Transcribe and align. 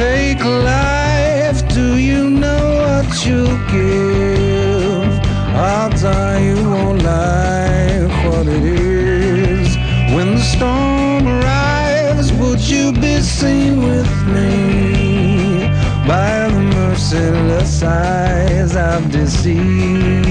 Take 0.00 0.42
life, 0.42 1.60
do 1.74 1.98
you 1.98 2.30
know 2.30 2.64
what 2.82 3.08
you'll 3.26 3.60
give? 3.76 5.12
Odds 5.54 6.02
are 6.04 6.40
you 6.46 6.56
won't 6.72 7.02
like 7.02 8.12
what 8.24 8.46
it 8.56 8.64
is. 8.64 9.68
When 10.14 10.28
the 10.36 10.44
storm 10.54 11.22
arrives, 11.36 12.32
would 12.40 12.62
you 12.74 12.92
be 12.92 13.20
seen 13.20 13.72
with 13.90 14.12
me? 14.34 15.68
By 16.08 16.48
the 16.54 16.62
merciless 16.76 17.82
eyes 17.82 18.74
I've 18.76 19.06
deceived. 19.12 20.29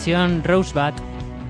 Mansión 0.00 0.44
Rosebud, 0.44 0.92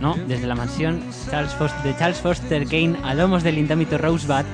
¿no? 0.01 0.15
Desde 0.29 0.47
la 0.47 0.55
mansión 0.55 1.03
Charles 1.29 1.53
Foster, 1.55 1.83
de 1.83 1.99
Charles 1.99 2.19
Foster 2.21 2.65
Kane 2.65 2.95
a 3.03 3.13
lomos 3.13 3.43
del 3.43 3.59
indómito 3.59 3.99
Rosebud. 3.99 4.45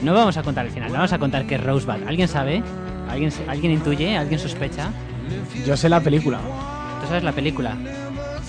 No 0.00 0.14
vamos 0.14 0.38
a 0.38 0.42
contar 0.42 0.64
el 0.64 0.72
final, 0.72 0.90
vamos 0.90 1.12
a 1.12 1.18
contar 1.18 1.46
qué 1.46 1.56
es 1.56 1.62
Rosebud. 1.62 2.02
¿Alguien 2.08 2.28
sabe? 2.28 2.62
¿Alguien, 3.10 3.30
¿Alguien 3.46 3.72
intuye? 3.72 4.16
¿Alguien 4.16 4.40
sospecha? 4.40 4.88
Yo 5.66 5.76
sé 5.76 5.90
la 5.90 6.00
película. 6.00 6.38
Tú 7.02 7.08
sabes 7.08 7.22
la 7.22 7.32
película. 7.32 7.76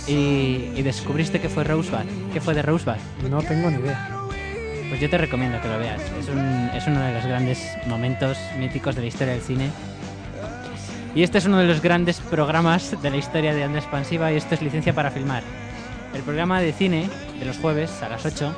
Y, 0.07 0.71
y 0.73 0.81
descubriste 0.83 1.41
que 1.41 1.49
fue 1.49 1.65
Rosebud. 1.65 2.05
¿Qué 2.31 2.39
fue 2.39 2.53
de 2.53 2.61
Rosebud? 2.61 2.95
No 3.29 3.41
tengo 3.41 3.69
ni 3.69 3.79
idea. 3.79 4.09
Pues 4.87 5.01
yo 5.01 5.09
te 5.09 5.17
recomiendo 5.17 5.59
que 5.61 5.67
lo 5.67 5.79
veas. 5.79 6.01
Es, 6.17 6.29
un- 6.29 6.69
es 6.73 6.87
uno 6.87 7.01
de 7.01 7.13
los 7.13 7.25
grandes 7.25 7.59
momentos 7.87 8.37
míticos 8.57 8.95
de 8.95 9.01
la 9.01 9.07
historia 9.07 9.33
del 9.33 9.41
cine. 9.41 9.69
Y 11.15 11.23
este 11.23 11.37
es 11.37 11.45
uno 11.45 11.59
de 11.59 11.65
los 11.65 11.81
grandes 11.81 12.19
programas 12.19 13.01
de 13.01 13.09
la 13.09 13.15
historia 13.15 13.53
de 13.53 13.63
Onda 13.63 13.79
Expansiva 13.79 14.33
y 14.33 14.35
esto 14.35 14.53
es 14.53 14.61
Licencia 14.61 14.93
para 14.93 15.11
Filmar. 15.11 15.43
El 16.13 16.21
programa 16.23 16.59
de 16.59 16.73
cine 16.73 17.09
de 17.39 17.45
los 17.45 17.57
jueves 17.57 18.03
a 18.03 18.09
las 18.09 18.25
8, 18.25 18.53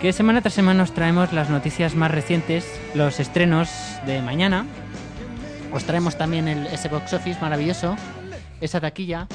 que 0.00 0.14
semana 0.14 0.40
tras 0.40 0.54
semana 0.54 0.84
os 0.84 0.94
traemos 0.94 1.34
las 1.34 1.50
noticias 1.50 1.94
más 1.94 2.10
recientes, 2.10 2.64
los 2.94 3.20
estrenos 3.20 3.68
de 4.06 4.22
mañana. 4.22 4.64
Os 5.70 5.84
traemos 5.84 6.16
también 6.16 6.48
el, 6.48 6.66
ese 6.68 6.88
box 6.88 7.12
office 7.12 7.40
maravilloso, 7.42 7.94
esa 8.62 8.80
taquilla. 8.80 9.26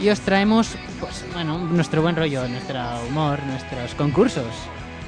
Y 0.00 0.10
os 0.10 0.20
traemos, 0.20 0.76
pues 1.00 1.24
bueno, 1.34 1.58
nuestro 1.58 2.02
buen 2.02 2.14
rollo, 2.14 2.46
nuestro 2.46 2.78
humor, 3.08 3.40
nuestros 3.42 3.96
concursos. 3.96 4.54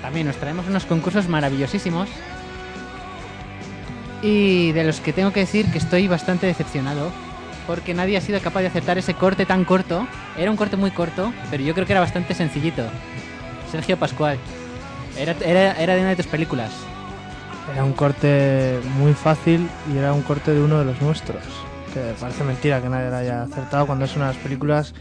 También 0.02 0.26
os 0.26 0.36
traemos 0.36 0.66
unos 0.66 0.84
concursos 0.84 1.28
maravillosísimos. 1.28 2.08
Y 4.22 4.72
de 4.72 4.84
los 4.84 5.00
que 5.00 5.12
tengo 5.12 5.32
que 5.32 5.40
decir 5.40 5.70
que 5.72 5.78
estoy 5.78 6.08
bastante 6.08 6.46
decepcionado. 6.46 7.10
Porque 7.66 7.94
nadie 7.94 8.16
ha 8.16 8.20
sido 8.20 8.40
capaz 8.40 8.60
de 8.60 8.66
aceptar 8.68 8.98
ese 8.98 9.14
corte 9.14 9.46
tan 9.46 9.64
corto. 9.64 10.06
Era 10.36 10.50
un 10.50 10.56
corte 10.56 10.76
muy 10.76 10.90
corto, 10.90 11.32
pero 11.50 11.62
yo 11.62 11.74
creo 11.74 11.86
que 11.86 11.92
era 11.92 12.00
bastante 12.00 12.34
sencillito. 12.34 12.84
Sergio 13.70 13.96
Pascual. 13.98 14.36
Era, 15.16 15.34
era, 15.44 15.72
era 15.80 15.94
de 15.94 16.00
una 16.00 16.10
de 16.10 16.16
tus 16.16 16.26
películas. 16.26 16.70
Era 17.72 17.84
un 17.84 17.92
corte 17.92 18.80
muy 18.98 19.12
fácil 19.14 19.68
y 19.92 19.96
era 19.98 20.12
un 20.12 20.22
corte 20.22 20.52
de 20.52 20.60
uno 20.60 20.78
de 20.80 20.84
los 20.86 21.00
nuestros. 21.00 21.42
Que 21.94 22.14
parece 22.20 22.42
mentira 22.44 22.80
que 22.80 22.88
nadie 22.88 23.10
lo 23.10 23.16
haya 23.16 23.42
acertado 23.42 23.86
cuando 23.86 24.04
es 24.06 24.16
una 24.16 24.28
de 24.28 24.34
las 24.34 24.42
películas 24.42 24.94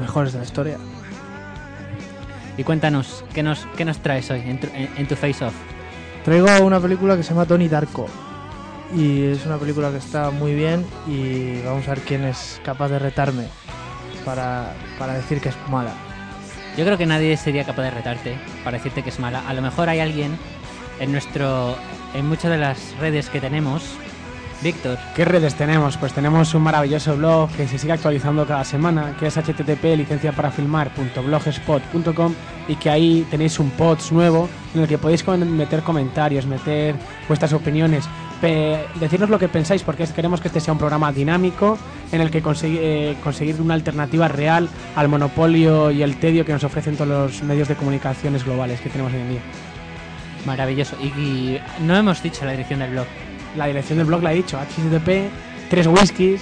mejores 0.00 0.32
de 0.32 0.40
la 0.40 0.44
historia. 0.44 0.76
Y 2.58 2.64
cuéntanos, 2.64 3.24
¿qué 3.32 3.42
nos, 3.42 3.66
qué 3.76 3.84
nos 3.84 3.98
traes 3.98 4.30
hoy 4.30 4.40
en 4.40 4.60
tu, 4.60 4.66
en- 4.74 4.90
en 4.96 5.08
tu 5.08 5.16
Face 5.16 5.44
Off? 5.44 5.54
Traigo 6.24 6.48
una 6.64 6.80
película 6.80 7.18
que 7.18 7.22
se 7.22 7.30
llama 7.30 7.44
Tony 7.44 7.68
Darko. 7.68 8.06
Y 8.96 9.24
es 9.24 9.44
una 9.44 9.58
película 9.58 9.90
que 9.90 9.98
está 9.98 10.30
muy 10.30 10.54
bien 10.54 10.86
y 11.06 11.60
vamos 11.60 11.86
a 11.86 11.90
ver 11.90 12.00
quién 12.00 12.24
es 12.24 12.62
capaz 12.64 12.88
de 12.88 12.98
retarme 12.98 13.48
para, 14.24 14.72
para 14.98 15.14
decir 15.14 15.40
que 15.40 15.50
es 15.50 15.54
mala. 15.68 15.92
Yo 16.78 16.84
creo 16.86 16.96
que 16.96 17.04
nadie 17.04 17.36
sería 17.36 17.64
capaz 17.64 17.82
de 17.82 17.90
retarte 17.90 18.38
para 18.64 18.78
decirte 18.78 19.02
que 19.02 19.10
es 19.10 19.20
mala. 19.20 19.46
A 19.46 19.52
lo 19.52 19.60
mejor 19.60 19.90
hay 19.90 20.00
alguien 20.00 20.38
en 20.98 21.12
nuestro 21.12 21.76
en 22.14 22.26
muchas 22.26 22.50
de 22.50 22.56
las 22.56 22.96
redes 22.98 23.28
que 23.28 23.40
tenemos. 23.40 23.82
Víctor, 24.62 24.96
¿Qué 25.14 25.26
redes 25.26 25.54
tenemos? 25.56 25.98
Pues 25.98 26.14
tenemos 26.14 26.54
un 26.54 26.62
maravilloso 26.62 27.14
blog 27.16 27.50
que 27.50 27.68
se 27.68 27.76
sigue 27.78 27.92
actualizando 27.92 28.46
cada 28.46 28.64
semana, 28.64 29.14
que 29.20 29.26
es 29.26 29.34
http 29.36 29.84
licenciaparafilmar.blogspot.com 29.96 32.34
y 32.68 32.76
que 32.76 32.88
ahí 32.88 33.26
tenéis 33.30 33.58
un 33.58 33.68
post 33.70 34.10
nuevo 34.12 34.48
en 34.74 34.80
el 34.80 34.88
que 34.88 34.96
podéis 34.96 35.26
meter 35.28 35.82
comentarios, 35.82 36.46
meter 36.46 36.94
vuestras 37.28 37.52
opiniones, 37.52 38.08
decirnos 39.00 39.28
lo 39.28 39.38
que 39.38 39.48
pensáis 39.48 39.82
porque 39.82 40.06
queremos 40.06 40.40
que 40.40 40.48
este 40.48 40.60
sea 40.60 40.72
un 40.72 40.78
programa 40.78 41.12
dinámico 41.12 41.76
en 42.10 42.22
el 42.22 42.30
que 42.30 42.42
consegui- 42.42 42.78
eh, 42.80 43.16
conseguir 43.22 43.60
una 43.60 43.74
alternativa 43.74 44.28
real 44.28 44.70
al 44.96 45.08
monopolio 45.08 45.90
y 45.90 46.02
el 46.02 46.16
tedio 46.16 46.46
que 46.46 46.54
nos 46.54 46.64
ofrecen 46.64 46.96
todos 46.96 47.08
los 47.08 47.42
medios 47.42 47.68
de 47.68 47.74
comunicaciones 47.74 48.44
globales 48.44 48.80
que 48.80 48.88
tenemos 48.88 49.12
hoy 49.12 49.20
en 49.20 49.28
día. 49.28 49.40
maravilloso. 50.46 50.96
Y, 51.02 51.06
y 51.20 51.60
no 51.80 51.94
hemos 51.96 52.22
dicho 52.22 52.46
la 52.46 52.52
dirección 52.52 52.80
del 52.80 52.92
blog. 52.92 53.06
La 53.56 53.66
dirección 53.66 53.98
del 53.98 54.06
blog 54.06 54.22
la 54.22 54.32
he 54.32 54.36
dicho, 54.36 54.58
http 54.58 55.30
tres 55.70 55.86
whiskies 55.86 56.40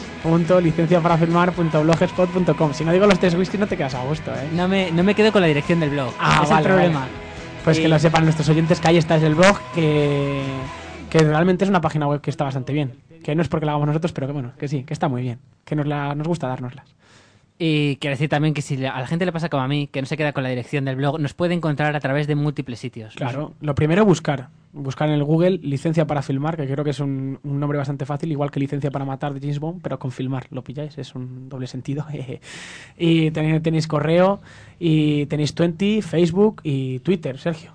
Si 2.73 2.85
no 2.85 2.93
digo 2.93 3.07
los 3.07 3.19
tres 3.19 3.35
whiskies 3.35 3.61
no 3.61 3.67
te 3.67 3.77
quedas 3.77 3.95
a 3.95 4.03
gusto, 4.05 4.31
¿eh? 4.33 4.49
No 4.55 4.69
me, 4.69 4.91
no 4.91 5.03
me 5.03 5.15
quedo 5.15 5.33
con 5.33 5.41
la 5.41 5.47
dirección 5.47 5.81
del 5.81 5.91
blog. 5.91 6.13
Ah, 6.19 6.41
es 6.43 6.51
vale, 6.51 6.63
el 6.63 6.73
problema. 6.73 7.01
vale. 7.01 7.13
Pues 7.65 7.79
que 7.79 7.89
lo 7.89 7.99
sepan 7.99 8.25
nuestros 8.25 8.49
oyentes 8.49 8.81
que 8.81 8.89
ahí 8.89 8.97
está 8.97 9.17
es 9.17 9.23
el 9.23 9.35
blog, 9.35 9.57
que, 9.75 10.43
que 11.09 11.19
realmente 11.21 11.65
es 11.65 11.71
una 11.71 11.81
página 11.81 12.09
web 12.09 12.21
que 12.21 12.31
está 12.31 12.45
bastante 12.45 12.73
bien. 12.73 12.95
Que 13.23 13.37
no 13.37 13.43
es 13.43 13.49
porque 13.49 13.67
la 13.67 13.73
hagamos 13.73 13.87
nosotros, 13.87 14.13
pero 14.13 14.27
que 14.27 14.33
bueno, 14.33 14.53
que 14.59 14.67
sí, 14.67 14.83
que 14.83 14.93
está 14.93 15.09
muy 15.09 15.23
bien. 15.23 15.39
Que 15.65 15.77
nos, 15.77 15.87
la, 15.87 16.15
nos 16.15 16.27
gusta 16.27 16.49
dárnoslas. 16.49 16.87
Y 17.59 17.97
quiero 17.97 18.15
decir 18.15 18.29
también 18.29 18.55
que 18.55 18.63
si 18.63 18.85
a 18.85 19.01
la 19.01 19.07
gente 19.07 19.25
le 19.25 19.33
pasa 19.33 19.49
como 19.49 19.63
a 19.63 19.69
mí, 19.69 19.87
que 19.87 20.01
no 20.01 20.07
se 20.07 20.17
queda 20.17 20.33
con 20.33 20.43
la 20.43 20.49
dirección 20.49 20.85
del 20.85 20.97
blog, 20.97 21.21
nos 21.21 21.35
puede 21.35 21.55
encontrar 21.55 21.95
a 21.95 22.01
través 22.01 22.27
de 22.27 22.35
múltiples 22.35 22.81
sitios. 22.81 23.15
Claro, 23.15 23.55
lo 23.61 23.75
primero 23.75 24.05
buscar. 24.05 24.49
Buscar 24.73 25.09
en 25.09 25.15
el 25.15 25.23
Google 25.23 25.59
licencia 25.59 26.07
para 26.07 26.23
filmar, 26.23 26.57
que 26.57 26.67
creo 26.67 26.83
que 26.83 26.91
es 26.91 27.01
un, 27.01 27.39
un 27.43 27.61
nombre 27.61 27.77
bastante 27.77 28.07
fácil, 28.07 28.33
igual 28.33 28.51
que 28.51 28.59
licencia 28.59 28.91
para 28.91 29.05
matar 29.05 29.35
de 29.35 29.41
James 29.41 29.61
Bond, 29.61 29.83
pero 29.83 29.99
con 29.99 30.11
filmar, 30.13 30.47
¿lo 30.51 30.65
pilláis? 30.65 30.97
Es 30.97 31.15
un 31.15 31.51
doble 31.51 31.67
sentido. 31.67 32.07
y 32.99 33.31
tenéis, 33.33 33.63
tenéis 33.63 33.87
correo, 33.87 34.41
y 34.79 35.27
tenéis 35.27 35.55
20, 35.55 36.01
Facebook 36.01 36.63
y 36.65 37.01
Twitter, 37.01 37.39
Sergio. 37.39 37.73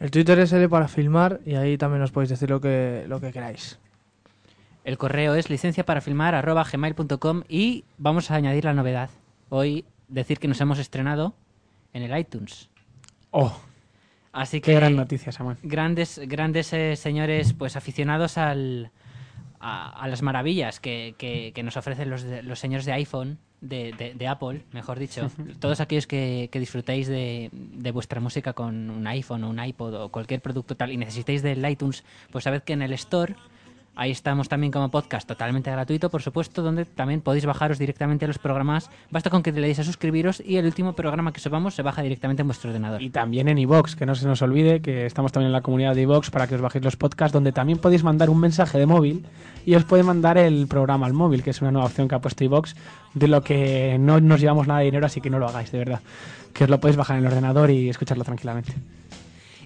El 0.00 0.10
Twitter 0.10 0.38
es 0.38 0.52
L 0.52 0.68
para 0.68 0.86
filmar 0.86 1.40
y 1.46 1.54
ahí 1.54 1.78
también 1.78 2.02
os 2.02 2.10
podéis 2.10 2.28
decir 2.28 2.50
lo 2.50 2.60
que, 2.60 3.04
lo 3.08 3.20
que 3.20 3.32
queráis. 3.32 3.78
El 4.84 4.98
correo 4.98 5.34
es 5.34 5.48
licencia 5.50 5.84
para 5.86 6.00
filmar 6.00 6.34
gmail.com 6.44 7.42
y 7.48 7.84
vamos 7.98 8.30
a 8.30 8.34
añadir 8.36 8.64
la 8.66 8.74
novedad. 8.74 9.10
Hoy 9.48 9.84
decir 10.08 10.38
que 10.38 10.48
nos 10.48 10.60
hemos 10.60 10.78
estrenado 10.78 11.34
en 11.92 12.02
el 12.02 12.16
iTunes. 12.18 12.68
Oh, 13.30 13.56
Así 14.32 14.60
que 14.60 14.72
qué 14.72 14.74
gran 14.74 14.96
noticia, 14.96 15.30
Samuel. 15.32 15.56
grandes, 15.62 16.20
grandes 16.26 16.72
eh, 16.72 16.96
señores, 16.96 17.52
pues 17.52 17.76
aficionados 17.76 18.36
al, 18.36 18.90
a, 19.60 19.90
a 19.90 20.08
las 20.08 20.22
maravillas 20.22 20.80
que, 20.80 21.14
que- 21.18 21.52
que 21.54 21.62
nos 21.62 21.76
ofrecen 21.76 22.10
los, 22.10 22.22
de- 22.24 22.42
los 22.42 22.58
señores 22.58 22.84
de 22.84 22.92
iPhone, 22.92 23.38
de, 23.60 23.92
de- 23.96 24.14
de 24.14 24.26
Apple, 24.28 24.64
mejor 24.72 24.98
dicho. 24.98 25.30
Todos 25.60 25.80
aquellos 25.80 26.06
que, 26.08 26.48
que 26.52 26.58
disfrutáis 26.58 27.06
de, 27.06 27.48
de 27.52 27.90
vuestra 27.92 28.20
música 28.20 28.52
con 28.54 28.90
un 28.90 29.06
iPhone 29.06 29.44
o 29.44 29.50
un 29.50 29.64
iPod 29.64 29.94
o 29.94 30.08
cualquier 30.10 30.42
producto 30.42 30.76
tal 30.76 30.90
y 30.92 30.96
necesitáis 30.96 31.42
del 31.42 31.64
iTunes, 31.70 32.04
pues 32.32 32.42
sabed 32.44 32.62
que 32.62 32.72
en 32.72 32.82
el 32.82 32.92
Store 32.94 33.36
Ahí 33.96 34.10
estamos 34.10 34.48
también 34.48 34.72
como 34.72 34.90
podcast 34.90 35.28
totalmente 35.28 35.70
gratuito, 35.70 36.10
por 36.10 36.20
supuesto, 36.20 36.62
donde 36.62 36.84
también 36.84 37.20
podéis 37.20 37.46
bajaros 37.46 37.78
directamente 37.78 38.26
los 38.26 38.38
programas. 38.38 38.90
Basta 39.10 39.30
con 39.30 39.44
que 39.44 39.52
le 39.52 39.60
deis 39.60 39.78
a 39.78 39.84
suscribiros 39.84 40.42
y 40.44 40.56
el 40.56 40.66
último 40.66 40.94
programa 40.94 41.32
que 41.32 41.38
subamos 41.38 41.74
se 41.74 41.82
baja 41.82 42.02
directamente 42.02 42.42
en 42.42 42.48
vuestro 42.48 42.70
ordenador. 42.70 43.00
Y 43.00 43.10
también 43.10 43.46
en 43.46 43.56
iVox, 43.58 43.94
que 43.94 44.04
no 44.04 44.16
se 44.16 44.26
nos 44.26 44.42
olvide 44.42 44.80
que 44.80 45.06
estamos 45.06 45.30
también 45.30 45.48
en 45.48 45.52
la 45.52 45.60
comunidad 45.60 45.94
de 45.94 46.02
iVox 46.02 46.30
para 46.30 46.48
que 46.48 46.56
os 46.56 46.60
bajéis 46.60 46.84
los 46.84 46.96
podcasts, 46.96 47.32
donde 47.32 47.52
también 47.52 47.78
podéis 47.78 48.02
mandar 48.02 48.30
un 48.30 48.40
mensaje 48.40 48.78
de 48.78 48.86
móvil 48.86 49.26
y 49.64 49.76
os 49.76 49.84
puede 49.84 50.02
mandar 50.02 50.38
el 50.38 50.66
programa 50.66 51.06
al 51.06 51.12
móvil, 51.12 51.44
que 51.44 51.50
es 51.50 51.62
una 51.62 51.70
nueva 51.70 51.86
opción 51.86 52.08
que 52.08 52.16
ha 52.16 52.20
puesto 52.20 52.42
iVox, 52.42 52.74
de 53.14 53.28
lo 53.28 53.42
que 53.42 53.96
no 54.00 54.20
nos 54.20 54.40
llevamos 54.40 54.66
nada 54.66 54.80
de 54.80 54.86
dinero, 54.86 55.06
así 55.06 55.20
que 55.20 55.30
no 55.30 55.38
lo 55.38 55.46
hagáis, 55.46 55.70
de 55.70 55.78
verdad. 55.78 56.00
Que 56.52 56.64
os 56.64 56.70
lo 56.70 56.80
podéis 56.80 56.96
bajar 56.96 57.16
en 57.16 57.24
el 57.24 57.30
ordenador 57.30 57.70
y 57.70 57.88
escucharlo 57.88 58.24
tranquilamente. 58.24 58.72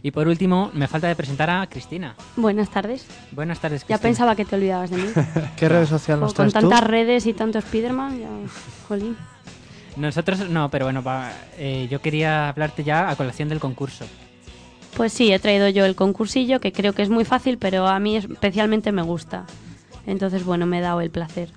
Y 0.02 0.10
por 0.12 0.28
último, 0.28 0.70
me 0.74 0.86
falta 0.86 1.08
de 1.08 1.16
presentar 1.16 1.50
a 1.50 1.66
Cristina. 1.66 2.14
Buenas 2.36 2.70
tardes. 2.70 3.06
Buenas 3.32 3.58
tardes, 3.60 3.82
Ya 3.82 3.86
Cristina. 3.86 3.98
pensaba 4.08 4.36
que 4.36 4.44
te 4.44 4.56
olvidabas 4.56 4.90
de 4.90 4.96
mí. 4.98 5.08
¿Qué 5.56 5.68
red 5.68 5.86
social 5.86 6.18
O 6.18 6.20
nos 6.22 6.34
con 6.34 6.48
traes 6.50 6.64
tú? 6.64 6.70
tantas 6.70 6.88
redes 6.88 7.26
y 7.26 7.32
tanto 7.32 7.60
Spiderman, 7.60 8.18
ya. 8.20 8.28
Jolín. 8.88 9.16
Nosotros 9.96 10.48
no, 10.48 10.70
pero 10.70 10.86
bueno, 10.86 11.02
va, 11.02 11.32
eh, 11.56 11.88
yo 11.90 12.00
quería 12.00 12.48
hablarte 12.48 12.84
ya 12.84 13.10
a 13.10 13.16
colación 13.16 13.48
del 13.48 13.58
concurso. 13.58 14.04
Pues 14.96 15.12
sí, 15.12 15.32
he 15.32 15.38
traído 15.40 15.68
yo 15.68 15.84
el 15.84 15.96
concursillo, 15.96 16.60
que 16.60 16.72
creo 16.72 16.92
que 16.92 17.02
es 17.02 17.08
muy 17.10 17.24
fácil, 17.24 17.58
pero 17.58 17.86
a 17.88 17.98
mí 17.98 18.16
especialmente 18.16 18.92
me 18.92 19.02
gusta. 19.02 19.44
Entonces, 20.06 20.44
bueno, 20.44 20.66
me 20.66 20.78
he 20.78 20.80
dado 20.80 21.00
el 21.00 21.10
placer. 21.10 21.50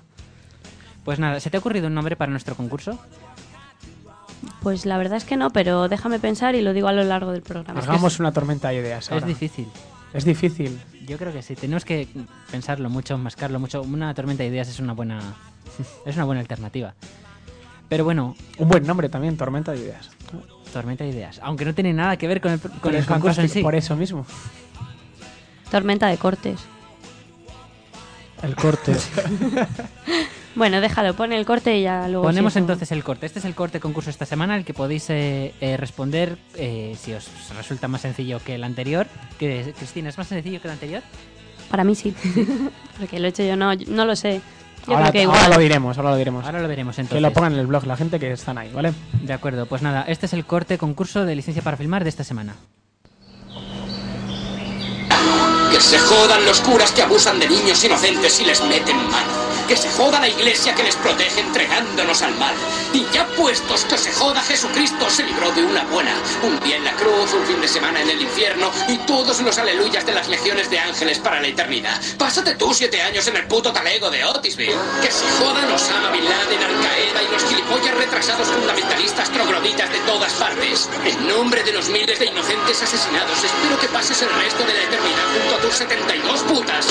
Pues 1.04 1.18
nada, 1.18 1.40
¿se 1.40 1.50
te 1.50 1.56
ha 1.56 1.60
ocurrido 1.60 1.86
un 1.86 1.94
nombre 1.94 2.16
para 2.16 2.30
nuestro 2.30 2.54
concurso? 2.54 2.98
Pues 4.62 4.86
la 4.86 4.96
verdad 4.96 5.16
es 5.16 5.24
que 5.24 5.36
no, 5.36 5.50
pero 5.50 5.88
déjame 5.88 6.18
pensar 6.18 6.54
y 6.54 6.62
lo 6.62 6.72
digo 6.72 6.88
a 6.88 6.92
lo 6.92 7.02
largo 7.02 7.32
del 7.32 7.42
programa. 7.42 7.80
Hagamos 7.80 8.20
una 8.20 8.32
tormenta 8.32 8.68
de 8.68 8.76
ideas. 8.76 9.06
Es 9.06 9.12
ahora. 9.12 9.26
difícil. 9.26 9.68
Es 10.14 10.24
difícil. 10.24 10.80
Yo 11.06 11.18
creo 11.18 11.32
que 11.32 11.42
sí. 11.42 11.56
Tenemos 11.56 11.84
que 11.84 12.06
pensarlo 12.50 12.88
mucho, 12.88 13.18
mascarlo 13.18 13.58
mucho. 13.58 13.82
Una 13.82 14.14
tormenta 14.14 14.42
de 14.44 14.50
ideas 14.50 14.68
es 14.68 14.78
una 14.78 14.92
buena, 14.92 15.20
es 16.06 16.14
una 16.14 16.24
buena 16.24 16.40
alternativa. 16.40 16.94
Pero 17.88 18.04
bueno, 18.04 18.36
Un 18.58 18.68
buen 18.68 18.86
nombre 18.86 19.08
también, 19.08 19.36
tormenta 19.36 19.72
de 19.72 19.78
ideas. 19.80 20.10
tormenta 20.72 21.04
de 21.04 21.10
ideas. 21.10 21.40
Aunque 21.42 21.64
no 21.64 21.74
tiene 21.74 21.92
nada 21.92 22.16
que 22.16 22.28
ver 22.28 22.40
con 22.40 22.52
el, 22.52 22.60
con 22.60 22.94
el 22.94 23.00
es 23.00 23.06
concurso 23.06 23.40
en 23.42 23.48
sí. 23.48 23.62
Por 23.62 23.74
eso 23.74 23.96
mismo. 23.96 24.24
Tormenta 25.70 26.06
de 26.06 26.16
cortes. 26.18 26.60
El 28.42 28.54
corte. 28.56 28.94
Bueno, 30.54 30.80
déjalo, 30.80 31.14
pone 31.14 31.36
el 31.38 31.46
corte 31.46 31.78
y 31.78 31.82
ya 31.82 32.08
luego. 32.08 32.24
Ponemos 32.24 32.52
si 32.52 32.58
eso- 32.58 32.62
entonces 32.64 32.92
el 32.92 33.02
corte. 33.02 33.24
Este 33.26 33.38
es 33.38 33.44
el 33.44 33.54
corte 33.54 33.80
concurso 33.80 34.10
esta 34.10 34.26
semana, 34.26 34.56
el 34.56 34.64
que 34.64 34.74
podéis 34.74 35.08
eh, 35.10 35.54
eh, 35.60 35.76
responder 35.78 36.36
eh, 36.56 36.94
si 37.00 37.12
os 37.14 37.28
resulta 37.56 37.88
más 37.88 38.02
sencillo 38.02 38.38
que 38.44 38.54
el 38.56 38.64
anterior. 38.64 39.06
Que, 39.38 39.72
Cristina, 39.76 40.10
¿es 40.10 40.18
más 40.18 40.26
sencillo 40.26 40.60
que 40.60 40.68
el 40.68 40.72
anterior? 40.72 41.02
Para 41.70 41.84
mí 41.84 41.94
sí. 41.94 42.14
Porque 42.98 43.18
lo 43.18 43.26
he 43.26 43.30
hecho 43.30 43.42
yo, 43.44 43.56
no, 43.56 43.74
no 43.74 44.04
lo 44.04 44.14
sé. 44.14 44.40
Yo 44.86 44.94
Ahora, 44.94 45.10
creo 45.10 45.12
que 45.12 45.26
ahora 45.26 45.38
igual. 45.38 45.50
lo 45.52 45.58
diremos, 45.58 45.96
ahora 45.96 46.10
lo 46.10 46.16
diremos. 46.16 46.44
Ahora 46.44 46.60
lo 46.60 46.68
veremos 46.68 46.98
entonces. 46.98 47.16
que 47.16 47.20
lo 47.20 47.32
pongan 47.32 47.52
en 47.54 47.60
el 47.60 47.66
blog 47.68 47.86
la 47.86 47.96
gente 47.96 48.18
que 48.18 48.32
están 48.32 48.58
ahí, 48.58 48.70
¿vale? 48.74 48.92
De 49.22 49.32
acuerdo, 49.32 49.64
pues 49.66 49.80
nada, 49.80 50.02
este 50.08 50.26
es 50.26 50.32
el 50.32 50.44
corte 50.44 50.76
concurso 50.76 51.24
de 51.24 51.36
licencia 51.36 51.62
para 51.62 51.76
filmar 51.76 52.02
de 52.02 52.10
esta 52.10 52.24
semana. 52.24 52.56
Que 55.72 55.80
se 55.80 55.98
jodan 55.98 56.44
los 56.44 56.60
curas 56.60 56.92
que 56.92 57.02
abusan 57.02 57.40
de 57.40 57.48
niños 57.48 57.82
inocentes 57.82 58.38
y 58.40 58.44
les 58.44 58.62
meten 58.62 58.96
mano. 59.10 59.32
Que 59.66 59.76
se 59.76 59.88
joda 59.90 60.20
la 60.20 60.28
iglesia 60.28 60.74
que 60.74 60.82
les 60.82 60.96
protege 60.96 61.40
entregándonos 61.40 62.20
al 62.20 62.36
mal. 62.36 62.54
Y 62.92 63.06
ya 63.12 63.26
puestos 63.28 63.86
que 63.86 63.96
se 63.96 64.12
joda 64.12 64.42
Jesucristo 64.42 65.08
se 65.08 65.22
libró 65.22 65.50
de 65.52 65.64
una 65.64 65.84
buena. 65.84 66.14
Un 66.42 66.60
día 66.60 66.76
en 66.76 66.84
la 66.84 66.92
cruz, 66.92 67.32
un 67.32 67.46
fin 67.46 67.60
de 67.60 67.68
semana 67.68 68.02
en 68.02 68.10
el 68.10 68.20
infierno 68.20 68.70
y 68.88 68.98
todos 68.98 69.40
los 69.40 69.56
aleluyas 69.56 70.04
de 70.04 70.12
las 70.12 70.28
legiones 70.28 70.68
de 70.68 70.78
ángeles 70.78 71.18
para 71.20 71.40
la 71.40 71.48
eternidad. 71.48 71.98
Pásate 72.18 72.54
tú 72.56 72.74
siete 72.74 73.00
años 73.00 73.26
en 73.28 73.36
el 73.36 73.46
puto 73.46 73.72
talego 73.72 74.10
de 74.10 74.24
Otisville. 74.24 74.76
Que 75.00 75.10
se 75.10 75.24
jodan 75.38 75.72
Osama 75.72 76.10
Bin 76.10 76.24
Laden, 76.24 76.62
Al 76.62 76.80
Qaeda 76.82 77.22
y 77.22 77.32
los 77.32 77.44
gilipollas 77.44 77.94
retrasados 77.94 78.48
fundamentalistas 78.48 79.30
trogloditas 79.30 79.90
de 79.90 79.98
todas 80.00 80.32
partes. 80.34 80.90
En 81.06 81.26
nombre 81.26 81.62
de 81.62 81.72
los 81.72 81.88
miles 81.88 82.18
de 82.18 82.26
inocentes 82.26 82.82
asesinados, 82.82 83.42
espero 83.42 83.78
que 83.80 83.88
pases 83.88 84.20
el 84.20 84.30
resto 84.34 84.64
de 84.64 84.74
la 84.74 84.82
eternidad 84.82 85.24
junto 85.32 85.54
a 85.56 85.61
tus 85.62 85.74
72 85.74 86.42
putas. 86.42 86.86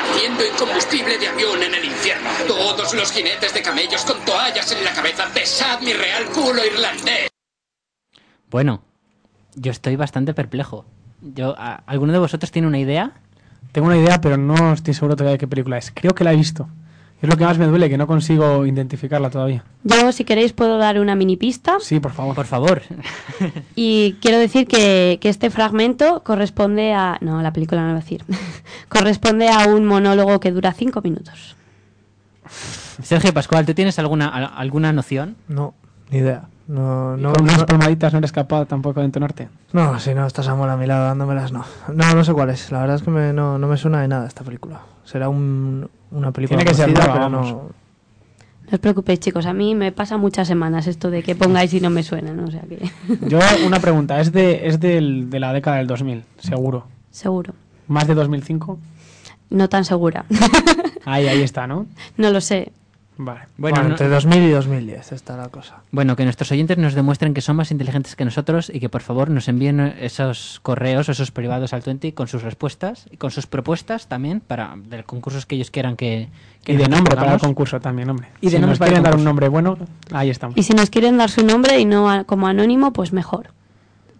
Haciendo 0.00 0.46
incombustible 0.46 1.18
de 1.18 1.28
avión 1.28 1.62
en 1.62 1.74
el 1.74 1.84
infierno. 1.84 2.30
Todos 2.46 2.94
los 2.94 3.12
jinetes 3.12 3.52
de 3.52 3.62
camellos 3.62 4.04
con 4.04 4.18
toallas 4.24 4.70
en 4.72 4.84
la 4.84 4.92
cabeza. 4.92 5.26
Besad 5.34 5.80
mi 5.80 5.92
real 5.92 6.24
culo 6.26 6.64
irlandés. 6.64 7.28
Bueno, 8.50 8.82
yo 9.54 9.70
estoy 9.72 9.96
bastante 9.96 10.32
perplejo. 10.34 10.84
Yo, 11.20 11.54
¿a- 11.58 11.82
¿Alguno 11.86 12.12
de 12.12 12.18
vosotros 12.20 12.50
tiene 12.52 12.68
una 12.68 12.78
idea? 12.78 13.12
Tengo 13.72 13.88
una 13.88 13.98
idea, 13.98 14.20
pero 14.20 14.36
no 14.36 14.72
estoy 14.72 14.94
seguro 14.94 15.16
todavía 15.16 15.32
de 15.32 15.38
qué 15.38 15.48
película 15.48 15.76
es. 15.78 15.90
Creo 15.94 16.14
que 16.14 16.24
la 16.24 16.32
he 16.32 16.36
visto. 16.36 16.68
Es 17.22 17.28
lo 17.30 17.36
que 17.36 17.44
más 17.44 17.56
me 17.58 17.66
duele, 17.66 17.88
que 17.88 17.96
no 17.96 18.06
consigo 18.06 18.66
identificarla 18.66 19.30
todavía. 19.30 19.64
Yo, 19.84 20.12
si 20.12 20.24
queréis, 20.24 20.52
puedo 20.52 20.76
dar 20.76 21.00
una 21.00 21.14
mini 21.14 21.36
pista. 21.38 21.78
Sí, 21.80 21.98
por 21.98 22.12
favor. 22.12 22.34
Por 22.34 22.44
favor. 22.46 22.82
Y 23.74 24.16
quiero 24.20 24.38
decir 24.38 24.66
que, 24.66 25.18
que 25.20 25.30
este 25.30 25.48
fragmento 25.50 26.22
corresponde 26.24 26.92
a. 26.92 27.16
No, 27.22 27.40
la 27.40 27.52
película 27.54 27.80
no 27.80 27.86
lo 27.88 27.92
voy 27.94 28.00
a 28.00 28.04
decir. 28.04 28.22
corresponde 28.88 29.48
a 29.48 29.66
un 29.66 29.86
monólogo 29.86 30.40
que 30.40 30.52
dura 30.52 30.72
cinco 30.74 31.00
minutos. 31.00 31.56
Sergio 33.02 33.32
Pascual, 33.34 33.64
¿tú 33.66 33.74
tienes 33.74 33.98
alguna, 33.98 34.28
al- 34.28 34.50
alguna 34.54 34.92
noción? 34.92 35.36
No, 35.48 35.74
ni 36.10 36.18
idea. 36.18 36.44
No, 36.68 37.16
Y 37.16 37.22
con 37.22 37.42
unas 37.44 37.58
no, 37.58 37.66
palmaditas 37.66 38.12
no 38.12 38.18
eres 38.18 38.32
capaz 38.32 38.66
tampoco 38.66 38.98
de 39.00 39.06
entonarte. 39.06 39.48
no, 39.72 40.00
si 40.00 40.14
no 40.14 40.26
está 40.26 40.42
Samuel 40.42 40.70
a 40.70 40.76
mi 40.76 40.86
lado 40.86 41.04
dándomelas, 41.06 41.52
no. 41.52 41.64
No, 41.94 42.14
no 42.14 42.24
sé 42.24 42.32
cuál 42.32 42.50
es. 42.50 42.72
La 42.72 42.80
verdad 42.80 42.96
es 42.96 43.02
que 43.02 43.10
me- 43.10 43.32
no, 43.32 43.56
no 43.58 43.68
me 43.68 43.76
suena 43.76 44.00
de 44.00 44.08
nada 44.08 44.26
esta 44.26 44.42
película. 44.42 44.80
Será 45.04 45.28
un, 45.28 45.88
una 46.10 46.32
película 46.32 46.58
Tiene 46.58 46.68
que 46.70 46.74
ser 46.76 46.88
nueva, 46.92 47.12
pero 47.12 47.24
vamos. 47.30 47.52
no... 47.52 47.86
No 48.68 48.72
os 48.74 48.80
preocupéis, 48.80 49.20
chicos. 49.20 49.46
A 49.46 49.52
mí 49.52 49.76
me 49.76 49.92
pasa 49.92 50.16
muchas 50.16 50.48
semanas 50.48 50.88
esto 50.88 51.08
de 51.08 51.22
que 51.22 51.36
pongáis 51.36 51.72
y 51.72 51.80
no 51.80 51.88
me 51.88 52.02
suena, 52.02 52.32
¿no? 52.32 52.46
O 52.46 52.50
sea 52.50 52.62
que. 52.62 52.90
Yo, 53.28 53.38
una 53.64 53.78
pregunta. 53.78 54.20
Es 54.20 54.32
de, 54.32 54.66
es 54.66 54.80
del- 54.80 55.30
de 55.30 55.38
la 55.38 55.52
década 55.52 55.76
del 55.76 55.86
2000, 55.86 56.24
seguro. 56.38 56.88
Seguro. 57.12 57.54
¿Más 57.86 58.08
de 58.08 58.14
2005? 58.16 58.76
No 59.50 59.68
tan 59.68 59.84
segura. 59.84 60.24
Ahí, 61.04 61.28
ahí 61.28 61.42
está, 61.42 61.68
¿no? 61.68 61.86
no 62.16 62.30
lo 62.32 62.40
sé. 62.40 62.72
Vale. 63.18 63.40
Bueno, 63.56 63.76
Bueno, 63.76 63.82
no- 63.88 63.94
entre 63.94 64.08
2000 64.08 64.42
y 64.42 64.50
2010 64.50 65.12
está 65.12 65.38
la 65.38 65.48
cosa. 65.48 65.76
bueno, 65.90 66.16
que 66.16 66.24
nuestros 66.24 66.52
oyentes 66.52 66.76
nos 66.76 66.92
demuestren 66.92 67.32
que 67.32 67.40
son 67.40 67.56
más 67.56 67.70
inteligentes 67.70 68.14
que 68.14 68.26
nosotros 68.26 68.70
y 68.72 68.78
que 68.78 68.90
por 68.90 69.00
favor 69.00 69.30
nos 69.30 69.48
envíen 69.48 69.80
esos 69.80 70.60
correos, 70.62 71.08
esos 71.08 71.30
privados 71.30 71.72
al 71.72 71.80
20 71.80 72.12
con 72.12 72.28
sus 72.28 72.42
respuestas 72.42 73.06
y 73.10 73.16
con 73.16 73.30
sus 73.30 73.46
propuestas 73.46 74.06
también 74.08 74.40
para 74.40 74.74
de 74.76 74.98
los 74.98 75.06
concursos 75.06 75.46
que 75.46 75.54
ellos 75.54 75.70
quieran 75.70 75.96
que, 75.96 76.28
que 76.62 76.74
Y 76.74 76.76
de 76.76 76.88
nombre 76.88 77.16
para 77.16 77.32
el 77.34 77.40
concurso 77.40 77.80
también, 77.80 78.10
hombre. 78.10 78.28
Y 78.42 78.46
de 78.46 78.50
si 78.50 78.58
nombre 78.58 78.78
nos 78.78 78.86
quieren 78.86 79.02
dar 79.02 79.16
un 79.16 79.24
nombre 79.24 79.48
bueno, 79.48 79.78
ahí 80.12 80.28
estamos. 80.28 80.54
Y 80.58 80.62
si 80.62 80.74
nos 80.74 80.90
quieren 80.90 81.16
dar 81.16 81.30
su 81.30 81.42
nombre 81.44 81.78
y 81.80 81.86
no 81.86 82.10
a- 82.10 82.24
como 82.24 82.46
anónimo, 82.48 82.92
pues 82.92 83.14
mejor. 83.14 83.48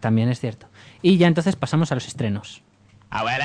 También 0.01 0.31
es 0.31 0.41
cierto. 0.41 0.69
Y 1.03 1.19
ya 1.19 1.27
entonces 1.27 1.55
pasamos 1.55 1.93
a 1.93 1.97
los 1.97 2.07
estrenos. 2.07 2.63
Well, 3.13 3.41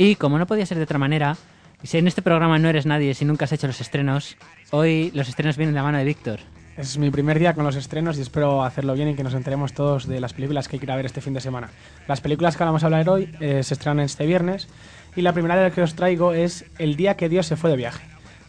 Y 0.00 0.14
como 0.14 0.38
no 0.38 0.46
podía 0.46 0.64
ser 0.64 0.78
de 0.78 0.84
otra 0.84 0.96
manera, 0.96 1.36
si 1.82 1.98
en 1.98 2.08
este 2.08 2.22
programa 2.22 2.58
no 2.58 2.70
eres 2.70 2.86
nadie, 2.86 3.12
si 3.12 3.26
nunca 3.26 3.44
has 3.44 3.52
hecho 3.52 3.66
los 3.66 3.82
estrenos, 3.82 4.38
hoy 4.70 5.10
los 5.12 5.28
estrenos 5.28 5.58
vienen 5.58 5.74
de 5.74 5.78
la 5.78 5.82
mano 5.82 5.98
de 5.98 6.04
Víctor. 6.04 6.40
Es 6.78 6.96
mi 6.96 7.10
primer 7.10 7.38
día 7.38 7.52
con 7.52 7.64
los 7.64 7.76
estrenos 7.76 8.16
y 8.16 8.22
espero 8.22 8.64
hacerlo 8.64 8.94
bien 8.94 9.08
y 9.08 9.14
que 9.14 9.22
nos 9.22 9.34
enteremos 9.34 9.74
todos 9.74 10.08
de 10.08 10.18
las 10.18 10.32
películas 10.32 10.68
que 10.68 10.78
hay 10.78 10.96
ver 10.96 11.04
este 11.04 11.20
fin 11.20 11.34
de 11.34 11.42
semana. 11.42 11.68
Las 12.08 12.22
películas 12.22 12.56
que 12.56 12.64
vamos 12.64 12.82
a 12.82 12.86
hablar 12.86 13.10
hoy 13.10 13.30
eh, 13.40 13.62
se 13.62 13.74
estrenan 13.74 14.00
este 14.00 14.24
viernes 14.24 14.68
y 15.16 15.20
la 15.20 15.34
primera 15.34 15.54
de 15.56 15.64
las 15.64 15.74
que 15.74 15.82
os 15.82 15.94
traigo 15.94 16.32
es 16.32 16.64
El 16.78 16.96
día 16.96 17.18
que 17.18 17.28
Dios 17.28 17.44
se 17.44 17.56
fue 17.56 17.68
de 17.68 17.76
viaje. 17.76 18.02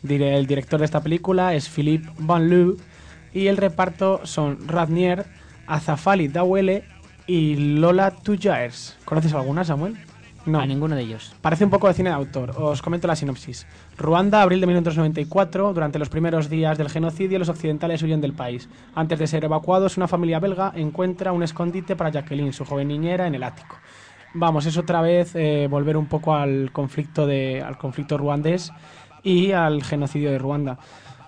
El 0.08 0.48
director 0.48 0.80
de 0.80 0.86
esta 0.86 1.04
película 1.04 1.54
es 1.54 1.68
Philippe 1.68 2.10
Van 2.18 2.50
Loo 2.50 2.78
y 3.34 3.48
el 3.48 3.58
reparto 3.58 4.22
son 4.24 4.70
Radnier, 4.70 5.26
Azafali 5.68 6.30
Dawele 6.30 6.86
y 7.28 7.76
Lola 7.76 8.12
Tujaers. 8.12 8.96
¿Conoces 9.04 9.34
alguna, 9.34 9.66
Samuel? 9.66 9.98
No. 10.46 10.60
A 10.60 10.66
ninguno 10.66 10.96
de 10.96 11.04
ellos. 11.04 11.34
Parece 11.42 11.64
un 11.64 11.70
poco 11.70 11.88
de 11.88 11.94
cine 11.94 12.10
de 12.10 12.16
autor. 12.16 12.54
Os 12.58 12.82
comento 12.82 13.08
la 13.08 13.16
sinopsis. 13.16 13.68
Ruanda, 13.98 14.42
abril 14.42 14.60
de 14.60 14.68
1994. 14.68 15.74
Durante 15.74 16.00
los 16.00 16.10
primeros 16.10 16.50
días 16.50 16.78
del 16.78 16.90
genocidio, 16.90 17.38
los 17.38 17.50
occidentales 17.50 18.02
huyen 18.02 18.22
del 18.22 18.34
país. 18.34 18.68
Antes 18.96 19.20
de 19.20 19.28
ser 19.28 19.46
evacuados, 19.46 19.98
una 19.98 20.08
familia 20.08 20.40
belga 20.40 20.72
encuentra 20.76 21.32
un 21.32 21.44
escondite 21.44 21.96
para 21.96 22.10
Jacqueline, 22.10 22.54
su 22.54 22.66
joven 22.66 22.88
niñera, 22.88 23.28
en 23.28 23.36
el 23.36 23.44
ático. 23.44 23.78
Vamos, 24.34 24.66
es 24.66 24.78
otra 24.78 25.02
vez 25.02 25.36
eh, 25.36 25.68
volver 25.70 25.98
un 25.98 26.08
poco 26.08 26.34
al 26.34 26.72
conflicto, 26.72 27.28
de, 27.28 27.62
al 27.62 27.78
conflicto 27.78 28.18
ruandés 28.18 28.72
y 29.24 29.52
al 29.52 29.84
genocidio 29.84 30.32
de 30.32 30.40
Ruanda. 30.40 30.80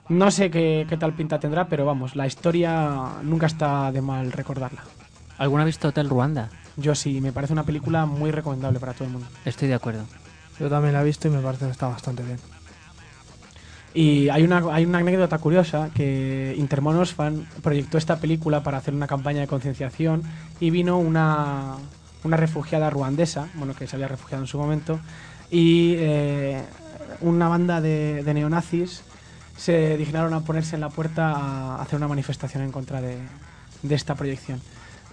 No 0.10 0.32
sé 0.32 0.50
qué, 0.50 0.86
qué 0.90 0.98
tal 0.98 1.14
pinta 1.14 1.40
tendrá, 1.40 1.68
pero 1.68 1.86
vamos, 1.86 2.16
la 2.16 2.26
historia 2.28 3.20
nunca 3.22 3.46
está 3.46 3.92
de 3.92 4.02
mal 4.02 4.32
recordarla. 4.32 4.84
¿Alguno 5.38 5.64
ha 5.64 5.66
visto 5.66 5.90
Hotel 5.90 6.10
Ruanda? 6.10 6.50
Yo 6.76 6.96
sí, 6.96 7.22
me 7.22 7.32
parece 7.32 7.54
una 7.54 7.64
película 7.64 8.06
muy 8.06 8.32
recomendable 8.32 8.80
para 8.80 8.94
todo 8.94 9.06
el 9.06 9.12
mundo. 9.12 9.28
Estoy 9.46 9.68
de 9.68 9.76
acuerdo. 9.76 10.06
Yo 10.60 10.70
también 10.70 10.94
la 10.94 11.02
he 11.02 11.06
visto 11.06 11.28
y 11.28 11.32
me 11.32 11.40
parece 11.40 11.66
que 11.66 11.72
está 11.72 11.88
bastante 11.88 12.24
bien. 12.24 12.40
Y 13.94 14.30
hay 14.30 14.44
una, 14.44 14.64
hay 14.74 14.86
una 14.86 14.98
anécdota 15.00 15.38
curiosa 15.38 15.92
que 15.94 16.56
Intermonos 16.58 17.14
Fan 17.14 17.48
proyectó 17.62 18.00
esta 18.00 18.18
película 18.18 18.64
para 18.64 18.80
hacer 18.80 18.94
una 18.96 19.06
campaña 19.06 19.42
de 19.42 19.48
concienciación 19.48 20.24
y 20.60 20.72
vino 20.72 20.98
una, 20.98 21.76
una 22.24 22.38
refugiada 22.38 22.90
ruandesa, 22.90 23.50
bueno, 23.54 23.76
que 23.76 23.86
se 23.86 23.96
había 23.96 24.08
refugiado 24.08 24.44
en 24.44 24.48
su 24.48 24.58
momento, 24.58 25.00
y 25.52 25.94
eh, 25.98 26.64
una 27.22 27.48
banda 27.48 27.82
de, 27.82 28.24
de 28.24 28.34
neonazis 28.34 29.04
se 29.56 29.96
dignaron 29.98 30.34
a 30.34 30.40
ponerse 30.40 30.74
en 30.74 30.82
la 30.82 30.90
puerta 30.90 31.30
a 31.32 31.82
hacer 31.82 31.98
una 31.98 32.08
manifestación 32.08 32.64
en 32.64 32.72
contra 32.72 33.00
de, 33.00 33.20
de 33.84 33.96
esta 33.96 34.16
proyección. 34.16 34.60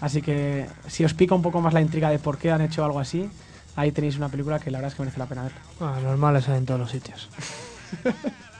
Así 0.01 0.23
que 0.23 0.67
si 0.87 1.05
os 1.05 1.15
pica 1.15 1.35
un 1.35 1.43
poco 1.43 1.61
más 1.61 1.75
la 1.75 1.81
intriga 1.81 2.11
de 2.11 2.19
por 2.19 2.39
qué 2.39 2.51
han 2.51 2.61
hecho 2.61 2.85
algo 2.85 3.01
así, 3.01 3.29
ahí 3.77 3.93
tenéis 3.93 4.17
una 4.17 4.29
película 4.29 4.59
que 4.59 4.71
la 4.71 4.79
verdad 4.79 4.93
es 4.93 4.95
que 4.95 5.03
merece 5.03 5.19
la 5.19 5.27
pena 5.27 5.43
ver. 5.43 5.53
Ah, 5.81 5.99
normales 6.03 6.49
hay 6.49 6.59
en 6.59 6.67
todos 6.67 6.81
los 6.81 6.91
sitios. 6.91 7.29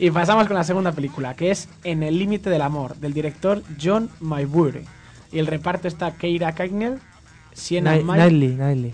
Y 0.00 0.12
pasamos 0.12 0.46
con 0.46 0.54
la 0.54 0.62
segunda 0.62 0.92
película, 0.92 1.34
que 1.34 1.50
es 1.50 1.68
En 1.82 2.04
el 2.04 2.18
límite 2.18 2.50
del 2.50 2.62
amor, 2.62 2.96
del 2.96 3.12
director 3.12 3.62
John 3.82 4.08
Maybury. 4.20 4.84
Y 5.32 5.40
el 5.40 5.48
reparto 5.48 5.88
está 5.88 6.12
Keira 6.12 6.52
Kagner, 6.52 6.98
Sienna. 7.52 7.96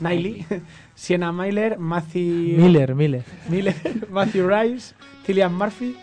Niley, 0.01 0.47
Sienna 0.95 1.31
Miller, 1.31 1.79
Matthew 1.79 2.59
Miller, 2.59 2.95
Miller. 2.95 3.25
Miller, 3.51 3.77
Matthew 4.11 4.49
Rice, 4.49 4.95
Cillian 5.27 5.55
Murphy. 5.55 5.95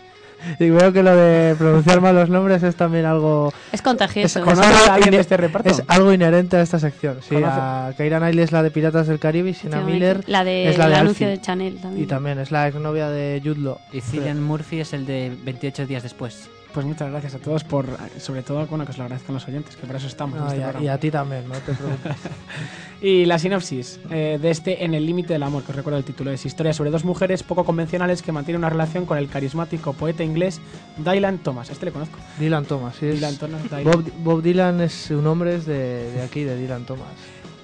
Y 0.58 0.70
veo 0.70 0.92
que 0.92 1.02
lo 1.02 1.14
de 1.16 1.54
pronunciar 1.56 2.00
mal 2.00 2.14
los 2.14 2.28
nombres 2.28 2.62
es 2.62 2.74
también 2.76 3.04
algo... 3.06 3.52
Es 3.72 3.82
contagioso. 3.82 4.38
Es- 4.40 4.44
¿Conoces 4.44 4.64
algo 4.66 4.90
a 4.90 4.94
alguien 4.94 5.10
de 5.12 5.20
este 5.20 5.36
reparto? 5.36 5.68
Es 5.68 5.82
algo 5.88 6.12
inherente 6.12 6.56
a 6.56 6.62
esta 6.62 6.78
sección. 6.78 7.18
Sí, 7.26 7.34
¿Conoce- 7.36 7.46
a 7.60 7.92
Keira 7.96 8.18
Knightley 8.18 8.44
es 8.44 8.52
la 8.52 8.62
de 8.62 8.70
Piratas 8.70 9.06
del 9.06 9.18
Caribe 9.18 9.50
y 9.50 9.54
Sienna 9.54 9.80
Miller 9.80 10.24
la 10.26 10.44
de 10.44 10.68
es 10.70 10.78
la 10.78 10.84
el 10.86 10.90
de 10.92 10.96
anuncio 10.98 11.26
Alfie. 11.26 11.36
de 11.38 11.42
Chanel 11.42 11.76
también. 11.80 12.04
Y 12.04 12.06
también 12.06 12.38
es 12.38 12.50
la 12.50 12.68
exnovia 12.68 13.08
de 13.08 13.40
Jude 13.44 13.60
Law. 13.60 13.78
Y 13.92 14.00
Cillian 14.00 14.42
Murphy 14.42 14.80
es 14.80 14.92
el 14.92 15.06
de 15.06 15.32
28 15.44 15.86
días 15.86 16.02
después. 16.02 16.48
Pues 16.72 16.86
muchas 16.86 17.10
gracias 17.10 17.34
a 17.34 17.38
todos 17.38 17.64
por, 17.64 17.86
sobre 18.18 18.42
todo, 18.42 18.66
bueno, 18.66 18.84
que 18.86 18.92
os 18.92 18.98
lo 18.98 19.04
agradezcan 19.04 19.34
los 19.34 19.46
oyentes, 19.46 19.76
que 19.76 19.86
para 19.86 19.98
eso 19.98 20.06
estamos 20.06 20.38
en 20.40 20.46
este 20.46 20.58
y, 20.58 20.62
a, 20.62 20.82
y 20.82 20.88
a 20.88 20.98
ti 20.98 21.10
también, 21.10 21.46
no 21.48 21.54
te 21.54 21.72
preocupes. 21.74 22.16
Y 23.04 23.24
la 23.24 23.36
sinopsis 23.38 23.98
eh, 24.10 24.38
de 24.40 24.50
este 24.50 24.84
En 24.84 24.94
el 24.94 25.04
límite 25.04 25.32
del 25.32 25.42
amor, 25.42 25.64
que 25.64 25.72
os 25.72 25.76
recuerdo 25.76 25.98
el 25.98 26.04
título, 26.04 26.30
es 26.30 26.46
historia 26.46 26.72
sobre 26.72 26.90
dos 26.92 27.04
mujeres 27.04 27.42
poco 27.42 27.64
convencionales 27.64 28.22
que 28.22 28.30
mantienen 28.30 28.60
una 28.60 28.70
relación 28.70 29.06
con 29.06 29.18
el 29.18 29.28
carismático 29.28 29.92
poeta 29.92 30.22
inglés 30.22 30.60
Dylan 30.98 31.38
Thomas. 31.38 31.68
Este 31.70 31.86
le 31.86 31.92
conozco. 31.92 32.16
Dylan 32.38 32.64
Thomas, 32.64 32.94
sí. 32.94 33.06
Dylan 33.06 33.36
Thomas. 33.38 33.62
Dylan. 33.64 33.82
Bob, 33.84 34.04
Bob 34.22 34.42
Dylan 34.42 34.80
es 34.82 34.92
su 34.92 35.20
nombre 35.20 35.56
es 35.56 35.66
de, 35.66 36.12
de 36.12 36.22
aquí, 36.22 36.44
de 36.44 36.56
Dylan 36.56 36.84
Thomas. 36.86 37.08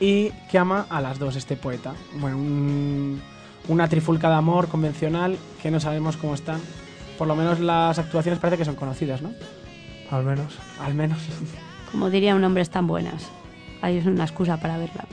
Y 0.00 0.30
que 0.50 0.58
ama 0.58 0.86
a 0.90 1.00
las 1.00 1.20
dos, 1.20 1.36
este 1.36 1.54
poeta. 1.56 1.94
Bueno, 2.16 2.36
un- 2.36 3.20
una 3.68 3.88
trifulca 3.88 4.28
de 4.28 4.34
amor 4.34 4.66
convencional 4.66 5.36
que 5.62 5.70
no 5.70 5.78
sabemos 5.78 6.16
cómo 6.16 6.34
están. 6.34 6.60
Por 7.18 7.26
lo 7.26 7.34
menos 7.34 7.58
las 7.60 7.98
actuaciones 7.98 8.38
parece 8.38 8.58
que 8.58 8.64
son 8.64 8.76
conocidas, 8.76 9.20
¿no? 9.20 9.32
Al 10.10 10.25
menos. 10.25 10.56
Al 10.80 10.94
menos. 10.94 11.18
Como 11.92 12.10
diría 12.10 12.34
un 12.34 12.44
hombre, 12.44 12.62
están 12.62 12.87
buenas. 12.87 13.28
Ahí 13.82 13.98
es 13.98 14.06
una 14.06 14.25
excusa 14.25 14.56
para 14.58 14.78
verla. 14.78 15.04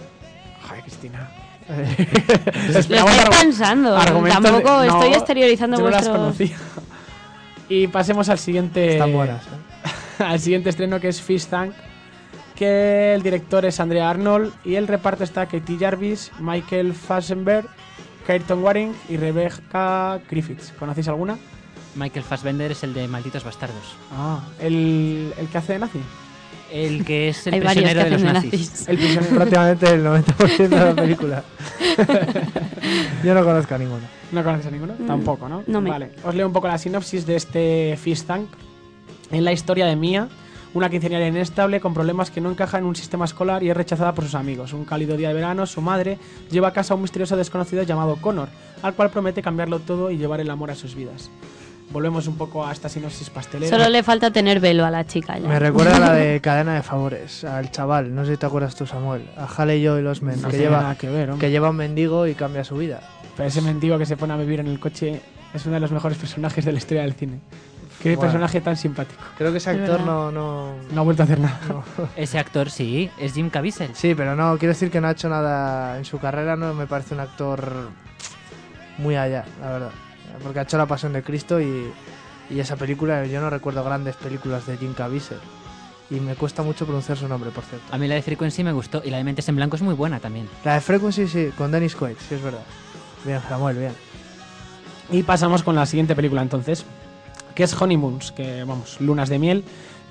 Joder, 0.68 0.82
Cristina. 0.84 1.30
Lo 2.70 2.80
estoy 2.80 2.98
pensando. 3.42 3.96
Argumentos 3.98 4.44
de- 4.44 4.50
Tampoco 4.50 4.70
no, 4.70 4.84
estoy 4.84 5.14
exteriorizando 5.14 5.78
yo 5.78 5.84
no 5.84 5.90
las 5.90 6.08
vuestros... 6.08 6.20
conocía. 6.20 6.58
Y 7.70 7.88
pasemos 7.88 8.30
al 8.30 8.38
siguiente. 8.38 8.94
Están 8.94 9.14
buenas. 9.14 9.44
¿eh? 9.44 10.24
al 10.24 10.40
siguiente 10.40 10.70
estreno 10.70 11.00
que 11.00 11.08
es 11.08 11.22
Fish 11.22 11.48
Tank. 11.48 11.74
Que 12.56 13.14
el 13.14 13.22
director 13.22 13.66
es 13.66 13.80
Andrea 13.80 14.10
Arnold 14.10 14.54
y 14.64 14.76
el 14.76 14.88
reparto 14.88 15.24
está 15.26 15.46
Katie 15.46 15.78
Jarvis, 15.78 16.32
Michael 16.40 16.94
Fassbender, 16.94 17.66
Keaton 18.26 18.64
Waring 18.64 18.96
y 19.10 19.18
Rebecca 19.18 20.22
Griffiths. 20.30 20.72
¿Conocéis 20.80 21.10
alguna? 21.10 21.38
Michael 21.96 22.26
Fassbender 22.26 22.72
es 22.72 22.84
el 22.84 22.94
de 22.94 23.08
Malditos 23.08 23.44
Bastardos. 23.44 23.96
Ah, 24.12 24.40
el, 24.60 25.34
el 25.38 25.48
que 25.48 25.58
hace 25.58 25.74
de 25.74 25.80
nazi. 25.80 26.00
El 26.72 27.06
que 27.06 27.30
es 27.30 27.48
el 27.48 27.54
Hay 27.54 27.62
prisionero 27.62 28.04
de 28.04 28.10
los 28.10 28.22
nazis. 28.24 28.52
nazis. 28.52 28.88
El 28.88 28.98
prisionero. 28.98 29.36
Prácticamente 29.36 29.90
el 29.92 30.04
90% 30.06 30.58
de 30.68 30.70
la 30.70 30.96
película. 30.96 31.44
Yo 33.24 33.34
no 33.34 33.44
conozco 33.44 33.76
a 33.76 33.78
ninguno. 33.78 34.04
¿No 34.32 34.44
conoces 34.44 34.66
a 34.68 34.72
ninguno? 34.72 34.94
Mm, 34.98 35.08
Tampoco, 35.08 35.48
¿no? 35.48 35.64
no 35.68 35.82
me- 35.82 35.90
Vale, 35.90 36.12
os 36.24 36.36
leo 36.36 36.48
un 36.48 36.54
poco 36.54 36.68
la 36.68 36.78
sinopsis 36.78 37.26
de 37.26 37.36
este 37.36 37.98
Fish 38.02 38.24
Tank. 38.24 38.48
En 39.32 39.44
la 39.46 39.52
historia 39.52 39.86
de 39.86 39.96
Mia, 39.96 40.28
una 40.74 40.90
quinceañera 40.90 41.28
inestable 41.28 41.80
con 41.80 41.94
problemas 41.94 42.30
que 42.30 42.42
no 42.42 42.50
encaja 42.52 42.78
en 42.78 42.86
un 42.86 42.96
sistema 42.96 43.26
escolar 43.26 43.64
y 43.64 43.70
es 43.70 43.78
rechazada 43.78 44.14
por 44.14 44.26
sus 44.26 44.36
amigos. 44.36 44.74
Un 44.74 44.86
cálido 44.86 45.16
día 45.18 45.30
de 45.30 45.34
verano, 45.36 45.66
su 45.66 45.82
madre 45.82 46.18
lleva 46.52 46.70
a 46.70 46.74
casa 46.74 46.94
a 46.94 46.98
un 46.98 47.04
misterioso 47.04 47.38
desconocido 47.38 47.84
llamado 47.84 48.18
Connor, 48.18 48.50
al 48.82 48.94
cual 48.96 49.10
promete 49.12 49.42
cambiarlo 49.42 49.80
todo 49.80 50.12
y 50.12 50.18
llevar 50.18 50.42
el 50.42 50.50
amor 50.50 50.72
a 50.72 50.76
sus 50.76 50.94
vidas. 50.96 51.30
Volvemos 51.92 52.28
un 52.28 52.36
poco 52.38 52.66
a 52.66 52.72
esta 52.72 52.90
sinopsis 52.90 53.30
pastelera. 53.30 53.70
Solo 53.76 53.90
le 53.90 54.04
falta 54.04 54.32
tener 54.32 54.60
velo 54.60 54.86
a 54.86 54.92
la 54.92 55.06
chica 55.06 55.38
ya. 55.38 55.48
Me 55.48 55.60
recuerda 55.60 55.96
a 55.96 56.00
la 56.00 56.14
de 56.14 56.42
Cadena 56.44 56.76
de 56.76 56.82
Favores, 56.84 57.44
al 57.44 57.72
chaval, 57.72 58.14
no 58.14 58.26
sé 58.26 58.32
si 58.34 58.38
te 58.38 58.46
acuerdas 58.46 58.76
tú, 58.76 58.86
Samuel, 58.86 59.30
a 59.38 59.46
Hale 59.46 59.78
y 59.78 59.84
los 59.84 60.22
Men, 60.22 60.42
no 60.42 60.50
que, 60.50 60.58
lleva, 60.58 60.96
que 60.96 61.10
ver, 61.10 61.30
hombre. 61.32 61.46
que 61.48 61.52
lleva 61.52 61.70
un 61.70 61.76
mendigo 61.78 62.28
y 62.28 62.34
cambia 62.36 62.64
su 62.64 62.76
vida. 62.76 63.02
Pero 63.38 63.48
ese 63.48 63.62
mendigo 63.62 63.98
que 63.98 64.06
se 64.06 64.18
pone 64.18 64.34
a 64.34 64.38
vivir 64.38 64.60
en 64.60 64.68
el 64.68 64.80
coche 64.80 65.22
es 65.54 65.66
uno 65.66 65.76
de 65.76 65.80
los 65.82 65.92
mejores 65.92 66.18
personajes 66.18 66.66
de 66.66 66.72
la 66.72 66.78
historia 66.80 67.04
del 67.04 67.14
cine. 67.14 67.40
Qué 68.02 68.10
Bueno. 68.16 68.22
personaje 68.22 68.60
tan 68.62 68.76
simpático. 68.76 69.22
Creo 69.38 69.52
que 69.52 69.58
ese 69.58 69.72
Es 69.72 69.80
actor 69.80 70.02
no, 70.02 70.32
no, 70.32 70.74
No 70.92 71.02
ha 71.02 71.04
vuelto 71.04 71.24
a 71.24 71.26
hacer 71.26 71.40
nada. 71.40 71.60
Ese 72.18 72.38
actor 72.38 72.70
sí, 72.70 73.10
es 73.18 73.34
Jim 73.34 73.50
Caviezel. 73.50 73.92
Sí, 73.96 74.14
pero 74.16 74.36
no, 74.36 74.58
quiero 74.58 74.74
decir 74.74 74.92
que 74.92 75.00
no 75.02 75.08
ha 75.08 75.12
hecho 75.12 75.30
nada 75.30 75.98
en 75.98 76.04
su 76.06 76.20
carrera, 76.20 76.56
no 76.56 76.74
me 76.74 76.88
parece 76.88 77.14
un 77.14 77.22
actor 77.22 77.90
muy 78.98 79.16
allá, 79.16 79.46
la 79.62 79.70
verdad. 79.72 79.92
Porque 80.42 80.60
ha 80.60 80.64
hecho 80.64 80.78
La 80.78 80.86
Pasión 80.86 81.14
de 81.14 81.24
Cristo 81.24 81.60
y, 81.60 81.92
y 82.50 82.60
esa 82.60 82.76
película, 82.76 83.26
yo 83.26 83.42
no 83.42 83.50
recuerdo 83.50 83.84
grandes 83.84 84.16
películas 84.16 84.66
de 84.66 84.78
Jim 84.78 84.94
Caviezel. 84.94 85.40
Y 86.10 86.20
me 86.20 86.36
cuesta 86.36 86.62
mucho 86.62 86.86
pronunciar 86.86 87.18
su 87.18 87.28
nombre, 87.28 87.50
por 87.50 87.64
cierto. 87.64 87.86
A 87.92 87.98
mí 87.98 88.08
la 88.08 88.16
de 88.16 88.22
Frequency 88.22 88.64
me 88.64 88.72
gustó 88.72 89.02
y 89.04 89.10
la 89.10 89.18
de 89.18 89.24
Mentes 89.24 89.50
en 89.50 89.56
Blanco 89.56 89.76
es 89.76 89.82
muy 89.82 89.96
buena 89.96 90.20
también. 90.20 90.48
La 90.64 90.76
de 90.76 90.82
Frequency, 90.82 91.28
sí, 91.28 91.50
con 91.58 91.72
Dennis 91.72 91.96
Quaid, 91.96 92.16
sí 92.30 92.36
es 92.36 92.44
verdad. 92.44 92.64
Bien, 93.26 93.42
Samuel, 93.50 93.78
bien. 93.78 93.94
Y 95.12 95.24
pasamos 95.24 95.64
con 95.64 95.76
la 95.76 95.86
siguiente 95.86 96.16
película 96.16 96.42
entonces, 96.42 96.86
que 97.56 97.64
es 97.64 97.80
Honeymoons, 97.80 98.32
que 98.32 98.64
vamos, 98.64 99.02
Lunas 99.02 99.30
de 99.30 99.40
Miel, 99.40 99.64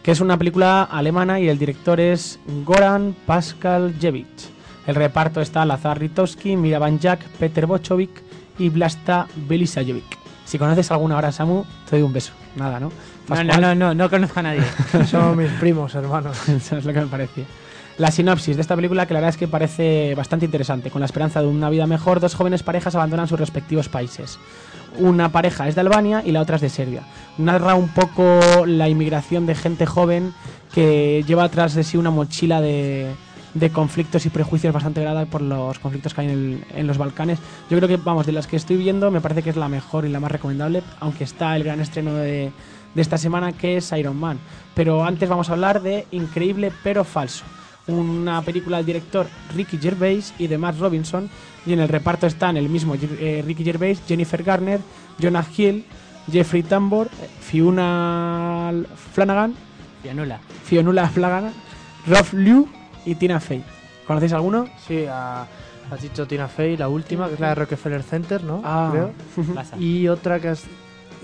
que 0.03 0.11
es 0.11 0.21
una 0.21 0.37
película 0.37 0.83
alemana 0.83 1.41
y 1.41 1.49
el 1.49 1.59
director 1.59 2.01
es 2.01 2.39
Goran 2.65 3.15
Paskaljevic. 3.27 4.27
El 4.87 4.95
reparto 4.97 5.41
está 5.41 5.65
Lazar 5.65 5.99
Ritowski, 5.99 6.57
Miravan 6.57 6.99
Jack, 6.99 7.25
Peter 7.39 7.67
Bochovic 7.67 8.11
y 8.59 8.69
Vlasta 8.69 9.27
Belisajovic. 9.49 10.19
Si 10.45 10.59
conoces 10.59 10.91
alguna 10.91 11.15
ahora, 11.15 11.33
Samu, 11.33 11.65
te 11.89 11.97
doy 11.97 12.03
un 12.03 12.13
beso. 12.13 12.33
Nada, 12.57 12.79
¿no? 12.79 12.93
No, 13.29 13.45
no, 13.45 13.57
no, 13.59 13.75
no, 13.75 13.95
no 13.95 14.11
conozco 14.11 14.41
a 14.41 14.43
nadie. 14.43 14.63
Son 15.11 15.37
mis 15.37 15.51
primos, 15.53 15.95
hermanos. 15.95 16.49
Eso 16.49 16.77
es 16.77 16.85
lo 16.85 16.93
que 16.93 17.01
me 17.01 17.07
parecía. 17.07 17.45
La 17.97 18.11
sinopsis 18.11 18.57
de 18.57 18.63
esta 18.63 18.75
película 18.75 19.07
que 19.07 19.15
la 19.15 19.21
verdad 19.21 19.31
es 19.31 19.37
que 19.37 19.49
parece 19.49 20.15
bastante 20.17 20.45
interesante. 20.45 20.91
Con 20.91 21.01
la 21.01 21.07
esperanza 21.07 21.41
de 21.41 21.47
una 21.47 21.71
vida 21.71 21.87
mejor, 21.87 22.21
dos 22.21 22.35
jóvenes 22.35 22.63
parejas 22.63 22.95
abandonan 22.95 23.29
sus 23.29 23.39
respectivos 23.39 23.89
países. 23.89 24.39
Una 24.99 25.31
pareja 25.31 25.69
es 25.69 25.75
de 25.75 25.81
Albania 25.81 26.23
y 26.25 26.33
la 26.33 26.41
otra 26.41 26.57
es 26.57 26.63
de 26.63 26.69
Serbia. 26.69 27.03
Narra 27.39 27.75
un 27.75 27.89
poco 27.89 28.67
la 28.67 28.89
inmigración 28.89 29.47
de 29.47 29.55
gente 29.55 29.87
joven 29.87 30.35
que 30.73 31.25
lleva 31.27 31.45
atrás 31.45 31.75
de 31.75 31.85
sí 31.85 31.97
una 31.97 32.11
mochila 32.11 32.61
de, 32.61 33.13
de 33.55 33.71
conflictos 33.71 34.27
y 34.27 34.31
prejuicios 34.31 34.75
bastante 34.75 35.01
grada 35.01 35.27
por 35.27 35.41
los 35.41 35.79
conflictos 35.79 36.13
que 36.13 36.21
hay 36.23 36.27
en, 36.29 36.33
el- 36.33 36.65
en 36.77 36.87
los 36.87 36.99
Balcanes. 36.99 37.39
Yo 37.71 37.77
creo 37.79 37.89
que, 37.89 37.97
vamos, 37.97 38.27
de 38.27 38.33
las 38.33 38.47
que 38.47 38.57
estoy 38.57 38.77
viendo, 38.77 39.11
me 39.11 39.21
parece 39.21 39.43
que 39.43 39.51
es 39.51 39.57
la 39.57 39.69
mejor 39.69 40.05
y 40.05 40.09
la 40.09 40.21
más 40.21 40.33
recomendable, 40.33 40.83
aunque 41.01 41.25
está 41.25 41.55
el 41.57 41.63
gran 41.65 41.81
estreno 41.81 42.15
de, 42.15 42.51
de 42.95 43.03
esta 43.03 43.17
semana 43.17 43.53
que 43.53 43.77
es 43.77 43.93
Iron 43.93 44.17
Man. 44.19 44.39
Pero 44.75 45.05
antes 45.05 45.29
vamos 45.29 45.49
a 45.49 45.53
hablar 45.53 45.83
de 45.83 46.07
Increíble 46.11 46.73
pero 46.83 47.05
falso, 47.05 47.45
una 47.87 48.43
película 48.43 48.79
del 48.79 48.87
director 48.87 49.29
Ricky 49.55 49.79
Gervais 49.79 50.35
y 50.39 50.49
de 50.49 50.59
Matt 50.59 50.79
Robinson, 50.81 51.31
y 51.65 51.73
en 51.75 51.81
el 51.81 51.89
reparto 51.89 52.27
están 52.27 52.57
el 52.57 52.69
mismo 52.69 52.95
eh, 52.97 53.43
Ricky 53.47 53.63
Gervais, 53.65 54.03
Jennifer 54.09 54.43
Garner, 54.43 54.81
Jonah 55.23 55.47
Hill, 55.57 55.85
Jeffrey 56.31 56.63
Tambor, 56.65 57.09
Fiona 57.41 58.73
Flanagan, 59.13 59.55
Pianula. 60.03 60.41
Fionnuala 60.65 61.09
Flanagan, 61.09 61.53
Rob 62.07 62.27
Liu 62.33 62.69
y 63.05 63.15
Tina 63.15 63.41
Fey. 63.41 63.63
¿Conocéis 64.07 64.33
alguno? 64.33 64.69
Sí, 64.87 65.07
a- 65.09 65.47
has 65.91 66.03
dicho 66.03 66.27
Tina 66.27 66.49
Fey, 66.49 66.77
la 66.77 66.89
última, 66.89 67.29
que 67.29 67.35
es 67.35 67.41
la 67.41 67.49
de 67.51 67.55
Rockefeller 67.57 68.03
Center, 68.03 68.43
¿no? 68.43 68.61
Ah. 68.65 68.89
Creo. 68.93 69.13
Plaza. 69.53 69.77
Y 69.79 70.09
otra 70.09 70.41
que 70.41 70.49
has... 70.49 70.65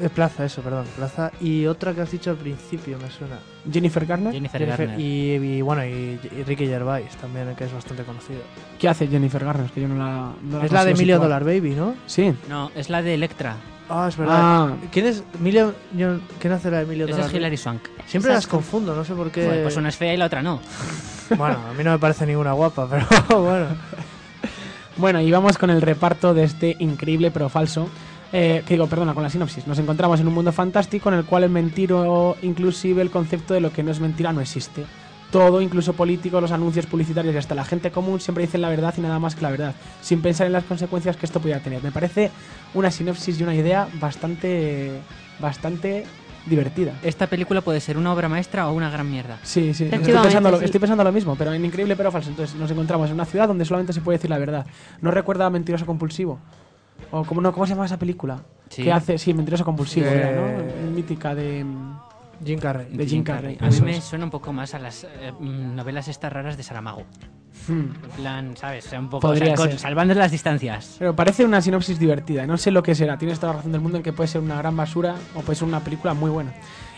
eh, 0.00 0.08
Plaza, 0.08 0.44
eso, 0.44 0.62
perdón, 0.62 0.86
Plaza. 0.96 1.30
Y 1.40 1.66
otra 1.66 1.94
que 1.94 2.00
has 2.02 2.10
dicho 2.10 2.30
al 2.30 2.36
principio, 2.36 2.98
me 2.98 3.10
suena. 3.10 3.38
Jennifer 3.70 4.06
Garner. 4.06 4.32
Jennifer 4.32 4.60
Jennifer- 4.60 4.86
Garner. 4.88 5.00
y, 5.00 5.34
y 5.34 5.62
bueno, 5.62 5.84
y, 5.84 6.18
y 6.22 6.42
Ricky 6.46 6.66
Gervais 6.66 7.14
también, 7.16 7.54
que 7.56 7.64
es 7.64 7.72
bastante 7.72 8.02
conocido. 8.04 8.40
¿Qué 8.78 8.88
hace 8.88 9.06
Jennifer 9.08 9.44
Garner? 9.44 9.66
Es 9.66 9.72
que 9.72 9.82
yo 9.82 9.88
no 9.88 9.96
la. 9.96 10.32
no 10.42 10.58
la 10.58 10.64
es 10.66 10.72
la 10.72 10.84
de 10.84 10.92
Emilio 10.92 11.16
situar. 11.16 11.28
Dollar 11.40 11.44
Baby, 11.44 11.70
¿no? 11.74 11.94
Sí. 12.06 12.32
No, 12.48 12.70
es 12.74 12.88
la 12.90 13.02
de 13.02 13.14
Electra. 13.14 13.56
Ah, 13.90 14.06
es 14.08 14.16
verdad. 14.16 14.36
Ah, 14.38 14.72
¿Quién 14.92 15.06
es 15.06 15.22
Emilio? 15.38 15.74
yo- 15.96 16.18
¿Quién 16.38 16.52
hace 16.52 16.70
la 16.70 16.78
de 16.78 16.82
Emilio 16.84 17.06
Esa 17.06 17.26
es? 17.26 17.34
Hilary 17.34 17.56
Swank. 17.56 17.82
Siempre 18.06 18.32
las 18.32 18.46
confundo, 18.46 18.94
no 18.94 19.04
sé 19.04 19.14
por 19.14 19.30
qué. 19.30 19.44
Joder, 19.46 19.62
pues 19.64 19.76
una 19.76 19.88
es 19.88 19.96
fea 19.96 20.14
y 20.14 20.16
la 20.16 20.26
otra 20.26 20.42
no. 20.42 20.60
Bueno, 21.36 21.58
a 21.70 21.72
mí 21.74 21.84
no 21.84 21.92
me 21.92 21.98
parece 21.98 22.26
ninguna 22.26 22.52
guapa, 22.52 22.88
pero 22.88 23.06
bueno. 23.42 23.66
Bueno, 24.96 25.20
y 25.20 25.30
vamos 25.30 25.56
con 25.58 25.70
el 25.70 25.80
reparto 25.80 26.34
de 26.34 26.44
este 26.44 26.76
increíble 26.80 27.30
pero 27.30 27.48
falso. 27.48 27.88
Eh, 28.32 28.62
que 28.66 28.74
digo, 28.74 28.86
perdona, 28.86 29.12
con 29.14 29.22
la 29.24 29.30
sinopsis. 29.30 29.66
Nos 29.66 29.78
encontramos 29.80 30.20
en 30.20 30.28
un 30.28 30.34
mundo 30.34 30.52
fantástico 30.52 31.08
en 31.08 31.16
el 31.16 31.24
cual 31.24 31.42
el 31.44 31.50
mentir 31.50 31.92
o 31.92 32.36
inclusive 32.42 33.02
el 33.02 33.10
concepto 33.10 33.54
de 33.54 33.60
lo 33.60 33.72
que 33.72 33.82
no 33.82 33.90
es 33.90 33.98
mentira 33.98 34.32
no 34.32 34.40
existe. 34.40 34.84
Todo, 35.30 35.60
incluso 35.60 35.92
políticos, 35.92 36.42
los 36.42 36.50
anuncios 36.50 36.86
publicitarios 36.86 37.34
y 37.34 37.38
hasta 37.38 37.54
la 37.54 37.64
gente 37.64 37.90
común 37.92 38.20
siempre 38.20 38.42
dicen 38.44 38.60
la 38.62 38.68
verdad 38.68 38.92
y 38.96 39.00
nada 39.00 39.18
más 39.20 39.36
que 39.36 39.42
la 39.42 39.50
verdad, 39.50 39.74
sin 40.00 40.22
pensar 40.22 40.46
en 40.48 40.52
las 40.52 40.64
consecuencias 40.64 41.16
que 41.16 41.24
esto 41.26 41.40
pudiera 41.40 41.60
tener. 41.60 41.82
Me 41.82 41.92
parece 41.92 42.30
una 42.74 42.90
sinopsis 42.90 43.38
y 43.38 43.42
una 43.44 43.54
idea 43.54 43.88
bastante, 44.00 44.90
bastante 45.38 46.04
divertida. 46.46 46.94
Esta 47.02 47.28
película 47.28 47.60
puede 47.60 47.80
ser 47.80 47.96
una 47.96 48.12
obra 48.12 48.28
maestra 48.28 48.68
o 48.68 48.72
una 48.72 48.90
gran 48.90 49.08
mierda. 49.08 49.38
Sí, 49.42 49.72
sí, 49.72 49.84
estoy 49.84 50.00
pensando, 50.14 50.50
lo, 50.50 50.58
sí. 50.58 50.64
estoy 50.64 50.80
pensando 50.80 51.04
lo 51.04 51.12
mismo, 51.12 51.36
pero 51.36 51.52
en 51.52 51.64
increíble 51.64 51.94
pero 51.96 52.10
falso. 52.10 52.30
Entonces 52.30 52.56
nos 52.56 52.70
encontramos 52.70 53.08
en 53.08 53.14
una 53.14 53.24
ciudad 53.24 53.46
donde 53.46 53.64
solamente 53.64 53.92
se 53.92 54.00
puede 54.00 54.18
decir 54.18 54.30
la 54.30 54.38
verdad. 54.38 54.66
¿No 55.00 55.10
recuerda 55.10 55.46
a 55.46 55.50
Mentiroso 55.50 55.86
Compulsivo? 55.86 56.40
¿O 57.12 57.24
cómo, 57.24 57.40
no, 57.40 57.52
cómo 57.52 57.66
se 57.66 57.74
llama 57.74 57.86
esa 57.86 57.98
película? 57.98 58.40
Sí. 58.68 58.82
¿Qué 58.82 58.92
hace? 58.92 59.16
Sí, 59.18 59.32
Mentiroso 59.32 59.64
Compulsivo, 59.64 60.06
Eh, 60.06 60.14
era, 60.14 60.32
¿no? 60.32 60.90
Mítica 60.90 61.34
de... 61.34 61.64
Jim 62.44 62.58
Carrey. 62.58 62.86
De 62.90 63.06
Jim 63.06 63.22
Carrey. 63.22 63.56
A 63.60 63.68
mí 63.68 63.80
me 63.82 64.00
suena 64.00 64.24
un 64.24 64.30
poco 64.30 64.52
más 64.52 64.74
a 64.74 64.78
las 64.78 65.04
eh, 65.04 65.32
mm, 65.38 65.74
novelas 65.74 66.08
estas 66.08 66.32
raras 66.32 66.56
de 66.56 66.62
Saramago. 66.62 67.04
hmm. 67.68 67.72
En 67.72 68.10
plan, 68.16 68.56
¿sabes? 68.56 68.86
O 68.86 68.90
sea, 68.90 68.98
un 69.00 69.08
poco 69.10 69.28
o 69.28 69.36
sea, 69.36 69.54
con- 69.54 69.78
salvando 69.78 70.14
las 70.14 70.30
distancias. 70.32 70.96
Pero 70.98 71.14
parece 71.14 71.44
una 71.44 71.60
sinopsis 71.60 71.98
divertida. 71.98 72.46
No 72.46 72.56
sé 72.56 72.70
lo 72.70 72.82
que 72.82 72.94
será. 72.94 73.18
Tienes 73.18 73.38
toda 73.40 73.52
la 73.52 73.56
razón 73.58 73.72
del 73.72 73.80
mundo 73.80 73.98
en 73.98 74.02
que 74.02 74.12
puede 74.12 74.28
ser 74.28 74.40
una 74.40 74.56
gran 74.56 74.76
basura 74.76 75.16
o 75.34 75.40
puede 75.42 75.56
ser 75.58 75.68
una 75.68 75.80
película 75.80 76.14
muy 76.14 76.30
buena. 76.30 76.54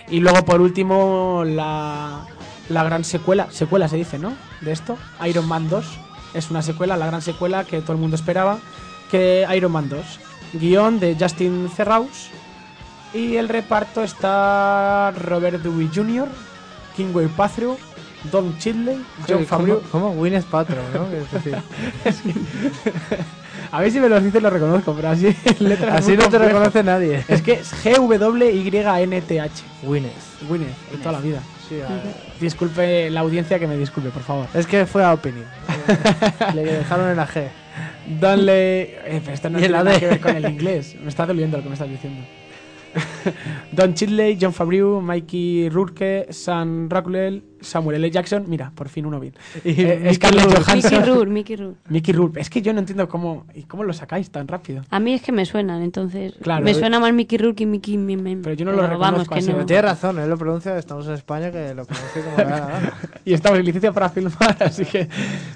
Y 0.08 0.20
luego, 0.20 0.44
por 0.44 0.60
último, 0.60 1.42
la, 1.46 2.26
la 2.68 2.84
gran 2.84 3.04
secuela. 3.04 3.48
Secuela 3.50 3.88
se 3.88 3.96
dice, 3.96 4.18
¿no? 4.18 4.32
De 4.60 4.72
esto. 4.72 4.96
Iron 5.26 5.46
Man 5.48 5.68
2. 5.68 5.98
Es 6.34 6.50
una 6.50 6.62
secuela, 6.62 6.96
la 6.96 7.06
gran 7.06 7.20
secuela 7.22 7.64
que 7.64 7.80
todo 7.82 7.92
el 7.92 7.98
mundo 7.98 8.16
esperaba. 8.16 8.58
Que 9.10 9.46
Iron 9.56 9.72
Man 9.72 9.88
2. 9.88 10.20
Guión 10.54 11.00
de 11.00 11.16
Justin 11.18 11.68
Theroux. 11.76 12.08
Y 13.14 13.36
el 13.36 13.48
reparto 13.48 14.02
está 14.02 15.12
Robert 15.18 15.62
Downey 15.62 15.90
Jr., 15.94 16.28
Kingway 16.96 17.26
Pathrew, 17.28 17.76
Don 18.30 18.56
Chidley, 18.58 18.96
John 19.28 19.38
¿Cómo, 19.38 19.46
Favreau. 19.46 19.82
¿Cómo? 19.90 20.14
Gwyneth 20.14 20.44
Paltrow, 20.46 20.82
¿no? 20.94 21.06
Es 21.16 21.30
decir, 21.32 21.56
A 23.70 23.80
ver 23.80 23.90
si 23.90 24.00
me 24.00 24.08
los 24.08 24.22
dices 24.22 24.42
lo 24.42 24.50
reconozco, 24.50 24.94
pero 24.94 25.08
así 25.10 25.34
letras 25.60 26.00
así 26.02 26.16
no 26.16 26.28
te 26.28 26.38
reconoce 26.38 26.82
nadie. 26.82 27.24
Es 27.28 27.42
que 27.42 27.52
es 27.54 27.72
G-W-Y-N-T-H. 27.84 29.50
Gwyneth. 29.82 30.12
Gwyneth, 30.48 30.90
de 30.90 30.96
toda 30.98 31.12
la 31.12 31.20
vida. 31.20 31.40
Sí, 31.68 31.80
a- 31.80 31.88
Disculpe 32.40 33.08
la 33.10 33.20
audiencia 33.20 33.58
que 33.58 33.66
me 33.66 33.76
disculpe, 33.76 34.10
por 34.10 34.22
favor. 34.22 34.46
Es 34.54 34.66
que 34.66 34.84
fue 34.86 35.04
a 35.04 35.12
opening. 35.12 35.44
Le 36.54 36.64
dejaron 36.64 37.10
en 37.10 37.16
la 37.16 37.26
G. 37.26 37.48
Donle. 38.20 38.82
Eh, 38.82 39.20
pero 39.24 39.32
esto 39.34 39.48
no 39.50 39.58
tiene 39.58 39.72
nada 39.74 39.98
que 39.98 40.06
ver 40.06 40.20
con 40.20 40.36
el 40.36 40.44
inglés. 40.48 40.96
Me 41.00 41.08
está 41.08 41.24
doliendo 41.26 41.56
lo 41.56 41.62
que 41.62 41.68
me 41.70 41.74
estás 41.74 41.88
diciendo. 41.88 42.24
Don 43.72 43.94
Chidley, 43.94 44.36
John 44.40 44.52
Favreau, 44.52 45.00
Mikey 45.00 45.68
Rourke, 45.70 46.26
Sam 46.30 46.88
Rockwell, 46.90 47.42
Samuel 47.60 47.96
L. 48.04 48.10
Jackson. 48.10 48.44
Mira, 48.48 48.70
por 48.74 48.88
fin 48.88 49.06
uno 49.06 49.18
bien. 49.20 49.34
Y 49.64 49.80
Eh, 49.80 49.98
Mickey 50.02 50.14
Scarlett 50.14 50.44
Rourke. 50.44 50.62
Johansson. 50.64 50.90
Mickey 50.92 51.10
Rourke, 51.12 51.30
Mickey 51.30 51.56
Rourke. 51.56 51.78
Mickey 51.88 52.12
Rourke. 52.14 52.40
Es 52.40 52.50
que 52.50 52.62
yo 52.62 52.72
no 52.72 52.80
entiendo 52.80 53.08
cómo. 53.08 53.46
¿Y 53.54 53.62
cómo 53.62 53.84
lo 53.84 53.92
sacáis 53.92 54.30
tan 54.30 54.48
rápido? 54.48 54.82
A 54.90 55.00
mí 55.00 55.14
es 55.14 55.22
que 55.22 55.32
me 55.32 55.44
suenan, 55.46 55.82
entonces. 55.82 56.34
Claro. 56.42 56.64
me 56.64 56.74
suena 56.74 57.00
más 57.00 57.12
Mickey 57.12 57.38
Rourke 57.38 57.62
y 57.62 57.66
Mickey 57.66 57.96
Mime. 57.96 58.38
Pero 58.42 58.54
yo 58.54 58.64
no 58.64 58.72
lo 58.72 58.78
vamos, 58.78 58.98
reconozco 58.98 59.34
que 59.34 59.38
así, 59.40 59.48
no. 59.48 59.54
Pero 59.54 59.66
tiene 59.66 59.82
razón, 59.82 60.18
él 60.18 60.28
lo 60.28 60.36
pronuncia, 60.36 60.76
estamos 60.78 61.06
en 61.06 61.14
España 61.14 61.50
que 61.52 61.74
lo 61.74 61.84
pronuncia 61.84 62.22
como 62.24 62.36
la 62.36 62.44
gana. 62.44 62.92
Y 63.24 63.32
estamos 63.32 63.58
en 63.58 63.64
licencia 63.64 63.92
para 63.92 64.08
filmar, 64.10 64.56
así 64.60 64.84
que 64.84 65.08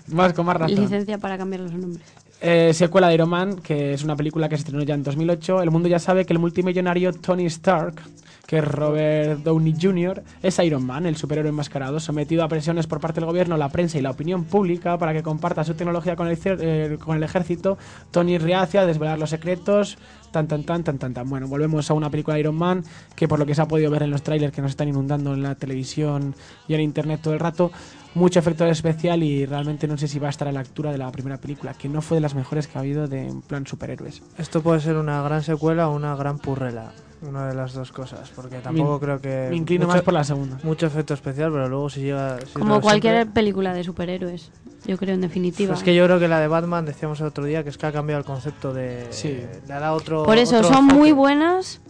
más 0.09 0.33
con 0.33 0.47
más 0.47 0.57
razón. 0.57 0.77
Licencia 0.81 1.19
para 1.19 1.37
cambiar 1.37 1.63
los 1.63 1.73
nombres. 1.73 2.05
Eh, 2.41 2.75
secuela 2.75 3.09
de 3.09 3.15
Iron 3.15 3.31
Man, 3.31 3.57
que 3.57 3.95
es 3.95 4.05
una 4.05 4.15
película 4.15 4.49
que 4.49 4.57
se 4.57 4.61
estrenó 4.61 4.83
ya 4.83 4.95
en 4.95 5.03
2008. 5.03 5.63
El 5.63 5.71
mundo 5.71 5.89
ya 5.89 5.99
sabe 5.99 6.27
que 6.27 6.35
el 6.35 6.39
multimillonario 6.39 7.15
Tony 7.15 7.47
Stark, 7.47 8.03
que 8.47 8.59
es 8.59 8.65
Robert 8.65 9.43
Downey 9.43 9.75
Jr., 9.81 10.23
es 10.43 10.59
Iron 10.59 10.85
Man, 10.85 11.07
el 11.07 11.17
superhéroe 11.17 11.49
enmascarado, 11.49 11.99
sometido 11.99 12.45
a 12.45 12.49
presiones 12.49 12.87
por 12.87 13.01
parte 13.01 13.21
del 13.21 13.27
gobierno, 13.27 13.57
la 13.57 13.71
prensa 13.71 13.99
y 13.99 14.03
la 14.03 14.11
opinión 14.11 14.45
pública 14.45 14.99
para 14.99 15.15
que 15.15 15.23
comparta 15.23 15.65
su 15.65 15.75
tecnología 15.75 16.15
con 16.15 16.29
el, 16.29 16.39
eh, 16.45 16.99
ejército. 17.23 17.79
Tony 18.11 18.37
reacia 18.37 18.83
a 18.83 18.87
desvelar 18.87 19.19
los 19.19 19.31
secretos. 19.31 19.97
Tan, 20.31 20.47
tan, 20.47 20.65
tan, 20.65 20.85
tan, 20.85 20.99
tan, 20.99 21.15
tan. 21.15 21.31
Bueno, 21.31 21.49
volvemos 21.49 21.91
a 21.91 21.95
una 21.95 22.11
película 22.11 22.35
de 22.35 22.41
Iron 22.41 22.57
Man 22.57 22.85
que 23.15 23.27
por 23.27 23.39
lo 23.39 23.47
que 23.47 23.55
se 23.55 23.63
ha 23.63 23.69
podido 23.69 23.91
ver 23.91 24.03
en 24.03 24.11
los 24.11 24.23
trailers 24.23 24.53
que 24.53 24.61
nos 24.61 24.73
están 24.73 24.89
inundando 24.89 25.33
en 25.33 25.43
la 25.43 25.55
televisión 25.55 26.35
y 26.69 26.75
en 26.75 26.83
internet 26.83 27.21
todo 27.23 27.33
el 27.33 27.41
rato, 27.41 27.73
mucho 28.17 28.39
efecto 28.41 28.65
especial 28.67 29.23
y 29.23 29.47
realmente 29.47 29.87
no 29.87 29.97
sé 29.99 30.09
si 30.09 30.19
va 30.19 30.27
a 30.29 30.31
estar 30.31 30.49
a 30.49 30.53
la 30.53 30.61
altura 30.61 30.91
de 30.91 30.99
la 30.99 31.11
primera 31.13 31.37
película, 31.37 31.75
que 31.75 31.89
no 31.89 32.03
fue 32.03 32.17
de 32.17 32.21
las 32.23 32.35
mejores 32.35 32.67
que 32.67 32.79
ha 32.79 32.81
habido 32.81 33.07
de 33.07 33.29
en 33.29 33.43
plan 33.43 33.67
superhéroes. 33.67 34.23
Esto 34.39 34.63
puede 34.63 34.81
ser 34.81 34.97
una 34.97 35.23
gran 35.23 35.43
secuela 35.43 35.89
o 35.89 35.95
una 35.95 36.17
gran 36.17 36.39
purrela. 36.39 36.93
Una 37.23 37.49
de 37.49 37.55
las 37.55 37.73
dos 37.73 37.93
cosas, 37.93 38.31
porque 38.37 38.59
tampoco 38.59 39.01
creo 39.01 39.21
que. 39.21 39.47
Me 39.51 39.57
inclino 39.57 39.87
mucho, 39.87 39.97
más 39.97 40.05
por 40.05 40.13
la 40.15 40.23
segunda. 40.23 40.59
Mucho 40.63 40.87
efecto 40.87 41.15
especial, 41.15 41.51
pero 41.51 41.67
luego 41.69 41.89
si 41.89 42.01
llega. 42.03 42.39
si 42.41 42.53
Como 42.53 42.81
cualquier 42.83 43.15
siempre- 43.15 43.35
película 43.35 43.73
de 43.73 43.85
superhéroes, 43.85 44.51
yo 44.85 44.99
creo, 44.99 45.15
en 45.15 45.23
definitiva. 45.23 45.75
Es 45.75 45.83
que 45.83 45.95
yo 45.95 46.05
creo 46.05 46.19
que 46.19 46.29
la 46.29 46.41
de 46.41 46.49
Batman, 46.49 46.85
decíamos 46.85 47.19
el 47.21 47.27
otro 47.27 47.45
día, 47.45 47.63
que 47.65 47.71
es 47.71 47.79
que 47.79 47.87
ha 47.87 47.93
cambiado 47.93 48.19
el 48.21 48.27
concepto 48.27 48.75
de. 48.75 49.07
Sí. 49.11 49.41
Le 49.67 49.73
ha 49.73 49.81
dado 49.81 49.97
otro. 49.97 50.25
Por 50.25 50.37
eso, 50.37 50.57
otro 50.59 50.69
son 50.69 50.85
enfoque. 50.85 50.99
muy 50.99 51.13
buenas 51.13 51.81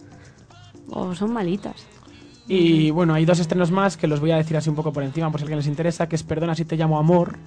o 0.89 1.13
son 1.13 1.33
malitas. 1.33 1.75
Y 2.47 2.91
bueno, 2.91 3.13
hay 3.13 3.25
dos 3.25 3.39
estrenos 3.39 3.71
más 3.71 3.97
que 3.97 4.07
los 4.07 4.19
voy 4.19 4.31
a 4.31 4.37
decir 4.37 4.55
así 4.55 4.69
un 4.69 4.75
poco 4.75 4.93
por 4.93 5.03
encima, 5.03 5.29
por 5.29 5.39
si 5.39 5.43
alguien 5.43 5.57
les 5.57 5.67
interesa, 5.67 6.07
que 6.07 6.15
es 6.15 6.23
Perdona 6.23 6.55
si 6.55 6.65
te 6.65 6.75
llamo 6.77 6.97
amor. 6.97 7.37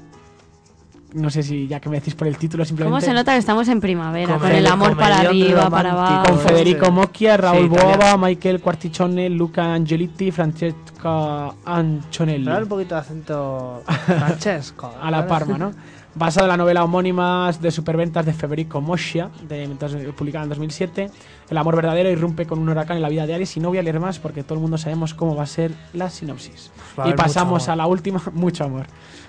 No 1.13 1.29
sé 1.29 1.43
si 1.43 1.67
ya 1.67 1.81
que 1.81 1.89
me 1.89 1.99
decís 1.99 2.15
por 2.15 2.29
el 2.29 2.37
título 2.37 2.65
simplemente. 2.65 2.93
¿Cómo 2.95 3.01
se 3.01 3.13
nota 3.13 3.33
que 3.33 3.39
estamos 3.39 3.67
en 3.67 3.81
primavera? 3.81 4.39
Con 4.39 4.53
el 4.53 4.65
amor 4.67 4.97
para 4.97 5.21
arriba, 5.21 5.69
para 5.69 5.91
abajo. 5.91 6.29
Con 6.29 6.39
Federico. 6.39 6.93
Mocchia, 6.93 7.37
Raúl 7.37 7.63
Sí, 7.63 7.69
Boava, 7.69 7.95
italiano. 7.95 8.27
Michael 8.27 8.61
Quarticcione, 8.61 9.29
Luca 9.31 9.75
Angelitti, 9.75 10.31
Francesca 10.31 11.49
Ancionelli. 11.65 12.45
Pero 12.45 12.63
un 12.63 12.69
poquito 12.69 12.95
de 12.95 13.01
acento 13.01 13.83
Francesco. 14.07 14.95
a 15.03 15.11
la 15.11 15.27
Parma, 15.27 15.59
¿no? 15.59 15.73
Basado 16.15 16.47
en 16.47 16.49
la 16.49 16.57
novela 16.57 16.83
homónima 16.83 17.53
de 17.61 17.71
superventas 17.71 18.27
de 18.27 18.33
Federico 18.33 18.81
Moscia, 18.81 19.31
de, 19.49 19.69
dos- 19.69 19.95
publicada 20.17 20.43
en 20.43 20.49
2007. 20.49 21.09
El 21.49 21.57
amor 21.57 21.77
verdadero 21.77 22.11
irrumpe 22.11 22.47
con 22.47 22.59
un 22.59 22.69
huracán 22.69 22.97
en 22.97 23.03
la 23.03 23.09
vida 23.09 23.27
de 23.27 23.35
Alice 23.35 23.59
y 23.59 23.63
no 23.63 23.69
voy 23.69 23.79
a 23.79 23.83
leer 23.83 24.01
más 24.01 24.19
porque 24.19 24.43
todo 24.43 24.55
el 24.55 24.61
mundo 24.61 24.77
sabemos 24.77 25.15
cómo 25.15 25.37
va 25.37 25.45
a 25.45 25.47
ser 25.47 25.73
la 25.93 26.11
sinopsis. 26.11 26.73
A 26.97 27.09
y 27.09 27.13
pasamos 27.13 27.69
a 27.69 27.77
la 27.77 27.87
última, 27.87 28.21
mucho 28.33 28.65
amor, 28.65 28.87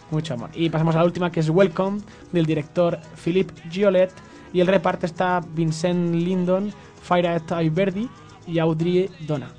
mucho 0.10 0.34
amor. 0.34 0.50
Y 0.56 0.70
pasamos 0.72 0.96
a 0.96 1.00
la 1.00 1.06
última 1.06 1.32
que 1.32 1.40
es 1.42 1.50
Welcome 1.50 2.02
del 2.32 2.48
director 2.48 3.00
Philippe 3.24 3.54
Giolet 3.70 4.12
y 4.52 4.60
el 4.60 4.68
reparto 4.68 5.06
está 5.06 5.40
Vincent 5.54 6.16
Lindon, 6.16 6.74
Fayette 7.04 7.52
Iverdi 7.64 8.10
y 8.48 8.58
Audrey 8.58 9.08
Donna. 9.28 9.52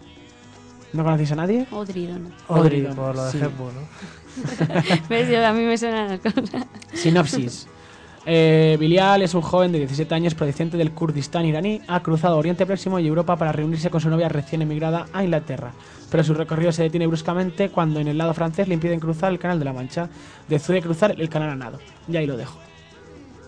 ¿No 0.93 1.05
conocéis 1.05 1.31
a 1.33 1.37
nadie? 1.37 1.67
Audrey 1.71 2.07
Donna. 2.07 2.31
Audrey, 2.49 2.81
Audrey, 2.81 2.95
por 2.97 3.15
lo 3.15 3.25
de 3.25 3.31
sí. 3.31 3.39
Hepburn, 3.39 3.75
¿no? 3.77 4.22
¿Ves? 5.09 5.29
Yo- 5.29 5.47
a 5.47 5.53
mí 5.53 5.65
me 5.65 5.77
suenan 5.79 6.09
las 6.09 6.21
cosas. 6.21 6.67
Sinopsis. 6.95 7.69
Eh, 8.25 8.77
Bilial 8.79 9.23
es 9.23 9.35
un 9.35 9.43
joven 9.43 9.73
de 9.73 9.79
17 9.79 10.15
años 10.15 10.35
procedente 10.35 10.77
del 10.77 10.93
Kurdistán 10.93 11.45
iraní. 11.45 11.81
Ha 11.89 12.01
cruzado 12.03 12.39
Oriente 12.39 12.65
Próximo 12.67 13.01
y 13.01 13.07
Europa 13.09 13.37
para 13.37 13.51
reunirse 13.53 13.91
con 13.91 14.01
su 14.01 14.09
novia 14.09 14.29
recién 14.29 14.63
emigrada 14.63 15.07
a 15.13 15.25
Inglaterra. 15.25 15.73
Pero 16.11 16.23
su 16.23 16.33
recorrido 16.35 16.71
se 16.71 16.85
detiene 16.85 17.07
bruscamente 17.09 17.71
cuando 17.71 17.99
en 17.99 18.07
el 18.09 18.19
lado 18.19 18.33
francés 18.35 18.69
le 18.69 18.75
impiden 18.75 19.01
cruzar 19.01 19.33
el 19.33 19.39
Canal 19.41 19.59
de 19.59 19.65
la 19.65 19.73
Mancha. 19.73 20.09
Decide 20.49 20.81
cruzar 20.83 21.15
el 21.19 21.29
canal 21.29 21.51
a 21.51 21.57
nado. 21.57 21.79
Y 22.09 22.17
ahí 22.17 22.27
lo 22.27 22.37
dejo. 22.37 22.59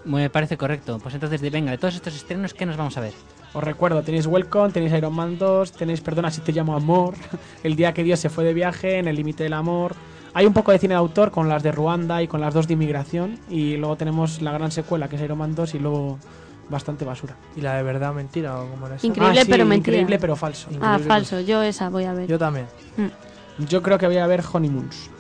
Me 0.07 0.29
parece 0.29 0.57
correcto. 0.57 0.99
Pues 1.01 1.15
entonces, 1.15 1.41
venga, 1.53 1.71
de 1.71 1.79
todos 1.79 1.95
estos 1.95 2.15
estrenos, 2.17 2.53
¿qué 2.53 2.67
nos 2.67 2.77
vamos 2.77 2.97
a 2.97 3.01
ver? 3.01 3.13
Os 3.53 3.63
recuerdo, 3.63 4.03
tenéis 4.03 4.27
Welcome, 4.27 4.73
tenéis 4.73 4.93
Iron 4.93 5.15
Man 5.15 5.39
2, 5.39 5.71
tenéis 5.73 6.01
Perdona 6.01 6.31
si 6.33 6.41
te 6.41 6.51
llamo 6.53 6.75
amor, 6.75 7.15
El 7.63 7.77
día 7.77 7.95
que 7.95 8.03
Dios 8.03 8.19
se 8.19 8.29
fue 8.29 8.43
de 8.45 8.53
viaje, 8.53 8.99
En 8.99 9.07
el 9.07 9.15
límite 9.15 9.45
del 9.45 9.53
amor. 9.53 9.95
Hay 10.35 10.47
un 10.47 10.53
poco 10.53 10.73
de 10.73 10.79
cine 10.79 10.95
de 10.95 10.99
autor 10.99 11.31
con 11.31 11.49
las 11.49 11.63
de 11.63 11.71
Ruanda 11.73 12.21
y 12.23 12.27
con 12.29 12.41
las 12.41 12.53
dos 12.53 12.67
de 12.67 12.75
inmigración. 12.75 13.39
Y 13.49 13.77
luego 13.77 13.97
tenemos 13.97 14.43
la 14.43 14.53
gran 14.53 14.71
secuela 14.73 15.09
que 15.09 15.17
es 15.17 15.23
Iron 15.23 15.39
Man 15.39 15.55
2 15.55 15.75
y 15.75 15.79
luego 15.79 16.19
bastante 16.69 17.05
basura. 17.05 17.37
¿Y 17.57 17.61
la 17.61 17.75
de 17.77 17.83
verdad 17.85 18.13
mentira 18.13 18.61
o 18.61 18.69
cómo 18.69 18.87
era 18.87 18.97
eso? 18.97 19.07
Increíble, 19.07 19.41
Ah, 19.41 19.45
sí, 19.45 19.51
pero 19.51 19.65
mentira. 19.65 19.97
Increíble 19.97 20.19
pero 20.19 20.35
falso. 20.35 20.69
Ah, 20.81 20.99
falso. 20.99 21.41
Yo 21.41 21.63
esa 21.63 21.89
voy 21.89 22.05
a 22.05 22.13
ver. 22.15 22.27
Yo 22.29 22.39
también. 22.39 22.67
Mm. 22.97 23.65
Yo 23.69 23.83
creo 23.83 23.97
que 23.99 24.07
voy 24.07 24.17
a 24.17 24.27
ver 24.27 24.43
Honeymoons. 24.53 25.11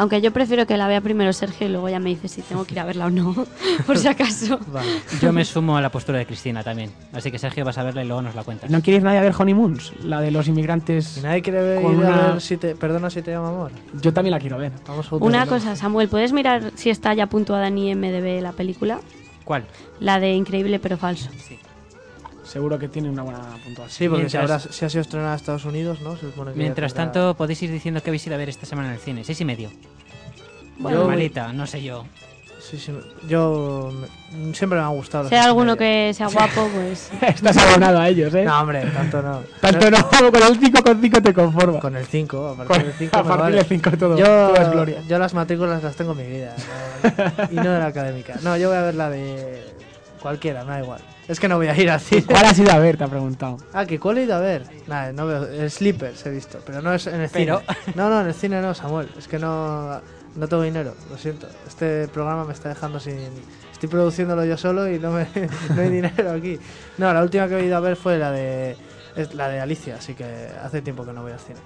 Aunque 0.00 0.22
yo 0.22 0.32
prefiero 0.32 0.66
que 0.66 0.78
la 0.78 0.88
vea 0.88 1.02
primero 1.02 1.30
Sergio 1.34 1.66
y 1.66 1.70
luego 1.70 1.90
ya 1.90 1.98
me 2.00 2.08
dice 2.08 2.26
si 2.26 2.40
tengo 2.40 2.64
que 2.64 2.72
ir 2.72 2.80
a 2.80 2.86
verla 2.86 3.04
o 3.04 3.10
no, 3.10 3.34
por 3.86 3.98
si 3.98 4.08
acaso. 4.08 4.58
Vale. 4.72 4.88
Yo 5.20 5.30
me 5.30 5.44
sumo 5.44 5.76
a 5.76 5.82
la 5.82 5.90
postura 5.90 6.16
de 6.18 6.24
Cristina 6.24 6.64
también. 6.64 6.90
Así 7.12 7.30
que 7.30 7.38
Sergio 7.38 7.66
vas 7.66 7.76
a 7.76 7.82
verla 7.82 8.02
y 8.02 8.06
luego 8.06 8.22
nos 8.22 8.34
la 8.34 8.42
cuentas. 8.42 8.70
¿No 8.70 8.80
quiere 8.80 8.96
ir 8.96 9.02
nadie 9.02 9.18
a 9.18 9.20
ver 9.20 9.34
Honeymoons? 9.38 9.92
La 10.02 10.22
de 10.22 10.30
los 10.30 10.48
inmigrantes. 10.48 11.18
¿Y 11.18 11.20
nadie 11.20 11.42
quiere 11.42 11.60
ver, 11.62 11.82
Con 11.82 11.98
ir 11.98 12.04
a 12.06 12.08
una- 12.08 12.32
ver 12.32 12.40
si 12.40 12.56
te... 12.56 12.74
Perdona 12.74 13.10
si 13.10 13.20
te 13.20 13.30
llama 13.30 13.48
amor? 13.50 13.72
Yo 14.00 14.10
también 14.14 14.30
la 14.30 14.38
quiero 14.40 14.56
ver. 14.56 14.72
Vamos 14.88 15.12
a 15.12 15.16
Una 15.16 15.44
cosa, 15.44 15.76
Samuel, 15.76 16.08
¿puedes 16.08 16.32
mirar 16.32 16.72
si 16.76 16.88
está 16.88 17.12
ya 17.12 17.26
puntuada 17.26 17.68
en 17.68 17.76
IMDB 17.76 18.40
la 18.40 18.52
película? 18.52 19.00
¿Cuál? 19.44 19.66
La 20.00 20.18
de 20.18 20.32
Increíble 20.32 20.78
pero 20.78 20.96
falso. 20.96 21.28
Seguro 22.50 22.78
que 22.80 22.88
tiene 22.88 23.08
una 23.08 23.22
buena 23.22 23.38
puntuación. 23.64 23.88
Sí, 23.90 24.08
porque 24.08 24.28
si, 24.28 24.36
Mientras- 24.36 24.62
habrá, 24.66 24.72
si 24.72 24.84
ha 24.84 24.90
sido 24.90 25.02
estrenada 25.02 25.30
en 25.32 25.36
Estados 25.36 25.64
Unidos, 25.64 26.00
¿no? 26.00 26.16
Se 26.16 26.22
supone 26.26 26.52
que 26.52 26.58
Mientras 26.58 26.92
tendrá- 26.94 27.12
tanto, 27.12 27.34
podéis 27.36 27.62
ir 27.62 27.70
diciendo 27.70 28.02
que 28.02 28.10
habéis 28.10 28.26
ido 28.26 28.34
a 28.34 28.38
ver 28.38 28.48
esta 28.48 28.66
semana 28.66 28.88
en 28.88 28.94
el 28.94 29.00
cine. 29.00 29.22
Seis 29.22 29.40
y 29.40 29.44
medio. 29.44 29.70
Bueno, 30.78 30.98
Normalita, 30.98 31.52
no 31.52 31.66
sé 31.66 31.80
yo. 31.82 32.06
Sí, 32.60 32.76
sí, 32.78 32.92
yo 33.28 33.92
me- 33.92 34.54
siempre 34.54 34.78
me 34.78 34.84
ha 34.84 34.88
gustado. 34.88 35.28
Si 35.28 35.34
hay 35.34 35.44
alguno 35.44 35.76
que 35.76 36.12
sea 36.14 36.26
guapo, 36.28 36.68
pues... 36.74 37.10
Estás 37.22 37.56
abonado 37.56 37.98
a 38.00 38.08
ellos, 38.08 38.34
¿eh? 38.34 38.44
No, 38.44 38.60
hombre, 38.60 38.82
tanto 38.94 39.22
no. 39.22 39.42
Tanto 39.60 39.90
no, 39.90 40.08
con 40.08 40.42
el 40.42 40.58
5 40.58 40.82
con 40.82 41.00
5 41.00 41.22
te 41.22 41.32
conformas. 41.34 41.80
Con 41.80 41.96
el 41.96 42.04
5, 42.06 42.48
a 42.48 42.56
Con- 42.56 42.66
partir 42.66 42.86
del 42.86 42.94
5 42.94 43.16
a 43.16 43.22
partir 43.24 43.54
del 43.56 43.64
5 43.68 43.90
todo, 43.96 44.16
yo, 44.18 44.24
todo 44.24 44.56
es 44.56 44.70
gloria. 44.72 45.02
yo 45.08 45.18
las 45.18 45.34
matrículas 45.34 45.82
las 45.82 45.94
tengo 45.96 46.12
en 46.12 46.18
mi 46.18 46.26
vida. 46.26 46.54
¿no? 46.58 47.44
y 47.50 47.54
no 47.54 47.62
en 47.74 47.78
la 47.78 47.86
académica. 47.86 48.34
No, 48.42 48.56
yo 48.56 48.68
voy 48.68 48.76
a 48.78 48.82
ver 48.82 48.94
la 48.94 49.08
de 49.08 49.64
cualquiera, 50.20 50.64
me 50.64 50.72
da 50.72 50.80
igual. 50.80 51.00
Es 51.28 51.38
que 51.38 51.46
no 51.48 51.56
voy 51.58 51.68
a 51.68 51.76
ir 51.80 51.88
al 51.90 52.00
cine. 52.00 52.24
¿Cuál 52.26 52.44
has 52.46 52.58
ido 52.58 52.72
a 52.72 52.78
ver? 52.78 52.96
Te 52.96 53.04
ha 53.04 53.08
preguntado. 53.08 53.58
Ah, 53.72 53.86
¿que 53.86 54.00
cuál 54.00 54.18
he 54.18 54.24
ido 54.24 54.34
a 54.34 54.40
ver? 54.40 54.64
Nada, 54.88 55.12
no 55.12 55.26
veo. 55.26 55.44
El 55.46 55.70
Sleepers 55.70 56.26
he 56.26 56.30
visto, 56.30 56.58
pero 56.66 56.82
no 56.82 56.92
es 56.92 57.06
en 57.06 57.20
el 57.20 57.30
Pero- 57.30 57.60
cine. 57.60 57.92
No, 57.94 58.10
no, 58.10 58.20
en 58.22 58.26
el 58.26 58.34
cine 58.34 58.60
no, 58.60 58.74
Samuel. 58.74 59.08
Es 59.16 59.28
que 59.28 59.38
no, 59.38 60.00
no 60.34 60.48
tengo 60.48 60.62
dinero, 60.62 60.94
lo 61.08 61.16
siento. 61.16 61.46
Este 61.68 62.08
programa 62.08 62.44
me 62.44 62.52
está 62.52 62.68
dejando 62.70 62.98
sin. 62.98 63.16
Estoy 63.72 63.88
produciéndolo 63.88 64.44
yo 64.44 64.56
solo 64.56 64.90
y 64.90 64.98
no, 64.98 65.12
me, 65.12 65.26
no 65.74 65.80
hay 65.80 65.88
dinero 65.88 66.32
aquí. 66.32 66.58
No, 66.98 67.12
la 67.14 67.22
última 67.22 67.46
que 67.48 67.58
he 67.60 67.64
ido 67.64 67.76
a 67.76 67.80
ver 67.80 67.96
fue 67.96 68.18
la 68.18 68.32
de. 68.32 68.76
Es 69.16 69.34
la 69.34 69.48
de 69.48 69.60
Alicia, 69.60 69.96
así 69.96 70.14
que 70.14 70.24
hace 70.62 70.82
tiempo 70.82 71.04
que 71.04 71.12
no 71.12 71.22
voy 71.22 71.32
al 71.32 71.40
cine. 71.40 71.58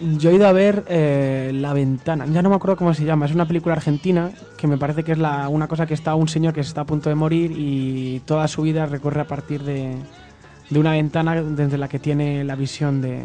Yo 0.00 0.30
he 0.30 0.34
ido 0.34 0.46
a 0.46 0.52
ver 0.52 0.84
eh, 0.88 1.52
La 1.54 1.72
Ventana. 1.72 2.26
Ya 2.26 2.42
no 2.42 2.50
me 2.50 2.56
acuerdo 2.56 2.76
cómo 2.76 2.94
se 2.94 3.04
llama. 3.04 3.26
Es 3.26 3.34
una 3.34 3.46
película 3.46 3.74
argentina 3.74 4.30
que 4.56 4.66
me 4.66 4.76
parece 4.76 5.04
que 5.04 5.12
es 5.12 5.18
la, 5.18 5.48
una 5.48 5.68
cosa 5.68 5.86
que 5.86 5.94
está 5.94 6.14
un 6.14 6.28
señor 6.28 6.52
que 6.52 6.60
está 6.60 6.80
a 6.80 6.84
punto 6.84 7.08
de 7.08 7.14
morir 7.14 7.52
y 7.56 8.20
toda 8.26 8.48
su 8.48 8.62
vida 8.62 8.86
recorre 8.86 9.20
a 9.20 9.26
partir 9.26 9.62
de, 9.62 9.96
de 10.70 10.78
una 10.78 10.92
ventana 10.92 11.40
desde 11.42 11.78
la 11.78 11.88
que 11.88 11.98
tiene 11.98 12.42
la 12.44 12.56
visión 12.56 13.00
de, 13.00 13.24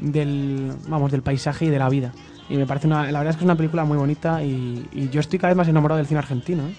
del, 0.00 0.72
vamos, 0.88 1.12
del 1.12 1.22
paisaje 1.22 1.66
y 1.66 1.70
de 1.70 1.78
la 1.78 1.88
vida. 1.88 2.12
Y 2.48 2.56
me 2.56 2.66
parece 2.66 2.86
una, 2.86 3.10
la 3.10 3.18
verdad 3.18 3.30
es 3.30 3.36
que 3.36 3.42
es 3.42 3.44
una 3.44 3.56
película 3.56 3.84
muy 3.84 3.96
bonita 3.96 4.42
y, 4.42 5.08
yo 5.10 5.20
estoy 5.20 5.38
cada 5.38 5.50
vez 5.50 5.56
más 5.56 5.68
enamorado 5.68 5.98
del 5.98 6.06
cine 6.06 6.18
argentino. 6.18 6.66
¿eh? 6.68 6.74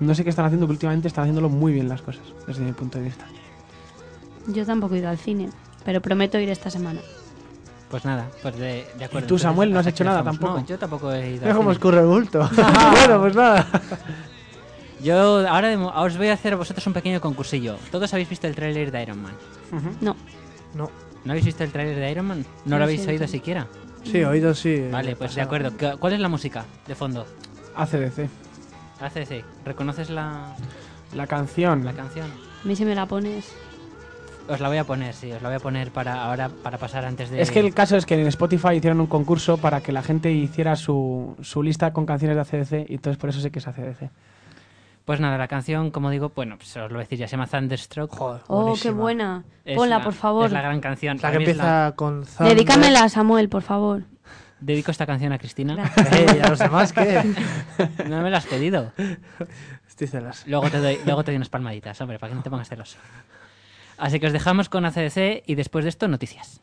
No 0.00 0.14
sé 0.14 0.24
qué 0.24 0.30
están 0.30 0.46
haciendo, 0.46 0.66
pero 0.66 0.74
últimamente 0.74 1.08
están 1.08 1.24
haciéndolo 1.24 1.48
muy 1.48 1.72
bien 1.72 1.88
las 1.88 2.02
cosas, 2.02 2.22
desde 2.46 2.62
mi 2.62 2.72
punto 2.72 2.98
de 2.98 3.04
vista. 3.04 3.26
Yo 4.48 4.64
tampoco 4.64 4.94
he 4.94 4.98
ido 4.98 5.08
al 5.08 5.18
cine, 5.18 5.50
pero 5.84 6.00
prometo 6.00 6.38
ir 6.38 6.48
esta 6.48 6.70
semana. 6.70 7.00
Pues 7.90 8.04
nada, 8.04 8.28
pues 8.40 8.56
de, 8.56 8.86
de 8.98 9.04
acuerdo. 9.04 9.08
tú, 9.26 9.34
Entonces, 9.34 9.42
Samuel, 9.42 9.72
no 9.72 9.80
has 9.80 9.86
hecho 9.88 10.04
nada 10.04 10.18
dejamos. 10.18 10.38
tampoco? 10.38 10.60
No, 10.60 10.66
yo 10.66 10.78
tampoco 10.78 11.12
he 11.12 11.30
ido. 11.32 11.40
Mira 11.40 11.50
al 11.50 11.56
cómo 11.56 11.72
escurre 11.72 12.00
el 12.00 12.06
bulto. 12.06 12.48
bueno, 12.92 13.20
pues 13.20 13.34
nada. 13.34 13.66
Yo 15.02 15.48
ahora 15.48 15.74
os 16.02 16.16
voy 16.18 16.28
a 16.28 16.34
hacer 16.34 16.52
a 16.52 16.56
vosotros 16.56 16.86
un 16.86 16.92
pequeño 16.92 17.20
concursillo. 17.22 17.76
¿Todos 17.90 18.12
habéis 18.12 18.28
visto 18.28 18.46
el 18.46 18.54
tráiler 18.54 18.92
de 18.92 19.02
Iron 19.02 19.22
Man? 19.22 19.32
No, 20.00 20.14
No. 20.74 20.90
¿No 21.24 21.32
habéis 21.32 21.46
visto 21.46 21.64
el 21.64 21.72
tráiler 21.72 21.96
de 21.98 22.10
Iron 22.10 22.26
Man? 22.26 22.44
¿No 22.66 22.72
Lo 22.72 22.78
lo 22.78 22.84
habéis 22.84 23.06
oído 23.06 23.26
siquiera? 23.26 23.66
Sí, 24.04 24.22
oído 24.24 24.54
sí. 24.54 24.86
Vale, 24.90 25.16
pues 25.16 25.34
de 25.34 25.40
acuerdo. 25.42 25.74
¿Qué- 25.76 25.96
¿Cuál 25.98 26.12
es 26.14 26.20
la 26.20 26.28
música 26.28 26.64
de 26.86 26.94
fondo? 26.94 27.26
ACDC. 27.76 28.28
ACC. 29.00 29.44
¿Reconoces 29.64 30.10
la, 30.10 30.54
La 31.14 31.26
canción. 31.26 31.84
la 31.84 31.92
canción? 31.94 32.26
a 32.62 32.66
mí 32.68 32.76
si 32.76 32.84
me 32.84 32.94
la 32.94 33.06
pones... 33.06 33.52
Os 34.50 34.58
la 34.60 34.68
voy 34.68 34.78
a 34.78 34.84
poner, 34.84 35.14
sí, 35.14 35.30
os 35.32 35.40
la 35.42 35.48
voy 35.48 35.56
a 35.56 35.60
poner 35.60 35.90
para 35.92 36.24
ahora 36.24 36.48
para 36.48 36.76
pasar 36.76 37.04
antes 37.04 37.30
de. 37.30 37.40
Es 37.40 37.50
que 37.50 37.60
el 37.60 37.72
caso 37.72 37.96
es 37.96 38.04
que 38.04 38.20
en 38.20 38.26
Spotify 38.26 38.74
hicieron 38.74 39.00
un 39.00 39.06
concurso 39.06 39.58
para 39.58 39.80
que 39.80 39.92
la 39.92 40.02
gente 40.02 40.32
hiciera 40.32 40.74
su, 40.76 41.36
su 41.40 41.62
lista 41.62 41.92
con 41.92 42.04
canciones 42.06 42.34
de 42.36 42.40
ACDC 42.42 42.90
y 42.90 42.94
entonces 42.94 43.16
por 43.18 43.30
eso 43.30 43.40
sé 43.40 43.50
que 43.50 43.60
es 43.60 43.68
ACDC. 43.68 44.10
Pues 45.04 45.18
nada, 45.20 45.38
la 45.38 45.48
canción, 45.48 45.90
como 45.90 46.10
digo, 46.10 46.32
bueno, 46.34 46.56
pues 46.56 46.76
os 46.76 46.82
lo 46.82 46.88
voy 46.88 46.96
a 46.98 47.00
decir, 47.00 47.18
ya 47.18 47.26
se 47.26 47.32
llama 47.32 47.46
Thunderstroke. 47.46 48.14
Joder, 48.14 48.42
Oh, 48.48 48.74
qué 48.80 48.90
buena. 48.90 49.44
Es 49.64 49.76
Ponla, 49.76 49.98
la- 49.98 50.04
por 50.04 50.12
favor. 50.14 50.46
Es 50.46 50.52
la 50.52 50.62
gran 50.62 50.80
canción. 50.80 51.18
La 51.22 51.30
que 51.30 51.36
empieza 51.38 51.92
con 51.96 52.24
Thunder. 52.24 52.54
Dedícamela, 52.54 53.08
Samuel, 53.08 53.48
por 53.48 53.62
favor. 53.62 54.02
Dedico 54.60 54.90
esta 54.90 55.06
canción 55.06 55.32
a 55.32 55.38
Cristina. 55.38 55.90
Eh, 56.12 56.26
¿Y 56.36 56.40
a 56.40 56.48
los 56.50 56.58
demás 56.58 56.92
qué? 56.92 57.22
No 58.08 58.20
me 58.20 58.30
la 58.30 58.38
has 58.38 58.46
pedido. 58.46 58.92
Estoy 59.88 60.06
celoso. 60.06 60.44
Luego 60.46 60.68
te 60.70 60.78
doy, 60.78 60.98
luego 61.06 61.24
te 61.24 61.30
doy 61.30 61.36
unas 61.36 61.48
palmaditas, 61.48 62.00
hombre, 62.00 62.18
para 62.18 62.30
que 62.30 62.36
no 62.36 62.42
te 62.42 62.50
pongas 62.50 62.68
celoso. 62.68 62.98
Así 64.00 64.18
que 64.18 64.26
os 64.26 64.32
dejamos 64.32 64.70
con 64.70 64.86
ACDC 64.86 65.44
y 65.46 65.54
después 65.54 65.84
de 65.84 65.90
esto, 65.90 66.08
noticias. 66.08 66.62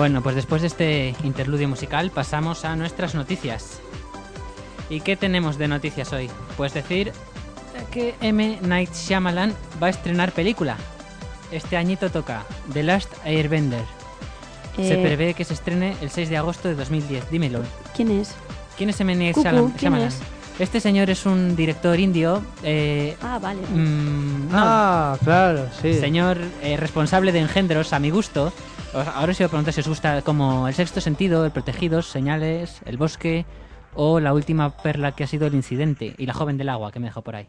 Bueno, 0.00 0.22
pues 0.22 0.34
después 0.34 0.62
de 0.62 0.68
este 0.68 1.14
interludio 1.24 1.68
musical 1.68 2.10
pasamos 2.10 2.64
a 2.64 2.74
nuestras 2.74 3.14
noticias. 3.14 3.82
¿Y 4.88 5.02
qué 5.02 5.14
tenemos 5.14 5.58
de 5.58 5.68
noticias 5.68 6.10
hoy? 6.14 6.30
Pues 6.56 6.72
decir 6.72 7.12
que 7.90 8.14
M. 8.22 8.60
Night 8.62 8.94
Shyamalan 8.94 9.52
va 9.80 9.88
a 9.88 9.90
estrenar 9.90 10.32
película. 10.32 10.78
Este 11.52 11.76
añito 11.76 12.08
toca 12.08 12.46
The 12.72 12.82
Last 12.82 13.12
Airbender. 13.26 13.84
Se 14.74 14.94
Eh, 14.94 15.02
prevé 15.04 15.34
que 15.34 15.44
se 15.44 15.52
estrene 15.52 15.94
el 16.00 16.08
6 16.08 16.30
de 16.30 16.38
agosto 16.38 16.68
de 16.68 16.76
2010. 16.76 17.30
Dímelo. 17.30 17.60
¿Quién 17.94 18.10
es? 18.10 18.34
¿Quién 18.78 18.88
es 18.88 18.98
M. 19.02 19.14
Night 19.14 19.34
Cucu, 19.34 19.42
Shyamalan? 19.42 19.68
¿quién 19.72 19.78
Shyamalan? 19.80 20.08
es? 20.08 20.18
Este 20.58 20.80
señor 20.80 21.10
es 21.10 21.26
un 21.26 21.56
director 21.56 22.00
indio. 22.00 22.42
eh, 22.62 23.18
Ah, 23.20 23.38
vale. 23.38 23.60
mm, 23.60 24.48
no, 24.50 24.58
Ah, 24.58 25.18
claro, 25.22 25.66
sí. 25.82 25.92
Señor 25.92 26.38
eh, 26.62 26.78
responsable 26.78 27.32
de 27.32 27.40
engendros, 27.40 27.92
a 27.92 27.98
mi 27.98 28.08
gusto. 28.08 28.50
Ahora 28.92 29.30
os 29.30 29.38
iba 29.38 29.46
a 29.46 29.50
preguntar 29.50 29.72
si 29.72 29.80
os 29.80 29.88
gusta 29.88 30.22
como 30.22 30.66
El 30.66 30.74
Sexto 30.74 31.00
Sentido, 31.00 31.44
El 31.44 31.52
Protegidos, 31.52 32.06
Señales, 32.08 32.80
El 32.84 32.96
Bosque 32.96 33.46
o 33.94 34.18
la 34.18 34.34
última 34.34 34.76
perla 34.76 35.12
que 35.12 35.24
ha 35.24 35.26
sido 35.26 35.46
El 35.46 35.54
Incidente 35.54 36.14
y 36.18 36.26
La 36.26 36.34
Joven 36.34 36.58
del 36.58 36.68
Agua 36.68 36.90
que 36.90 36.98
me 36.98 37.06
dejó 37.06 37.22
por 37.22 37.36
ahí. 37.36 37.48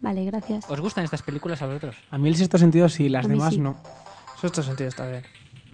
Vale, 0.00 0.24
gracias. 0.24 0.64
¿Os 0.68 0.80
gustan 0.80 1.04
estas 1.04 1.22
películas 1.22 1.60
a 1.62 1.66
vosotros? 1.66 1.96
A 2.10 2.18
mí 2.18 2.28
el 2.28 2.36
sexto 2.36 2.58
sentido 2.58 2.88
sí, 2.88 3.08
las 3.08 3.28
demás 3.28 3.54
sí. 3.54 3.60
no. 3.60 3.76
Sexto 4.40 4.62
sentido 4.62 4.88
está 4.88 5.06
bien. 5.06 5.22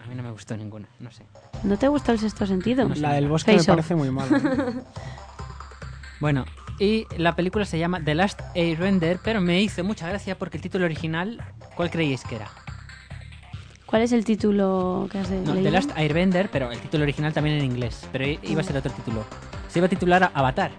A 0.03 0.07
mí 0.07 0.15
no 0.15 0.23
me 0.23 0.31
gustó 0.33 0.57
ninguna, 0.57 0.89
no 1.01 1.11
sé. 1.11 1.23
¿No 1.63 1.77
te 1.79 1.89
gusta 1.89 2.13
el 2.13 2.19
sexto 2.19 2.47
sentido? 2.47 2.89
No 2.89 2.95
sé. 2.95 3.01
La 3.01 3.13
del 3.13 3.29
bosque 3.29 3.53
me 3.53 3.61
off. 3.61 3.67
parece 3.67 3.95
muy 3.95 4.11
mala. 4.11 4.41
Bueno, 6.21 6.47
y 6.81 7.07
la 7.17 7.37
película 7.37 7.65
se 7.65 7.79
llama 7.79 8.03
The 8.03 8.17
Last 8.17 8.41
Airbender, 8.57 9.21
pero 9.23 9.41
me 9.41 9.63
hizo 9.63 9.85
mucha 9.85 10.09
gracia 10.09 10.37
porque 10.37 10.57
el 10.57 10.63
título 10.65 10.85
original, 10.85 11.41
¿cuál 11.77 11.93
creíais 11.93 12.25
que 12.25 12.35
era? 12.35 12.49
¿Cuál 13.89 14.03
es 14.03 14.13
el 14.13 14.25
título 14.25 15.09
que 15.11 15.19
has 15.19 15.31
de 15.31 15.39
No, 15.41 15.47
The 15.53 15.55
leído? 15.55 15.71
Last 15.71 15.91
Airbender, 15.97 16.51
pero 16.51 16.71
el 16.71 16.79
título 16.79 17.05
original 17.05 17.33
también 17.33 17.57
en 17.59 17.65
inglés, 17.65 18.07
pero 18.13 18.25
iba 18.27 18.61
a 18.61 18.65
ser 18.65 18.77
otro 18.77 18.93
título. 18.93 19.25
Se 19.69 19.79
iba 19.79 19.87
a 19.87 19.89
titular 19.89 20.31
Avatar. 20.35 20.71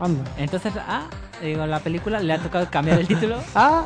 Anda. 0.00 0.22
Entonces, 0.36 0.74
ah, 0.86 1.06
digo, 1.42 1.64
la 1.66 1.78
película 1.80 2.20
le 2.20 2.32
ha 2.34 2.38
tocado 2.38 2.68
cambiar 2.70 2.98
el 3.00 3.06
título. 3.06 3.38
¡Ah! 3.54 3.84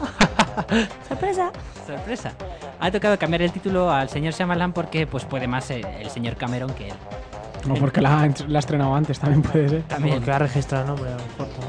¡Sorpresa! 1.09 1.53
Sorpresa. 1.87 2.33
Ha 2.81 2.91
tocado 2.91 3.17
cambiar 3.19 3.43
el 3.43 3.53
título 3.53 3.91
al 3.91 4.09
señor 4.09 4.35
Shyamalan 4.35 4.73
porque 4.73 5.07
pues 5.07 5.25
puede 5.25 5.47
más 5.47 5.71
el, 5.71 5.85
el 5.85 6.11
señor 6.11 6.35
Cameron 6.37 6.73
que 6.75 6.89
él. 6.89 6.95
No, 7.67 7.75
porque 7.75 8.01
la, 8.01 8.23
ha- 8.23 8.29
la 8.49 8.59
ha 8.59 8.61
estrenado 8.61 8.95
antes, 8.95 9.19
también 9.21 9.43
puede 9.43 9.69
ser. 9.69 9.83
También. 9.83 10.17
Porque 10.17 10.31
ha 10.33 10.39
registrado 10.39 10.85
el 10.85 10.89
nombre, 10.91 11.11
a 11.13 11.17
lo 11.17 11.23
mejor. 11.23 11.47
también. 11.49 11.68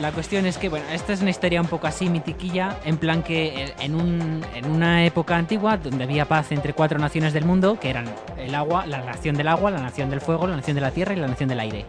La 0.00 0.12
cuestión 0.12 0.46
es 0.46 0.56
que, 0.56 0.70
bueno, 0.70 0.86
esta 0.92 1.12
es 1.12 1.20
una 1.20 1.28
historia 1.28 1.60
un 1.60 1.66
poco 1.66 1.86
así 1.86 2.08
mitiquilla, 2.08 2.78
en 2.86 2.96
plan 2.96 3.22
que 3.22 3.64
eh, 3.64 3.74
en, 3.80 3.94
un- 3.94 4.42
en 4.54 4.70
una 4.70 5.04
época 5.04 5.36
antigua 5.36 5.76
donde 5.76 6.04
había 6.04 6.24
paz 6.24 6.52
entre 6.52 6.72
cuatro 6.72 6.98
naciones 6.98 7.34
del 7.34 7.44
mundo, 7.44 7.78
que 7.78 7.90
eran 7.90 8.06
el 8.38 8.54
agua, 8.54 8.86
la 8.86 9.02
nación 9.04 9.36
del 9.36 9.48
agua, 9.48 9.70
la 9.70 9.80
nación 9.80 10.08
del 10.08 10.22
fuego, 10.22 10.46
la 10.46 10.56
nación 10.56 10.74
de 10.76 10.80
la 10.80 10.90
tierra 10.90 11.12
y 11.12 11.16
la 11.16 11.26
nación 11.26 11.50
del 11.50 11.60
aire. 11.60 11.84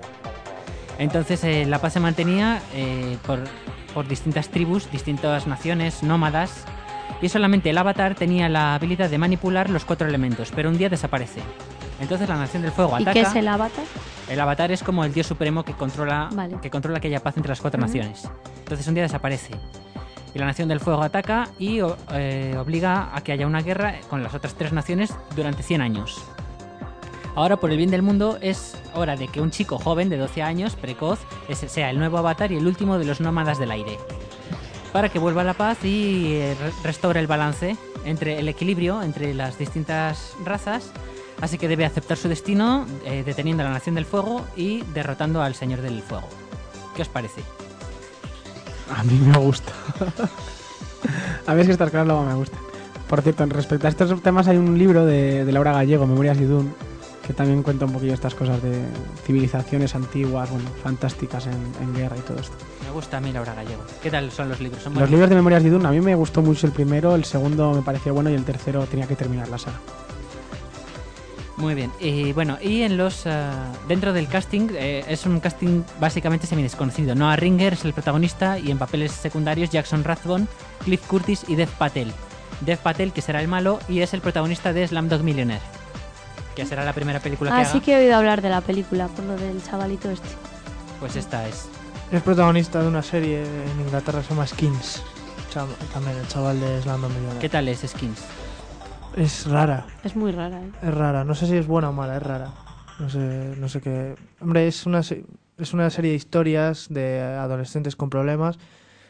Entonces 0.99 1.41
eh, 1.45 1.65
la 1.65 1.79
paz 1.79 1.93
se 1.93 1.99
mantenía 2.01 2.61
eh, 2.73 3.17
por, 3.25 3.39
por 3.93 4.05
distintas 4.09 4.49
tribus, 4.49 4.91
distintas 4.91 5.47
naciones, 5.47 6.03
nómadas, 6.03 6.65
y 7.21 7.29
solamente 7.29 7.69
el 7.69 7.77
avatar 7.77 8.15
tenía 8.15 8.49
la 8.49 8.75
habilidad 8.75 9.09
de 9.09 9.17
manipular 9.19 9.69
los 9.69 9.85
cuatro 9.85 10.07
elementos, 10.07 10.51
pero 10.53 10.69
un 10.69 10.77
día 10.77 10.89
desaparece. 10.89 11.39
Entonces 12.01 12.27
la 12.27 12.35
nación 12.35 12.63
del 12.63 12.71
fuego 12.71 12.91
¿Y 12.99 13.03
ataca. 13.03 13.13
qué 13.13 13.21
es 13.21 13.35
el 13.35 13.47
avatar? 13.47 13.85
El 14.31 14.39
avatar 14.39 14.71
es 14.71 14.81
como 14.81 15.03
el 15.03 15.13
dios 15.13 15.27
supremo 15.27 15.63
que 15.63 15.73
controla, 15.73 16.29
Vale. 16.31 16.57
que 16.61 16.69
controla 16.69 16.99
que 17.01 17.07
haya 17.09 17.19
paz 17.21 17.35
entre 17.35 17.49
las 17.49 17.59
cuatro 17.59 17.79
naciones. 17.81 18.29
Entonces 18.59 18.87
un 18.87 18.93
día 18.93 19.03
desaparece. 19.03 19.53
Y 20.33 20.39
la 20.39 20.45
nación 20.45 20.69
del 20.69 20.79
fuego 20.79 21.01
ataca 21.03 21.49
y 21.59 21.79
eh, 22.13 22.55
obliga 22.57 23.09
a 23.13 23.21
que 23.21 23.33
haya 23.33 23.45
una 23.45 23.61
guerra 23.61 23.95
con 24.09 24.23
las 24.23 24.33
otras 24.33 24.53
tres 24.53 24.71
naciones 24.71 25.13
durante 25.35 25.63
100 25.63 25.81
años. 25.81 26.23
Ahora, 27.35 27.57
por 27.57 27.71
el 27.71 27.77
bien 27.77 27.91
del 27.91 28.01
mundo, 28.01 28.37
es 28.41 28.77
hora 28.93 29.15
de 29.17 29.27
que 29.27 29.41
un 29.41 29.51
chico 29.51 29.77
joven 29.77 30.07
de 30.09 30.17
12 30.17 30.41
años, 30.41 30.75
precoz, 30.75 31.19
sea 31.53 31.89
el 31.89 31.97
nuevo 31.99 32.17
avatar 32.17 32.51
y 32.53 32.57
el 32.57 32.67
último 32.67 32.97
de 32.97 33.05
los 33.05 33.19
nómadas 33.21 33.57
del 33.59 33.71
aire. 33.71 33.97
Para 34.93 35.09
que 35.09 35.19
vuelva 35.19 35.43
la 35.43 35.53
paz 35.53 35.83
y 35.83 36.35
eh, 36.35 36.55
re- 36.61 36.71
restaure 36.83 37.19
el 37.19 37.27
balance 37.27 37.75
entre 38.05 38.39
el 38.39 38.47
equilibrio 38.49 39.01
entre 39.01 39.33
las 39.33 39.57
distintas 39.57 40.35
razas. 40.45 40.91
Así 41.41 41.57
que 41.57 41.67
debe 41.67 41.85
aceptar 41.85 42.17
su 42.17 42.29
destino, 42.29 42.85
eh, 43.03 43.23
deteniendo 43.25 43.63
a 43.63 43.65
la 43.65 43.73
Nación 43.73 43.95
del 43.95 44.05
Fuego 44.05 44.45
y 44.55 44.83
derrotando 44.93 45.41
al 45.41 45.55
Señor 45.55 45.81
del 45.81 46.01
Fuego. 46.03 46.27
¿Qué 46.95 47.01
os 47.01 47.09
parece? 47.09 47.41
A 48.95 49.03
mí 49.03 49.17
me 49.19 49.37
gusta. 49.37 49.71
a 51.47 51.53
mí 51.53 51.61
es 51.61 51.67
que 51.67 51.73
Star 51.73 51.89
Crash 51.89 52.05
luego 52.05 52.23
me 52.23 52.35
gusta. 52.35 52.57
Por 53.09 53.21
cierto, 53.21 53.45
respecto 53.47 53.87
a 53.87 53.89
estos 53.89 54.21
temas 54.21 54.47
hay 54.47 54.57
un 54.57 54.77
libro 54.77 55.05
de, 55.05 55.43
de 55.43 55.51
Laura 55.51 55.73
Gallego, 55.73 56.05
Memorias 56.05 56.37
de 56.37 56.45
Dune, 56.45 56.71
que 57.25 57.33
también 57.33 57.63
cuenta 57.63 57.85
un 57.85 57.93
poquillo 57.93 58.13
estas 58.13 58.35
cosas 58.35 58.61
de 58.61 58.83
civilizaciones 59.25 59.95
antiguas, 59.95 60.49
bueno, 60.49 60.69
fantásticas 60.83 61.47
en, 61.47 61.53
en 61.81 61.93
guerra 61.93 62.17
y 62.17 62.21
todo 62.21 62.39
esto. 62.39 62.55
Me 62.85 62.91
gusta 62.91 63.17
a 63.17 63.19
mí 63.21 63.31
Laura 63.31 63.53
Gallego. 63.55 63.83
¿Qué 64.01 64.11
tal 64.11 64.31
son 64.31 64.47
los 64.47 64.61
libros? 64.61 64.83
¿Son 64.83 64.93
Los 64.93 65.09
libros 65.09 65.29
de 65.29 65.35
Memorias 65.35 65.63
de 65.63 65.71
Dune, 65.71 65.87
a 65.87 65.91
mí 65.91 66.01
me 66.01 66.15
gustó 66.15 66.41
mucho 66.41 66.67
el 66.67 66.73
primero, 66.73 67.15
el 67.15 67.25
segundo 67.25 67.73
me 67.73 67.81
pareció 67.81 68.13
bueno 68.13 68.29
y 68.29 68.33
el 68.33 68.45
tercero 68.45 68.85
tenía 68.85 69.07
que 69.07 69.15
terminar 69.15 69.49
la 69.49 69.57
saga. 69.57 69.79
Muy 71.61 71.75
bien. 71.75 71.91
Y 71.99 72.33
bueno, 72.33 72.57
y 72.59 72.81
en 72.81 72.97
los 72.97 73.27
ah, 73.27 73.71
dentro 73.87 74.13
del 74.13 74.27
casting 74.27 74.69
eh, 74.73 75.05
es 75.07 75.25
un 75.27 75.39
casting 75.39 75.83
básicamente 75.99 76.47
semi 76.47 76.63
desconocido. 76.63 77.13
Noah 77.13 77.35
Ringer 77.35 77.73
es 77.73 77.85
el 77.85 77.93
protagonista 77.93 78.57
y 78.57 78.71
en 78.71 78.79
papeles 78.79 79.11
secundarios 79.11 79.69
Jackson 79.69 80.03
Rathbone, 80.03 80.47
Cliff 80.83 81.05
Curtis 81.05 81.45
y 81.47 81.53
Dev 81.55 81.69
Patel. 81.69 82.11
Dev 82.61 82.79
Patel 82.79 83.13
que 83.13 83.21
será 83.21 83.41
el 83.41 83.47
malo 83.47 83.79
y 83.87 84.01
es 84.01 84.13
el 84.15 84.21
protagonista 84.21 84.73
de 84.73 84.87
Slumdog 84.87 85.21
Millionaire, 85.23 85.61
que 86.55 86.65
será 86.65 86.83
la 86.83 86.93
primera 86.93 87.19
película 87.19 87.51
que 87.51 87.57
Ah, 87.57 87.61
haga. 87.61 87.71
sí 87.71 87.79
que 87.79 87.93
he 87.93 88.03
oído 88.03 88.15
hablar 88.15 88.41
de 88.41 88.49
la 88.49 88.61
película, 88.61 89.07
por 89.07 89.23
lo 89.25 89.35
del 89.37 89.63
chavalito 89.63 90.09
este. 90.09 90.27
Pues 90.99 91.15
esta 91.15 91.47
es. 91.47 91.67
Es 92.11 92.21
protagonista 92.23 92.81
de 92.81 92.87
una 92.87 93.01
serie 93.03 93.43
en 93.43 93.81
Inglaterra 93.85 94.19
que 94.21 94.25
se 94.27 94.33
llama 94.33 94.47
Skins. 94.47 95.01
También 95.93 96.17
el 96.17 96.27
chaval 96.27 96.59
de 96.59 96.81
Slando 96.81 97.07
Millionaire. 97.09 97.39
¿Qué 97.39 97.49
tal 97.49 97.67
es 97.67 97.79
Skins? 97.85 98.19
Es 99.15 99.45
rara, 99.45 99.85
Es 100.03 100.15
muy 100.15 100.31
rara, 100.31 100.61
¿eh? 100.61 100.71
es 100.81 100.93
rara. 100.93 101.23
No 101.23 101.35
sé 101.35 101.45
si 101.47 101.57
es 101.57 101.67
buena 101.67 101.89
o 101.89 101.93
mala, 101.93 102.17
es 102.17 102.23
rara. 102.23 102.49
No 102.99 103.09
sé, 103.09 103.55
no 103.57 103.67
sé 103.67 103.81
qué. 103.81 104.15
Hombre, 104.39 104.67
es 104.67 104.85
una, 104.85 105.03
se- 105.03 105.25
es 105.57 105.73
una 105.73 105.89
serie 105.89 106.11
de 106.11 106.17
historias 106.17 106.87
de 106.89 107.19
adolescentes 107.21 107.95
con 107.95 108.09
problemas 108.09 108.57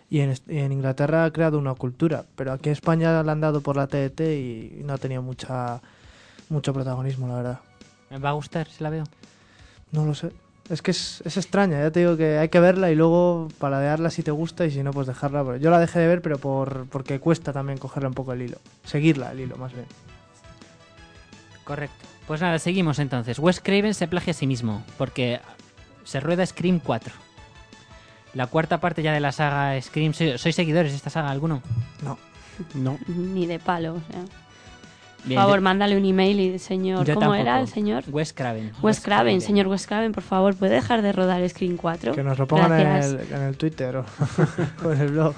y 0.10 0.22
en, 0.22 0.34
y 0.48 0.58
en 0.60 0.72
Inglaterra 0.72 1.26
ha 1.26 1.32
creado 1.32 1.60
una 1.60 1.76
cultura. 1.76 2.24
Pero 2.36 2.52
aquí 2.52 2.70
en 2.70 2.74
España 2.74 3.22
la 3.24 3.32
han 3.32 3.42
dado 3.42 3.62
por 3.62 3.76
la 3.76 3.88
TDT 3.88 4.22
y 4.22 4.82
no 4.84 4.94
ha 4.94 4.98
tenido 4.98 5.22
mucha, 5.22 5.82
mucho 6.50 6.74
protagonismo, 6.74 7.28
la 7.28 7.36
verdad. 7.36 7.60
¿Me 8.10 8.18
va 8.18 8.30
a 8.30 8.34
gustar 8.34 8.68
si 8.68 8.84
la 8.84 8.90
veo? 8.90 9.04
No 9.92 10.06
lo 10.06 10.16
sé. 10.16 10.32
Es 10.70 10.82
que 10.82 10.92
es, 10.92 11.22
es 11.26 11.36
extraña, 11.38 11.80
ya 11.80 11.92
te 11.92 12.00
digo 12.00 12.16
que 12.16 12.38
hay 12.38 12.50
que 12.50 12.60
verla 12.60 12.92
y 12.92 12.96
luego 12.96 13.50
paladearla 13.60 14.10
si 14.10 14.24
te 14.24 14.32
gusta 14.32 14.66
y 14.66 14.72
si 14.72 14.84
no, 14.84 14.92
pues 14.92 15.08
dejarla. 15.08 15.44
Pero 15.44 15.58
Yo 15.58 15.70
la 15.70 15.80
dejé 15.80 16.00
de 16.00 16.08
ver, 16.08 16.22
pero 16.22 16.38
por 16.38 16.88
porque 16.88 17.20
cuesta 17.20 17.52
también 17.52 17.78
cogerle 17.78 18.08
un 18.08 18.14
poco 18.14 18.34
el 18.34 18.42
hilo. 18.42 18.58
Seguirla, 18.86 19.32
el 19.32 19.42
hilo, 19.42 19.58
más 19.58 19.74
bien. 19.74 19.86
Correcto. 21.64 22.06
Pues 22.28 22.40
nada, 22.42 22.60
seguimos 22.60 23.00
entonces. 23.00 23.40
Wes 23.40 23.60
Craven 23.60 23.94
se 23.94 24.08
plagia 24.08 24.32
a 24.32 24.34
sí 24.34 24.48
mismo, 24.48 24.84
porque 24.98 25.42
se 26.04 26.20
rueda 26.20 26.46
Scream 26.46 26.80
4. 26.80 27.14
La 28.34 28.48
cuarta 28.48 28.80
parte 28.80 29.04
ya 29.04 29.12
de 29.12 29.20
la 29.20 29.32
saga 29.34 29.80
Scream. 29.82 30.14
¿Sois 30.14 30.40
sois 30.40 30.56
seguidores 30.56 30.92
de 30.92 30.98
esta 30.98 31.10
saga 31.10 31.32
alguno? 31.32 31.62
No. 32.04 32.18
No. 32.76 32.98
Ni 33.08 33.46
de 33.46 33.60
palo, 33.60 33.96
o 33.96 34.02
sea. 34.12 34.24
Por 35.22 35.28
Bien, 35.30 35.40
favor, 35.40 35.58
yo- 35.58 35.62
mándale 35.62 35.96
un 35.98 36.06
email 36.06 36.40
y 36.40 36.60
señor, 36.60 37.06
yo 37.06 37.14
¿cómo 37.14 37.36
era 37.36 37.60
el 37.62 37.68
señor? 37.68 38.04
Wes 38.08 38.34
Craven. 38.34 38.72
Wes 38.82 39.00
Craven, 39.02 39.40
señor 39.42 39.68
Wes 39.68 39.86
Craven, 39.86 40.12
por 40.14 40.24
favor, 40.24 40.56
¿puede 40.56 40.74
dejar 40.76 41.02
de 41.04 41.12
rodar 41.12 41.48
Screen 41.48 41.78
4? 41.78 42.14
Que 42.16 42.24
nos 42.24 42.40
lo 42.40 42.48
pongan 42.48 42.74
en 42.80 42.88
el, 42.88 43.20
en 43.32 43.42
el 43.44 43.58
Twitter 43.58 43.98
o, 43.98 44.06
o 44.86 44.92
en 44.92 45.00
el 45.02 45.08
blog. 45.12 45.36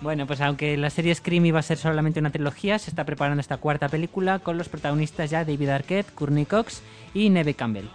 Bueno, 0.00 0.26
pues 0.26 0.40
aunque 0.40 0.76
la 0.76 0.90
serie 0.90 1.14
Scream 1.14 1.46
iba 1.46 1.58
a 1.58 1.62
ser 1.62 1.76
solamente 1.78 2.18
una 2.20 2.30
trilogía, 2.30 2.78
se 2.78 2.90
está 2.90 3.04
preparando 3.04 3.40
esta 3.40 3.56
cuarta 3.58 3.88
película 3.88 4.38
con 4.40 4.58
los 4.58 4.68
protagonistas 4.68 5.30
ya 5.30 5.44
David 5.44 5.68
Arquette, 5.68 6.12
Courtney 6.14 6.44
Cox 6.44 6.82
y 7.14 7.30
Neve 7.30 7.54
Campbell. 7.54 7.86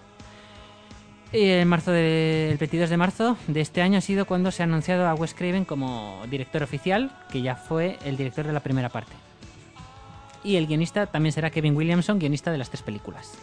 Y 1.34 1.44
en 1.50 1.68
marzo 1.68 1.92
de- 1.92 2.50
el 2.52 2.58
22 2.58 2.90
de 2.90 2.98
marzo 2.98 3.38
de 3.48 3.60
este 3.62 3.82
año 3.82 3.98
ha 3.98 4.02
sido 4.02 4.26
cuando 4.26 4.52
se 4.52 4.64
ha 4.64 4.66
anunciado 4.66 5.08
a 5.08 5.14
Wes 5.16 5.34
Craven 5.34 5.66
como 5.66 6.22
director 6.30 6.64
oficial, 6.64 7.12
que 7.32 7.42
ya 7.42 7.56
fue 7.56 7.98
el 8.06 8.16
director 8.16 8.46
de 8.48 8.54
la 8.54 8.62
primera 8.62 8.88
parte. 8.90 9.12
Y 10.44 10.56
el 10.56 10.68
guionista 10.68 11.06
también 11.08 11.34
será 11.34 11.50
Kevin 11.50 11.76
Williamson, 11.76 12.20
guionista 12.20 12.52
de 12.52 12.58
las 12.58 12.70
tres 12.70 12.82
películas. 12.82 13.34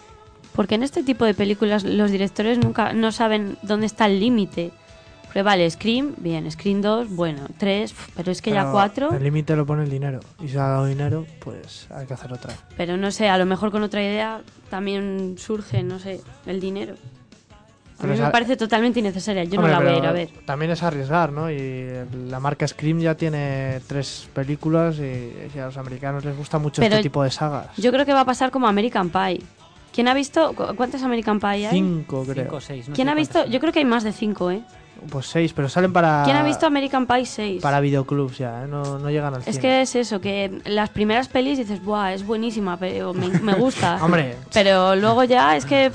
Porque 0.55 0.77
en 0.77 0.83
este 0.83 1.03
tipo 1.03 1.25
de 1.25 1.35
películas 1.35 1.85
los 1.85 2.11
directores 2.11 2.59
nunca 2.59 2.93
no 2.93 3.13
saben 3.13 3.57
dónde 3.63 3.87
está 3.87 4.07
el 4.07 4.21
límite. 4.21 4.71
Porque 5.25 5.43
vale, 5.43 5.69
Scream, 5.69 6.15
bien, 6.19 6.49
Scream 6.49 6.81
2, 6.81 7.11
bueno, 7.11 7.47
3, 7.59 7.93
pero 8.15 8.31
es 8.31 8.41
que 8.41 8.53
ya 8.53 8.61
Pero 8.61 8.73
4, 8.73 9.17
El 9.17 9.25
límite 9.25 9.57
lo 9.57 9.67
pone 9.67 9.83
el 9.83 9.91
dinero. 9.91 10.21
Y 10.41 10.47
si 10.47 10.57
ha 10.57 10.63
dado 10.63 10.87
dinero, 10.87 11.27
pues 11.41 11.89
hay 11.91 12.07
que 12.07 12.15
hacer 12.15 12.33
otra. 12.33 12.55
pero 12.77 12.97
no 12.97 13.11
sé, 13.11 13.29
a 13.29 13.37
lo 13.37 13.45
mejor 13.45 13.73
con 13.73 13.83
otra 13.83 14.01
idea 14.01 14.43
también 14.71 15.35
surge, 15.37 15.83
no 15.83 15.99
sé, 15.99 16.21
el 16.47 16.61
dinero. 16.61 16.95
A 17.99 18.03
Pero 18.03 18.15
mí 18.15 18.21
me 18.21 18.31
parece 18.31 18.57
totalmente 18.57 18.99
innecesaria. 19.01 19.45
Yo 19.45 19.59
Hombre, 19.59 19.73
no 19.73 19.79
la 19.81 19.85
voy 19.85 19.95
a 19.95 19.99
ir 19.99 20.07
a 20.07 20.13
ver. 20.13 20.29
También 20.45 20.71
es 20.73 20.83
arriesgar, 20.83 21.31
¿no? 21.33 21.51
Y 21.51 21.87
la 22.29 22.41
marca 22.41 22.67
Scream 22.67 22.99
ya 22.99 23.15
tiene 23.15 23.81
tres 23.87 24.29
películas 24.35 24.97
y, 24.99 25.33
y 25.55 25.59
a 25.59 25.67
los 25.67 25.77
americanos 25.77 26.25
les 26.25 26.37
gusta 26.37 26.59
mucho 26.59 26.83
Pero 26.83 26.97
este 26.97 27.05
tipo 27.05 27.23
de 27.23 27.31
sagas. 27.31 27.69
Yo 27.77 27.93
creo 27.93 28.05
que 28.05 28.13
va 28.13 28.21
a 28.21 28.25
pasar 28.25 28.51
como 28.51 28.67
American 28.67 29.11
Pie. 29.11 29.41
¿Quién 29.93 30.09
ha 30.09 30.15
visto? 30.15 30.55
cu- 30.55 30.75
¿Cuántas 30.75 31.05
American 31.05 31.39
Pie 31.39 31.69
hay? 31.69 31.71
Cinco, 31.71 32.25
creo. 32.25 32.45
Cinco 32.45 32.57
o 32.57 32.61
seis. 32.61 32.89
no 32.89 32.95
¿Quién 32.97 33.09
ha 33.09 33.15
visto? 33.15 33.47
Yo 33.47 33.61
creo 33.61 33.73
que 33.73 33.79
hay 33.79 33.85
más 33.85 34.03
de 34.03 34.13
cinco, 34.13 34.51
¿eh? 34.51 34.63
Pues 35.11 35.27
seis, 35.27 35.53
pero 35.53 35.69
salen 35.69 35.93
para. 35.93 36.23
¿Quién 36.25 36.37
ha 36.37 36.43
visto 36.43 36.67
American 36.67 37.07
Pie 37.07 37.27
6? 37.27 37.63
Para 37.63 37.81
videoclubs 37.81 38.39
ya, 38.39 38.65
¿eh? 38.65 38.67
no, 38.67 38.99
no 38.99 39.11
llegan 39.11 39.35
al 39.35 39.41
Es 39.41 39.47
cine. 39.47 39.61
que 39.61 39.83
es 39.83 39.95
eso, 39.97 40.21
que 40.21 40.61
las 40.65 40.89
primeras 40.91 41.29
pelis 41.29 41.59
dices, 41.59 41.85
¡buah! 41.85 42.13
Es 42.15 42.25
buenísima, 42.27 42.77
pero 42.79 43.13
me, 43.13 43.29
me 43.29 43.55
gusta. 43.55 43.99
Hombre. 44.05 44.37
Pero 44.53 44.97
luego 44.97 45.25
ya 45.25 45.57
es 45.57 45.67
que. 45.67 45.87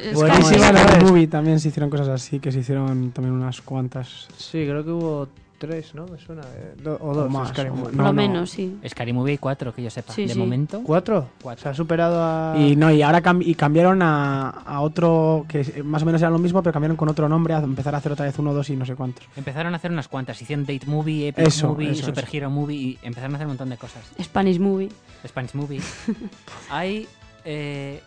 es 0.00 0.14
Buenísima, 0.14 0.70
es? 0.70 1.02
movie 1.02 1.26
también 1.26 1.58
se 1.60 1.68
hicieron 1.68 1.90
cosas 1.90 2.08
así, 2.08 2.38
que 2.38 2.52
se 2.52 2.60
hicieron 2.60 3.10
también 3.12 3.34
unas 3.34 3.60
cuantas. 3.62 4.28
Sí, 4.36 4.64
creo 4.66 4.84
que 4.84 4.90
hubo 4.90 5.28
tres, 5.66 5.94
¿no? 5.94 6.06
Me 6.06 6.18
suena. 6.18 6.42
eh, 6.56 6.74
do- 6.82 6.98
o 7.00 7.14
dos, 7.14 7.30
más, 7.30 7.50
Scary 7.50 7.68
o- 7.70 7.74
Movie. 7.74 7.84
Por 7.84 7.94
no, 7.96 8.02
lo 8.02 8.08
no. 8.08 8.12
menos, 8.14 8.50
sí. 8.50 8.76
Scary 8.88 9.12
Movie 9.12 9.38
4, 9.38 9.72
que 9.72 9.82
yo 9.82 9.90
sepa. 9.90 10.12
Sí, 10.12 10.26
de 10.26 10.34
sí. 10.34 10.38
momento. 10.38 10.82
¿Cuatro? 10.84 11.28
Cuatro. 11.40 11.62
Se 11.62 11.68
ha 11.68 11.74
superado 11.74 12.20
a. 12.20 12.54
Y 12.58 12.74
no, 12.74 12.90
y 12.90 13.00
ahora 13.02 13.22
cam- 13.22 13.42
y 13.46 13.54
cambiaron 13.54 14.02
a, 14.02 14.48
a 14.50 14.80
otro 14.80 15.46
que 15.48 15.60
es- 15.60 15.84
más 15.84 16.02
o 16.02 16.06
menos 16.06 16.20
era 16.20 16.30
lo 16.30 16.38
mismo, 16.38 16.62
pero 16.62 16.72
cambiaron 16.72 16.96
con 16.96 17.08
otro 17.08 17.28
nombre 17.28 17.54
a 17.54 17.58
empezar 17.60 17.94
a 17.94 17.98
hacer 17.98 18.10
otra 18.12 18.26
vez 18.26 18.36
uno, 18.38 18.52
dos 18.52 18.68
y 18.70 18.76
no 18.76 18.84
sé 18.84 18.96
cuántos. 18.96 19.24
Empezaron 19.36 19.72
a 19.72 19.76
hacer 19.76 19.92
unas 19.92 20.08
cuantas. 20.08 20.42
Hicieron 20.42 20.66
Date 20.66 20.86
Movie, 20.86 21.28
Epic 21.28 21.46
Eso, 21.46 21.68
Movie, 21.68 21.90
eso, 21.92 22.06
Super 22.06 22.24
eso. 22.24 22.36
Hero 22.36 22.50
Movie 22.50 22.76
y 22.76 22.98
empezaron 23.02 23.34
a 23.34 23.36
hacer 23.36 23.46
un 23.46 23.52
montón 23.52 23.70
de 23.70 23.76
cosas. 23.76 24.02
Spanish 24.20 24.58
Movie. 24.58 24.88
Spanish 25.26 25.54
Movie. 25.54 25.80
hay. 26.70 27.06
eh, 27.44 28.00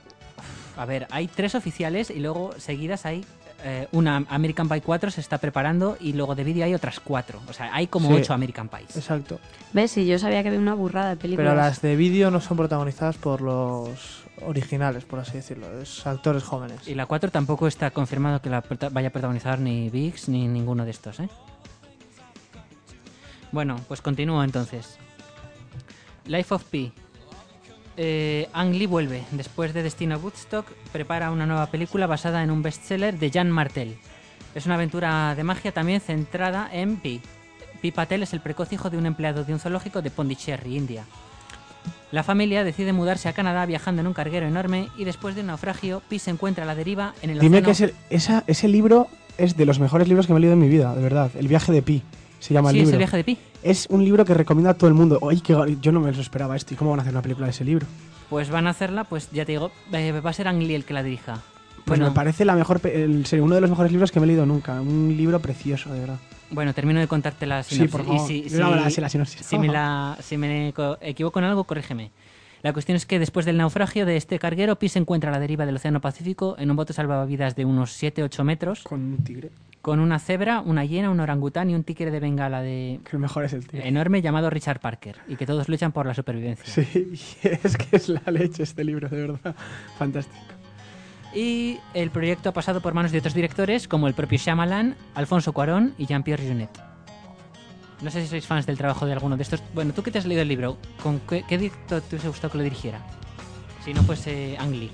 a 0.78 0.86
ver, 0.86 1.08
hay 1.10 1.28
tres 1.30 1.56
oficiales 1.56 2.10
y 2.10 2.20
luego 2.20 2.52
seguidas 2.58 3.06
hay. 3.06 3.24
Eh, 3.68 3.88
una 3.94 4.24
American 4.30 4.70
Pie 4.70 4.82
4 4.82 5.10
se 5.10 5.22
está 5.22 5.40
preparando 5.40 5.98
y 6.00 6.14
luego 6.14 6.36
de 6.36 6.44
vídeo 6.44 6.64
hay 6.66 6.76
otras 6.76 7.00
cuatro. 7.00 7.42
O 7.50 7.54
sea, 7.54 7.74
hay 7.74 7.88
como 7.88 8.10
Sí. 8.10 8.16
ocho 8.22 8.34
American 8.34 8.70
Pies. 8.70 8.96
Exacto. 8.96 9.40
¿Ves? 9.74 9.90
Sí, 9.92 10.06
yo 10.06 10.20
sabía 10.20 10.44
que 10.44 10.50
había 10.50 10.60
una 10.60 10.76
burrada 10.76 11.10
de 11.10 11.16
películas. 11.16 11.52
Pero 11.52 11.62
las 11.62 11.82
de 11.82 11.96
vídeo 11.96 12.30
no 12.30 12.42
son 12.42 12.58
protagonizadas 12.58 13.18
por 13.18 13.42
los 13.42 14.22
originales, 14.46 15.04
por 15.06 15.18
así 15.20 15.34
decirlo. 15.34 15.82
Es 15.82 16.06
actores 16.06 16.44
jóvenes. 16.44 16.88
Y 16.88 16.94
la 16.94 17.08
4 17.08 17.32
tampoco 17.32 17.66
está 17.66 17.90
confirmado 17.90 18.40
que 18.40 18.52
la 18.52 18.64
vaya 18.92 19.08
a 19.08 19.12
protagonizar 19.12 19.60
ni 19.60 19.90
Vix 19.90 20.30
ni 20.30 20.48
ninguno 20.48 20.86
de 20.86 20.92
estos, 20.92 21.20
¿eh? 21.20 21.30
Bueno, 23.52 23.78
pues 23.88 24.02
continúo 24.02 24.44
entonces. 24.44 24.98
Life 26.28 26.54
of 26.54 26.64
Pi. 26.66 26.94
Eh, 27.98 28.50
Ang 28.54 28.74
Lee 28.74 28.88
vuelve. 28.88 29.24
Después 29.32 29.74
de 29.74 29.84
Destino 29.84 30.16
a 30.16 30.18
Woodstock, 30.18 30.66
prepara 30.92 31.32
una 31.32 31.46
nueva 31.46 31.68
película 31.68 32.08
basada 32.08 32.44
en 32.44 32.52
un 32.52 32.62
bestseller 32.62 33.18
de 33.18 33.32
Jan 33.32 33.50
Martel. 33.52 33.98
Es 34.54 34.66
una 34.66 34.76
aventura 34.76 35.34
de 35.36 35.44
magia 35.44 35.72
también 35.72 36.02
centrada 36.02 36.70
en 36.72 36.98
Pi. 36.98 37.22
Pi 37.82 37.92
Patel 37.92 38.24
es 38.24 38.34
el 38.34 38.42
precoz 38.42 38.72
hijo 38.74 38.90
de 38.90 38.98
un 38.98 39.06
empleado 39.06 39.44
de 39.44 39.54
un 39.54 39.60
zoológico 39.60 40.02
de 40.02 40.10
Pondicherry, 40.12 40.76
India. 40.76 41.06
La 42.12 42.24
familia 42.24 42.64
decide 42.64 42.94
mudarse 42.94 43.28
a 43.30 43.34
Canadá 43.34 43.66
viajando 43.66 44.02
en 44.02 44.08
un 44.08 44.14
carguero 44.14 44.48
enorme 44.48 44.90
y 44.98 45.04
después 45.04 45.36
de 45.36 45.42
un 45.42 45.48
naufragio, 45.48 46.02
Pi 46.08 46.20
se 46.20 46.32
encuentra 46.32 46.64
a 46.64 46.68
la 46.68 46.76
deriva 46.76 47.14
en 47.22 47.32
el 47.32 47.40
Dime 47.40 47.60
océano. 47.60 47.94
que 48.10 48.16
esa- 48.16 48.44
ese 48.48 48.68
libro 48.68 49.08
es 49.38 49.58
de 49.58 49.66
los 49.66 49.80
mejores 49.80 50.08
libros 50.08 50.26
que 50.28 50.34
me 50.34 50.38
he 50.38 50.42
leído 50.42 50.54
en 50.54 50.60
mi 50.60 50.70
vida, 50.70 50.96
de 50.96 51.02
verdad. 51.02 51.32
El 51.38 51.48
viaje 51.48 51.72
de 51.74 51.82
Pi 51.82 52.04
se 52.46 52.54
llama 52.54 52.70
Sí, 52.72 52.78
el 52.78 52.84
es 52.84 52.88
libro. 52.90 52.96
el 52.96 52.98
viaje 53.00 53.18
de 53.18 53.24
Pi. 53.24 53.38
Es 53.64 53.88
un 53.90 54.04
libro 54.06 54.24
que 54.24 54.34
recomiendo 54.36 54.70
a 54.70 54.76
todo 54.76 54.88
el 54.88 54.94
mundo. 54.94 55.18
Oye, 55.22 55.42
que 55.42 55.78
yo 55.82 55.92
no 55.92 56.00
me 56.00 56.12
lo 56.12 56.22
esperaba 56.22 56.56
esto. 56.56 56.74
¿Y 56.74 56.78
cómo 56.78 56.92
van 56.92 57.00
a 57.00 57.02
hacer 57.02 57.14
una 57.14 57.22
película 57.24 57.48
de 57.48 57.52
ese 57.52 57.66
libro? 57.66 57.88
Pues 58.30 58.50
van 58.50 58.68
a 58.68 58.70
hacerla, 58.70 59.04
pues 59.06 59.30
ya 59.32 59.46
te 59.46 59.54
digo, 59.54 59.72
eh, 59.92 60.12
va 60.24 60.30
a 60.30 60.34
ser 60.34 60.48
Ang 60.48 60.60
Lee 60.62 60.76
el 60.76 60.86
que 60.86 60.94
la 60.94 61.02
dirija. 61.04 61.42
Pues 61.86 62.00
bueno, 62.00 62.06
me 62.06 62.12
parece 62.16 62.46
la 62.46 62.56
mejor, 62.56 62.82
el- 62.86 63.26
uno 63.42 63.56
de 63.56 63.62
los 63.62 63.70
mejores 63.70 63.92
libros 63.92 64.12
que 64.12 64.20
me 64.20 64.26
he 64.26 64.28
leído 64.28 64.46
nunca. 64.46 64.80
Un 64.82 65.14
libro 65.18 65.40
precioso, 65.40 65.92
de 65.92 66.00
verdad. 66.02 66.18
bueno, 66.52 66.74
termino 66.76 67.00
de 67.00 67.08
contarte 67.08 67.46
la 67.48 67.64
Sí, 67.64 67.76
sinopsis. 67.76 67.92
por 67.92 68.02
y 68.02 68.06
favor. 68.06 68.28
si, 68.28 68.50
Yo 68.50 68.60
no 68.60 68.72
me 68.72 68.76
la 68.78 68.90
sé 68.92 69.02
la 69.02 69.10
sinopsis. 69.10 69.46
si 69.46 69.58
me, 69.58 69.68
la- 69.68 70.18
si 70.22 70.38
me 70.38 70.72
co- 70.76 70.98
equivoco 71.02 71.40
en 71.40 71.46
algo, 71.46 71.64
corrígeme. 71.64 72.12
La 72.66 72.74
cuestión 72.74 72.96
es 72.96 73.06
que 73.06 73.20
después 73.20 73.46
del 73.46 73.58
naufragio 73.58 74.08
de 74.08 74.18
este 74.18 74.40
carguero, 74.40 74.76
Pi 74.80 74.90
se 74.90 74.98
encuentra 74.98 75.30
a 75.30 75.34
la 75.34 75.40
deriva 75.40 75.68
del 75.68 75.76
Océano 75.76 76.02
Pacífico 76.02 76.56
en 76.58 76.72
un 76.72 76.76
bote 76.76 76.94
salvavidas 76.94 77.56
de 77.56 77.64
unos 77.64 77.92
7-8 78.02 78.44
metros, 78.44 78.82
Con 78.82 79.02
un 79.02 79.18
tigre. 79.24 79.52
con 79.84 80.00
una 80.00 80.18
cebra, 80.18 80.62
una 80.62 80.84
hiena, 80.84 81.12
un 81.12 81.20
orangután 81.20 81.70
y 81.70 81.76
un 81.76 81.84
tigre 81.84 82.10
de 82.10 82.20
bengala 82.20 82.64
de 82.64 83.02
Que 83.08 83.20
mejor 83.20 83.46
es 83.46 83.54
el 83.54 83.68
tigre. 83.68 83.88
enorme 83.88 84.24
llamado 84.24 84.50
Richard 84.50 84.80
Parker, 84.80 85.18
y 85.28 85.36
que 85.36 85.46
todos 85.46 85.70
luchan 85.70 85.92
por 85.92 86.08
la 86.08 86.16
supervivencia. 86.16 86.66
Sí, 86.66 87.14
es 87.44 87.78
que 87.78 87.98
es 87.98 88.10
la 88.10 88.24
leche 88.32 88.64
este 88.64 88.84
libro, 88.84 89.10
de 89.10 89.28
verdad. 89.28 89.56
Fantástico. 90.00 90.44
Y 91.36 91.78
el 91.94 92.10
proyecto 92.10 92.50
ha 92.50 92.54
pasado 92.54 92.82
por 92.82 92.96
manos 92.96 93.12
de 93.12 93.20
otros 93.20 93.36
directores 93.36 93.88
como 93.88 94.08
el 94.08 94.16
propio 94.16 94.40
Shyamalan, 94.40 94.96
Alfonso 95.14 95.54
Cuarón 95.54 95.94
y 96.00 96.08
Jean-Pierre 96.08 96.42
Jeunet. 96.44 96.72
No 98.02 98.12
sé 98.12 98.22
si 98.22 98.28
sois 98.28 98.46
fans 98.46 98.66
del 98.66 98.78
trabajo 98.78 99.06
de 99.06 99.14
alguno 99.14 99.38
de 99.38 99.44
estos. 99.44 99.64
Bueno, 99.74 99.94
tú 99.94 100.04
que 100.04 100.12
te 100.12 100.20
has 100.20 100.26
leído 100.26 100.42
el 100.42 100.48
libro, 100.48 100.78
¿con 101.02 101.20
qué, 101.22 101.44
qué 101.48 101.58
director 101.58 102.02
te 102.02 102.16
hubiese 102.16 102.28
gustado 102.28 102.52
que 102.52 102.58
lo 102.58 102.64
dirigiera? 102.64 103.00
Si 103.84 103.94
no 103.94 104.04
fuese 104.04 104.58
Ang 104.60 104.72
Lee. 104.72 104.92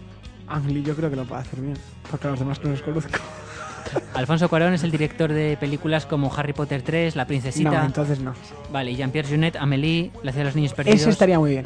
Ang 0.48 0.68
Lee 0.68 0.84
yo 0.84 0.96
creo 0.96 1.10
que 1.10 1.16
lo 1.16 1.26
puede 1.26 1.42
hacer 1.42 1.62
bien. 1.62 1.78
Porque 2.10 2.28
a 2.28 2.32
los 2.32 2.40
demás 2.40 2.64
no 2.64 2.72
los 2.72 2.82
conozco. 2.82 3.20
Alfonso 4.14 4.50
Cuarón 4.50 4.74
es 4.74 4.84
el 4.84 4.92
director 4.92 5.32
de 5.32 5.58
películas 5.58 6.06
como 6.06 6.34
Harry 6.34 6.54
Potter 6.54 6.82
3, 6.82 7.16
La 7.16 7.26
Princesita. 7.26 7.72
No, 7.72 7.86
entonces 7.86 8.20
no. 8.20 8.34
Vale, 8.72 8.92
y 8.92 8.96
Jean-Pierre 8.96 9.28
Jeunet, 9.28 9.56
Amélie, 9.56 10.12
La 10.24 10.32
ciudad 10.32 10.46
de 10.46 10.50
los 10.50 10.56
niños 10.56 10.74
perdidos. 10.74 11.02
Ese 11.02 11.10
estaría 11.10 11.40
muy 11.40 11.52
bien. 11.52 11.66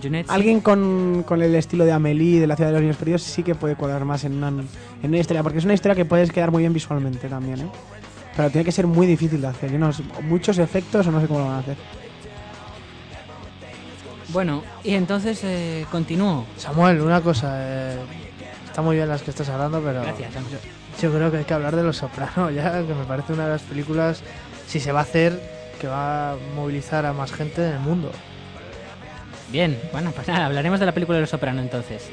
Jeunet, 0.00 0.26
sí. 0.26 0.32
Alguien 0.32 0.60
con, 0.60 1.24
con 1.26 1.42
el 1.42 1.54
estilo 1.54 1.84
de 1.84 1.92
Amélie 1.92 2.40
de 2.40 2.46
la 2.46 2.56
ciudad 2.56 2.70
de 2.70 2.74
los 2.74 2.82
niños 2.82 2.96
perdidos 2.96 3.22
sí 3.22 3.42
que 3.42 3.54
puede 3.54 3.74
cuadrar 3.74 4.04
más 4.04 4.24
en 4.24 4.34
una, 4.34 4.48
en 4.48 4.66
una 5.02 5.18
historia, 5.18 5.42
porque 5.42 5.58
es 5.58 5.64
una 5.64 5.74
historia 5.74 5.96
que 5.96 6.04
puedes 6.04 6.30
quedar 6.30 6.50
muy 6.50 6.62
bien 6.62 6.72
visualmente 6.72 7.28
también, 7.28 7.60
¿eh? 7.60 7.70
Pero 8.40 8.52
tiene 8.52 8.64
que 8.64 8.72
ser 8.72 8.86
muy 8.86 9.06
difícil 9.06 9.38
de 9.42 9.48
hacer. 9.48 9.70
Yo 9.70 9.78
no 9.78 9.92
sé, 9.92 10.02
muchos 10.22 10.56
efectos 10.56 11.06
o 11.06 11.10
no 11.10 11.20
sé 11.20 11.26
cómo 11.26 11.40
lo 11.40 11.44
van 11.44 11.56
a 11.56 11.58
hacer. 11.58 11.76
Bueno, 14.28 14.62
y 14.82 14.94
entonces 14.94 15.44
eh, 15.44 15.84
continúo. 15.90 16.46
Samuel, 16.56 17.02
una 17.02 17.20
cosa. 17.20 17.52
eh, 17.58 17.98
está 18.64 18.80
muy 18.80 18.96
bien 18.96 19.10
las 19.10 19.20
que 19.20 19.28
estás 19.28 19.46
hablando, 19.50 19.82
pero. 19.82 20.00
Gracias. 20.00 20.32
Yo 21.02 21.12
creo 21.12 21.30
que 21.30 21.36
hay 21.36 21.44
que 21.44 21.52
hablar 21.52 21.76
de 21.76 21.82
Los 21.82 21.98
Sopranos 21.98 22.54
ya, 22.54 22.82
que 22.82 22.94
me 22.94 23.04
parece 23.04 23.34
una 23.34 23.44
de 23.44 23.50
las 23.50 23.62
películas, 23.62 24.22
si 24.66 24.80
se 24.80 24.90
va 24.90 25.00
a 25.00 25.02
hacer, 25.02 25.38
que 25.78 25.86
va 25.86 26.32
a 26.32 26.36
movilizar 26.56 27.04
a 27.04 27.12
más 27.12 27.32
gente 27.32 27.62
en 27.66 27.74
el 27.74 27.80
mundo. 27.80 28.10
Bien, 29.50 29.78
bueno, 29.92 30.12
pues 30.12 30.26
nada, 30.28 30.46
hablaremos 30.46 30.80
de 30.80 30.86
la 30.86 30.92
película 30.92 31.16
de 31.16 31.22
Los 31.22 31.30
Soprano 31.30 31.60
entonces. 31.60 32.08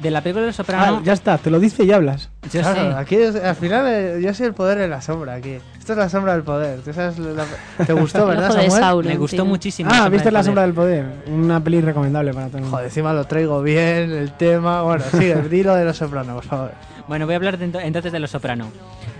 De 0.00 0.10
la 0.10 0.22
película 0.22 0.40
de 0.42 0.46
Los 0.48 0.56
Soprano, 0.56 0.96
Ah, 0.98 1.02
ya 1.04 1.12
está, 1.12 1.36
te 1.36 1.50
lo 1.50 1.60
dice 1.60 1.84
y 1.84 1.92
hablas. 1.92 2.30
yo 2.52 2.60
Claro, 2.62 2.92
sé. 2.92 2.96
aquí 2.98 3.16
es- 3.16 3.36
al 3.36 3.54
final 3.54 3.84
eh, 3.86 4.20
yo 4.22 4.32
soy 4.32 4.46
el 4.46 4.54
poder 4.54 4.80
en 4.80 4.90
la 4.90 5.02
sombra 5.02 5.34
aquí. 5.34 5.58
Esto 5.78 5.92
es 5.92 5.98
la 5.98 6.08
sombra 6.08 6.32
del 6.32 6.42
poder. 6.42 6.80
¿Tú 6.80 6.92
sabes 6.94 7.18
la- 7.18 7.44
¿Te 7.84 7.92
gustó, 7.92 8.26
verdad, 8.26 8.50
ojo 8.50 8.54
de 8.54 8.62
Samuel? 8.70 8.82
Sauron, 8.82 9.12
Me 9.12 9.18
gustó 9.18 9.44
muchísimo. 9.44 9.90
Ah, 9.92 10.08
¿viste 10.08 10.30
La 10.30 10.38
Poder. 10.40 10.44
Sombra 10.46 10.62
del 10.62 10.72
Poder? 10.74 11.06
Una 11.26 11.62
peli 11.62 11.80
recomendable 11.82 12.32
para 12.32 12.46
todo 12.46 12.56
el 12.58 12.62
mundo. 12.62 12.76
Joder, 12.76 12.88
encima 12.88 13.12
lo 13.12 13.24
traigo 13.26 13.62
bien, 13.62 14.10
el 14.12 14.32
tema. 14.32 14.82
Bueno, 14.82 15.04
sigue, 15.10 15.34
dilo 15.50 15.74
de 15.74 15.84
los 15.84 15.96
sopranos, 15.98 16.34
por 16.36 16.44
favor. 16.44 16.72
Bueno, 17.06 17.26
voy 17.26 17.34
a 17.34 17.36
hablar 17.36 17.58
de 17.58 17.70
ento- 17.70 17.80
entonces 17.82 18.10
de 18.12 18.20
Los 18.20 18.30
Soprano. 18.30 18.68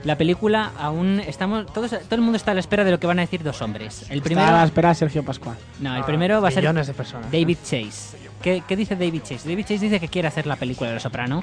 La 0.05 0.17
película 0.17 0.71
aún 0.79 1.21
estamos 1.21 1.67
todos 1.75 1.91
todo 1.91 2.15
el 2.15 2.21
mundo 2.23 2.37
está 2.37 2.53
a 2.53 2.55
la 2.55 2.61
espera 2.61 2.85
de 2.85 2.91
lo 2.93 2.99
que 3.01 3.07
van 3.07 3.19
a 3.19 3.23
decir 3.23 3.43
dos 3.43 3.61
hombres. 3.61 4.07
El 4.11 4.23
primero 4.23 4.47
Está 4.47 4.57
a 4.57 4.61
la 4.61 4.65
espera 4.67 4.89
de 4.91 4.95
Sergio 4.95 5.23
Pascual. 5.25 5.57
No, 5.81 5.95
el 5.95 6.05
primero 6.05 6.41
va 6.41 6.49
a 6.49 6.51
ser 6.53 6.63
Millones 6.63 6.87
de 6.87 6.95
personas. 6.95 7.27
¿eh? 7.33 7.39
David 7.41 7.59
Chase. 7.63 8.17
¿Qué, 8.43 8.63
qué 8.67 8.77
dice 8.77 8.97
David 8.97 9.23
Chase? 9.23 9.49
David 9.49 9.63
Chase 9.67 9.81
dice 9.81 10.01
que 10.01 10.09
quiere 10.09 10.29
hacer 10.29 10.47
la 10.47 10.57
película 10.57 10.89
de 10.89 10.95
Los 10.95 11.03
Soprano. 11.03 11.43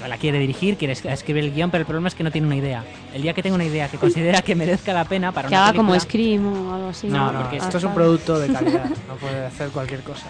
que 0.00 0.08
La 0.08 0.16
quiere 0.16 0.38
dirigir, 0.38 0.76
quiere 0.78 0.94
es- 0.94 1.04
escribir 1.04 1.44
el 1.44 1.52
guion, 1.54 1.70
pero 1.70 1.82
el 1.82 1.86
problema 1.86 2.08
es 2.08 2.14
que 2.14 2.24
no 2.24 2.30
tiene 2.30 2.46
una 2.46 2.56
idea. 2.56 2.82
El 3.14 3.22
día 3.22 3.34
que 3.34 3.42
tenga 3.42 3.54
una 3.54 3.64
idea 3.64 3.88
que 3.88 3.98
considera 3.98 4.42
que 4.42 4.54
merezca 4.54 4.92
la 4.92 5.04
pena 5.04 5.30
para 5.32 5.48
Que 5.48 5.54
una 5.54 5.64
haga 5.68 5.76
como 5.76 5.92
película, 5.92 6.10
Scream 6.10 6.46
o 6.70 6.74
algo 6.74 6.88
así. 6.88 7.06
No, 7.08 7.30
No, 7.32 7.40
porque 7.42 7.58
esto 7.58 7.78
es 7.78 7.84
un 7.84 7.94
producto 7.94 8.38
de 8.38 8.52
calidad. 8.52 8.86
No 9.08 9.14
puede 9.16 9.46
hacer 9.46 9.68
cualquier 9.68 10.00
cosa. 10.00 10.26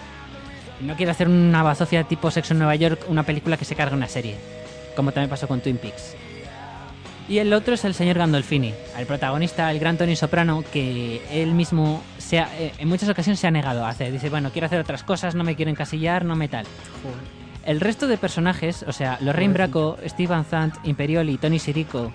no 0.81 0.95
quiere 0.95 1.11
hacer 1.11 1.27
una 1.29 1.63
bazofia 1.63 2.03
tipo 2.03 2.29
Sexo 2.29 2.53
en 2.53 2.59
Nueva 2.59 2.75
York, 2.75 3.05
una 3.07 3.23
película 3.23 3.55
que 3.57 3.63
se 3.65 3.73
carga 3.75 3.95
una 3.95 4.07
serie, 4.09 4.35
como 4.95 5.11
también 5.13 5.29
pasó 5.29 5.47
con 5.47 5.61
Twin 5.61 5.77
Peaks. 5.77 6.15
Y 7.29 7.37
el 7.37 7.53
otro 7.53 7.73
es 7.75 7.85
el 7.85 7.93
señor 7.93 8.17
Gandolfini, 8.17 8.73
el 8.97 9.05
protagonista, 9.05 9.71
el 9.71 9.79
gran 9.79 9.97
Tony 9.97 10.15
Soprano, 10.17 10.63
que 10.73 11.21
él 11.31 11.53
mismo 11.53 12.03
se 12.33 12.39
ha- 12.39 12.49
eh, 12.59 12.73
en 12.79 12.87
muchas 12.87 13.07
ocasiones 13.09 13.39
se 13.39 13.45
ha 13.45 13.51
negado 13.51 13.85
a 13.85 13.89
hacer. 13.89 14.11
Dice, 14.11 14.29
bueno, 14.31 14.49
quiero 14.51 14.65
hacer 14.65 14.79
otras 14.79 15.03
cosas, 15.03 15.35
no 15.35 15.43
me 15.43 15.55
quiero 15.55 15.69
encasillar, 15.69 16.25
no 16.25 16.35
me 16.35 16.47
tal. 16.47 16.65
El 17.63 17.79
resto 17.79 18.07
de 18.07 18.17
personajes, 18.17 18.83
o 18.87 18.91
sea, 18.91 19.17
Lorraine 19.21 19.53
Bracco, 19.53 19.97
Steve 20.07 20.29
Van 20.29 20.43
Zandt, 20.43 20.77
Imperioli, 20.83 21.37
Tony 21.37 21.59
Sirico 21.59 22.11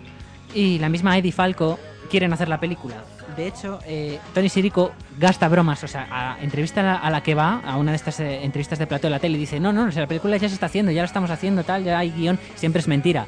y 0.54 0.78
la 0.80 0.88
misma 0.88 1.16
Eddie 1.16 1.30
Falco 1.32 1.78
quieren 2.10 2.32
hacer 2.32 2.48
la 2.48 2.58
película. 2.58 2.96
De 3.36 3.46
hecho, 3.46 3.78
eh, 3.86 4.18
Tony 4.34 4.48
Sirico 4.48 4.90
gasta 5.18 5.46
bromas, 5.48 5.84
o 5.84 5.88
sea, 5.88 6.08
a 6.10 6.38
entrevista 6.42 6.80
a 6.80 6.84
la, 6.84 6.94
a 6.96 7.10
la 7.10 7.22
que 7.22 7.34
va, 7.36 7.60
a 7.64 7.76
una 7.76 7.92
de 7.92 7.96
estas 7.96 8.18
eh, 8.20 8.42
entrevistas 8.42 8.78
de 8.80 8.86
plato 8.88 9.06
de 9.06 9.10
la 9.12 9.20
tele, 9.20 9.36
y 9.36 9.40
dice, 9.40 9.60
no, 9.60 9.72
no, 9.72 9.84
o 9.84 9.92
sea, 9.92 10.02
la 10.02 10.08
película 10.08 10.36
ya 10.36 10.48
se 10.48 10.54
está 10.54 10.66
haciendo, 10.66 10.90
ya 10.90 11.02
la 11.02 11.06
estamos 11.06 11.30
haciendo, 11.30 11.62
tal, 11.62 11.84
ya 11.84 11.98
hay 11.98 12.10
guion, 12.10 12.38
siempre 12.56 12.80
es 12.80 12.88
mentira. 12.88 13.26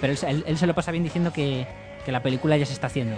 Pero 0.00 0.12
él, 0.12 0.16
se- 0.18 0.30
él- 0.30 0.44
él 0.46 0.56
se 0.56 0.66
lo 0.68 0.74
pasa 0.74 0.92
bien 0.92 1.02
diciendo 1.04 1.32
que, 1.32 1.66
que 2.04 2.12
la 2.12 2.22
película 2.22 2.56
ya 2.56 2.64
se 2.66 2.72
está 2.74 2.86
haciendo. 2.86 3.16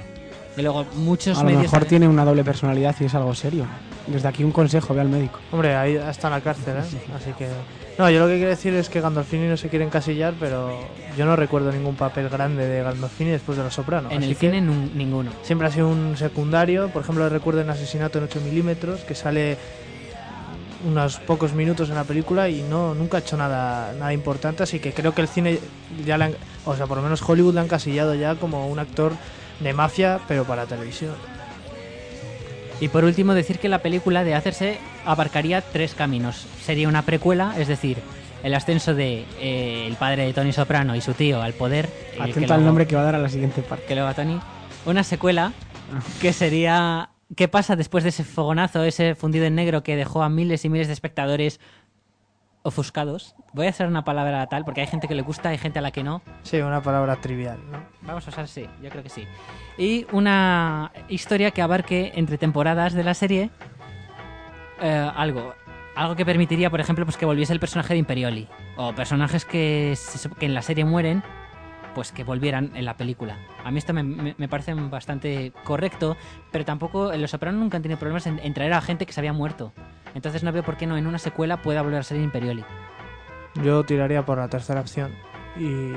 Y 0.57 0.63
luego 0.63 0.85
muchos 0.97 1.39
A 1.39 1.41
lo 1.43 1.47
medios... 1.47 1.63
mejor 1.63 1.85
tiene 1.85 2.09
una 2.09 2.25
doble 2.25 2.45
personalidad 2.45 2.95
y 3.01 3.05
es 3.05 3.15
algo 3.15 3.35
serio. 3.35 3.67
Desde 4.07 4.27
aquí 4.29 4.43
un 4.43 4.51
consejo, 4.53 4.93
ve 4.95 5.01
al 5.01 5.09
médico. 5.09 5.39
Hombre, 5.53 5.77
ahí 5.77 5.95
está 5.97 6.27
en 6.29 6.33
la 6.35 6.41
cárcel, 6.41 6.77
¿eh? 6.79 6.99
Así 7.17 7.33
que. 7.39 7.47
No, 7.99 8.11
yo 8.11 8.19
lo 8.21 8.27
que 8.27 8.35
quiero 8.37 8.49
decir 8.51 8.75
es 8.75 8.89
que 8.89 9.01
Gandolfini 9.01 9.47
no 9.47 9.57
se 9.57 9.69
quiere 9.69 9.85
encasillar, 9.85 10.35
pero 10.41 10.71
yo 11.17 11.25
no 11.27 11.37
recuerdo 11.37 11.71
ningún 11.71 11.95
papel 11.97 12.29
grande 12.29 12.67
de 12.67 12.83
Gandolfini 12.83 13.31
después 13.31 13.59
de 13.59 13.65
Los 13.65 13.75
Sopranos. 13.75 14.11
en 14.11 14.19
así 14.19 14.31
el 14.31 14.37
que 14.37 14.51
cine 14.51 14.61
nun- 14.63 14.91
ninguno. 14.95 15.31
siempre 15.43 15.69
ha 15.69 15.71
sido 15.71 15.89
un 15.89 16.17
secundario. 16.17 16.89
Por 16.89 17.03
ejemplo, 17.03 17.29
recuerdo 17.29 17.61
en 17.61 17.71
Asesinato 17.71 18.19
en 18.19 18.25
8 18.25 18.41
milímetros, 18.41 19.01
que 19.03 19.15
sale 19.15 19.59
unos 20.89 21.19
pocos 21.19 21.53
minutos 21.53 21.91
en 21.91 21.95
la 21.97 22.05
película 22.05 22.49
y 22.49 22.63
no 22.63 22.95
nunca 22.95 23.19
ha 23.19 23.21
hecho 23.21 23.37
nada 23.37 23.93
nada 23.93 24.13
importante, 24.15 24.63
así 24.63 24.79
que 24.81 24.93
creo 24.95 25.15
que 25.15 25.21
el 25.21 25.29
cine 25.29 25.59
ya 26.07 26.17
le 26.17 26.25
han- 26.25 26.35
o 26.65 26.75
sea, 26.75 26.87
por 26.87 26.97
lo 26.97 27.03
menos 27.03 27.21
Hollywood 27.29 27.53
le 27.55 27.61
han 27.61 27.69
casillado 27.69 28.15
ya 28.15 28.35
como 28.37 28.67
un 28.67 28.79
actor 28.79 29.13
de 29.61 29.73
mafia, 29.73 30.21
pero 30.27 30.45
para 30.45 30.67
televisión. 30.67 31.15
Y 32.81 32.89
por 32.89 33.05
último, 33.05 33.35
decir 33.35 33.59
que 33.59 33.69
la 33.69 33.81
película 33.81 34.25
de 34.25 34.35
hacerse 34.35 34.79
abarcaría 35.05 35.61
tres 35.61 35.95
caminos. 35.95 36.47
Sería 36.63 36.89
una 36.89 37.03
precuela, 37.03 37.55
es 37.59 37.69
decir, 37.69 37.99
el 38.43 38.55
ascenso 38.55 38.95
de 38.95 39.27
eh, 39.39 39.85
el 39.87 39.97
padre 39.97 40.25
de 40.25 40.33
Tony 40.33 40.53
Soprano 40.53 40.97
y 40.97 41.01
su 41.01 41.13
tío 41.13 41.43
al 41.43 41.53
poder. 41.53 41.87
eh, 41.87 42.17
que 42.17 42.31
Atento 42.31 42.55
al 42.55 42.65
nombre 42.65 42.87
que 42.87 42.97
va 42.97 43.03
a 43.03 43.05
dar 43.05 43.15
a 43.17 43.19
la 43.19 43.29
siguiente 43.29 43.63
parte. 43.63 43.85
que 43.87 43.95
luego 43.95 44.09
a 44.09 44.15
Tony. 44.15 44.41
Una 44.87 45.05
secuela 45.05 45.53
que 46.23 46.33
sería 46.33 47.11
¿Qué 47.37 47.47
pasa 47.47 47.77
después 47.77 48.03
de 48.03 48.11
ese 48.11 48.25
fogonazo, 48.25 48.83
ese 48.83 49.15
fundido 49.15 49.45
en 49.45 49.55
negro 49.55 49.85
que 49.85 49.95
dejó 49.95 50.25
a 50.25 50.29
miles 50.29 50.65
y 50.65 50.69
miles 50.69 50.89
de 50.89 50.95
espectadores 50.95 51.61
ofuscados? 52.63 53.35
Voy 53.53 53.67
a 53.67 53.71
hacer 53.71 53.87
una 53.87 54.05
palabra 54.05 54.47
tal 54.47 54.65
porque 54.65 54.81
hay 54.81 54.87
gente 54.87 55.09
que 55.09 55.15
le 55.15 55.23
gusta, 55.23 55.49
hay 55.51 55.59
gente 55.59 55.79
a 55.79 55.83
la 55.83 55.91
que 55.91 56.03
no. 56.03 56.23
Sí, 56.43 56.61
una 56.61 56.83
palabra 56.83 57.17
trivial, 57.17 57.59
¿no? 57.71 57.79
Vamos 58.03 58.27
a 58.27 58.31
usar 58.31 58.49
sí, 58.49 58.67
yo 58.83 58.91
creo 58.91 59.03
que 59.03 59.09
sí. 59.09 59.27
Y 59.79 60.07
una 60.13 60.93
historia 61.09 61.51
que 61.51 61.63
abarque 61.63 62.13
entre 62.15 62.39
temporadas 62.39 62.93
de 62.93 63.05
la 63.05 63.15
serie 63.15 63.51
eh, 64.81 65.11
algo. 65.15 65.55
Algo 65.97 66.17
que 66.17 66.25
permitiría, 66.25 66.71
por 66.71 66.81
ejemplo, 66.81 67.05
pues 67.05 67.17
que 67.17 67.27
volviese 67.27 67.53
el 67.53 67.61
personaje 67.61 67.95
de 67.95 67.99
Imperioli. 67.99 68.49
O 68.77 68.95
personajes 68.95 69.45
que, 69.45 69.95
que 70.39 70.47
en 70.47 70.55
la 70.55 70.63
serie 70.63 70.85
mueren, 70.85 71.23
pues 71.95 72.13
que 72.13 72.25
volvieran 72.25 72.71
en 72.75 72.85
la 72.85 72.97
película. 72.97 73.37
A 73.65 73.71
mí 73.71 73.79
esto 73.79 73.93
me, 73.93 74.03
me- 74.03 74.35
me 74.39 74.49
parece 74.49 74.75
bastante 74.75 75.53
correcto, 75.65 76.17
pero 76.53 76.65
tampoco 76.65 77.13
en 77.13 77.21
Los 77.21 77.31
Sopranos 77.33 77.61
nunca 77.61 77.77
han 77.77 77.83
tenido 77.83 77.99
problemas 77.99 78.27
en, 78.27 78.39
en 78.39 78.55
traer 78.55 78.73
a 78.73 78.81
gente 78.81 79.07
que 79.07 79.13
se 79.13 79.21
había 79.21 79.33
muerto. 79.33 79.73
Entonces 80.15 80.43
no 80.43 80.53
veo 80.53 80.63
por 80.63 80.77
qué 80.77 80.87
no 80.87 80.97
en 80.97 81.07
una 81.07 81.19
secuela 81.19 81.63
pueda 81.63 81.83
volver 81.83 82.01
a 82.01 82.03
ser 82.03 82.21
Imperioli. 82.21 82.65
Yo 83.63 83.85
tiraría 83.85 84.25
por 84.25 84.39
la 84.39 84.49
tercera 84.49 84.81
opción 84.81 85.13
y, 85.57 85.93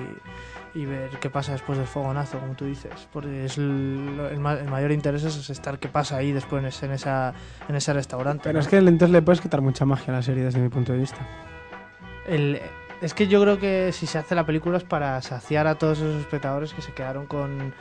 y 0.79 0.85
ver 0.85 1.11
qué 1.19 1.29
pasa 1.29 1.51
después 1.51 1.77
del 1.77 1.87
fogonazo, 1.87 2.39
como 2.39 2.53
tú 2.55 2.65
dices. 2.65 3.07
Porque 3.11 3.45
es 3.45 3.57
el, 3.59 4.19
el 4.31 4.39
ma- 4.39 4.53
el 4.53 4.69
mayor 4.69 4.91
interés 4.91 5.23
es 5.23 5.49
estar 5.49 5.77
qué 5.79 5.87
pasa 5.87 6.17
ahí 6.17 6.31
después 6.31 6.61
en 6.63 6.67
ese, 6.69 6.85
en 6.87 6.91
esa, 6.93 7.33
en 7.69 7.75
ese 7.75 7.93
restaurante. 7.93 8.41
Pero 8.43 8.53
¿no? 8.53 8.59
es 8.59 8.67
que 8.67 8.77
entonces 8.77 9.11
le 9.11 9.21
puedes 9.21 9.41
quitar 9.41 9.61
mucha 9.61 9.85
magia 9.85 10.13
a 10.13 10.17
la 10.17 10.23
serie 10.23 10.43
desde 10.43 10.59
mi 10.59 10.69
punto 10.69 10.93
de 10.93 10.99
vista. 10.99 11.19
El- 12.27 12.59
es 13.03 13.13
que 13.13 13.27
yo 13.27 13.41
creo 13.41 13.59
que 13.59 13.91
si 13.91 14.07
se 14.07 14.17
hace 14.17 14.33
la 14.33 14.45
película 14.45 14.77
es 14.77 14.83
para 14.83 15.21
saciar 15.21 15.67
a 15.67 15.75
todos 15.75 15.99
esos 15.99 16.21
espectadores 16.21 16.73
que 16.73 16.81
se 16.81 16.93
quedaron 16.93 17.25
con, 17.25 17.73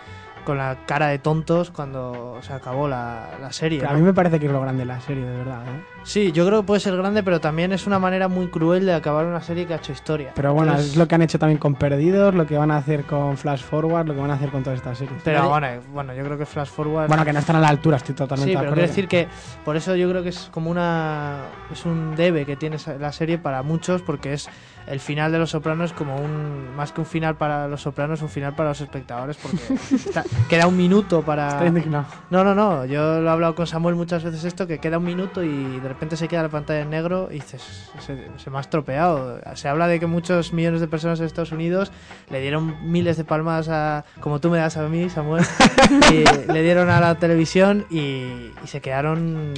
con 0.45 0.59
la 0.59 0.79
cara 0.87 1.07
de 1.07 1.19
tontos 1.19 1.71
cuando 1.71 2.41
se 2.43 2.53
acabó 2.53 2.89
la, 2.89 3.31
la 3.41 3.53
serie. 3.53 3.87
A 3.87 3.93
mí 3.93 4.03
me 4.03 4.13
parece 4.13 4.41
que 4.41 4.47
es 4.47 4.53
lo 4.53 4.61
grande 4.61 4.81
de 4.81 4.87
la 4.87 5.01
serie, 5.01 5.25
de 5.25 5.37
verdad. 5.37 5.63
¿eh? 5.67 5.92
Sí, 6.05 6.33
yo 6.33 6.47
creo 6.47 6.61
que 6.63 6.67
puede 6.67 6.81
ser 6.81 6.97
grande, 6.97 7.23
pero 7.23 7.41
también 7.41 7.73
es 7.73 7.87
una 7.87 7.99
manera 7.99 8.27
muy 8.29 8.49
cruel 8.49 8.87
de 8.87 8.95
acabar 8.95 9.25
una 9.25 9.41
serie 9.41 9.67
que 9.67 9.75
ha 9.75 9.77
hecho 9.77 9.93
historia. 9.93 10.33
Pero 10.35 10.53
bueno, 10.53 10.73
Entonces- 10.73 10.93
es 10.93 10.97
lo 10.99 11.07
que 11.07 11.15
han 11.15 11.23
hecho 11.23 11.39
también 11.39 11.59
con 11.59 11.75
Perdidos, 11.77 12.35
lo 12.35 12.47
que 12.47 12.59
van 12.59 12.71
a 12.71 12.77
hacer 12.79 13.05
con 13.05 13.37
Flash 13.37 13.63
Forward, 13.63 14.07
lo 14.09 14.15
que 14.15 14.21
van 14.21 14.31
a 14.31 14.35
hacer 14.35 14.51
con 14.51 14.63
todas 14.63 14.79
estas 14.79 14.99
series. 14.99 15.21
Pero 15.25 15.49
bueno, 15.49 15.67
bueno, 15.93 16.13
yo 16.15 16.25
creo 16.25 16.37
que 16.37 16.45
Flash 16.47 16.69
Forward. 16.69 17.09
Bueno, 17.09 17.25
que 17.25 17.33
no 17.33 17.39
están 17.39 17.57
a 17.57 17.61
la 17.61 17.69
altura, 17.69 17.99
estoy 17.99 18.15
totalmente 18.15 18.51
Sí, 18.51 18.51
de 18.51 18.59
pero 18.59 18.71
acuerdo. 18.73 18.75
quiero 18.75 18.89
decir 18.89 19.09
que 19.09 19.29
por 19.65 19.77
eso 19.77 19.95
yo 19.95 20.09
creo 20.11 20.23
que 20.23 20.31
es 20.31 20.49
como 20.53 20.71
una 20.71 21.43
es 21.73 21.85
un 21.87 22.17
debe 22.17 22.45
que 22.47 22.57
tiene 22.57 22.77
la 22.99 23.13
serie 23.13 23.39
para 23.39 23.63
muchos 23.63 24.03
porque 24.03 24.33
es 24.33 24.49
el 24.89 24.99
final 24.99 25.31
de 25.31 25.39
Los 25.39 25.51
Sopranos 25.51 25.93
como 25.93 26.17
un 26.17 26.75
más 26.77 26.91
que 26.91 27.01
un 27.01 27.07
final 27.07 27.37
para 27.37 27.69
Los 27.69 27.83
Sopranos, 27.83 28.21
un 28.23 28.29
final 28.29 28.55
para 28.57 28.71
los 28.71 28.81
espectadores 28.81 29.37
porque 29.37 29.59
está- 29.95 30.25
queda 30.49 30.67
un 30.67 30.77
minuto 30.77 31.23
para 31.23 31.49
Estoy 31.51 31.69
indignado. 31.69 32.07
No, 32.31 32.43
no, 32.43 32.55
no, 32.57 32.85
yo 32.87 33.21
lo 33.21 33.29
he 33.29 33.33
hablado 33.33 33.55
con 33.55 33.67
Samuel 33.69 33.95
muchas 33.95 34.25
veces 34.25 34.43
esto 34.45 34.67
que 34.67 34.79
queda 34.79 34.99
un 34.99 35.05
minuto 35.05 35.45
y 35.45 35.79
de 35.79 35.89
repente 35.93 36.17
se 36.17 36.29
queda 36.29 36.43
la 36.43 36.49
pantalla 36.49 36.81
en 36.81 36.91
negro 36.91 37.29
y 37.31 37.35
dices, 37.35 37.91
se, 38.01 38.29
se 38.39 38.51
me 38.51 38.59
ha 38.59 38.61
estropeado. 38.61 39.41
Se 39.55 39.69
habla 39.69 39.87
de 39.89 40.01
que 40.01 40.07
muchos 40.07 40.53
millones 40.53 40.81
de 40.81 40.89
personas 40.89 41.21
en 41.21 41.27
Estados 41.27 41.53
Unidos 41.53 41.93
le 42.31 42.41
dieron 42.41 42.91
miles 42.91 43.17
de 43.17 43.25
palmas 43.25 43.69
a 43.69 44.05
como 44.21 44.41
tú 44.41 44.51
me 44.51 44.59
das 44.59 44.77
a 44.77 44.89
mí, 44.89 45.09
Samuel, 45.11 45.45
y 46.13 46.25
le 46.53 46.63
dieron 46.63 46.91
a 46.91 47.01
la 47.01 47.15
televisión 47.17 47.87
y, 47.91 48.51
y 48.63 48.67
se 48.67 48.81
quedaron 48.81 49.55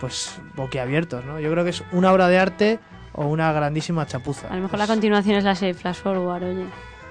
pues 0.00 0.38
boquiabiertos, 0.56 1.24
¿no? 1.24 1.40
Yo 1.40 1.50
creo 1.50 1.64
que 1.64 1.70
es 1.70 1.82
una 1.92 2.12
obra 2.12 2.28
de 2.28 2.38
arte 2.38 2.78
o 3.12 3.26
una 3.26 3.50
grandísima 3.52 4.04
chapuza. 4.06 4.48
A 4.48 4.56
lo 4.56 4.62
mejor 4.62 4.78
la 4.78 4.84
Pues- 4.86 4.94
continuación 4.96 5.36
es 5.36 5.44
la 5.44 5.54
serie 5.54 5.72
Flash 5.74 5.96
Forward, 6.02 6.42
oye. 6.44 6.64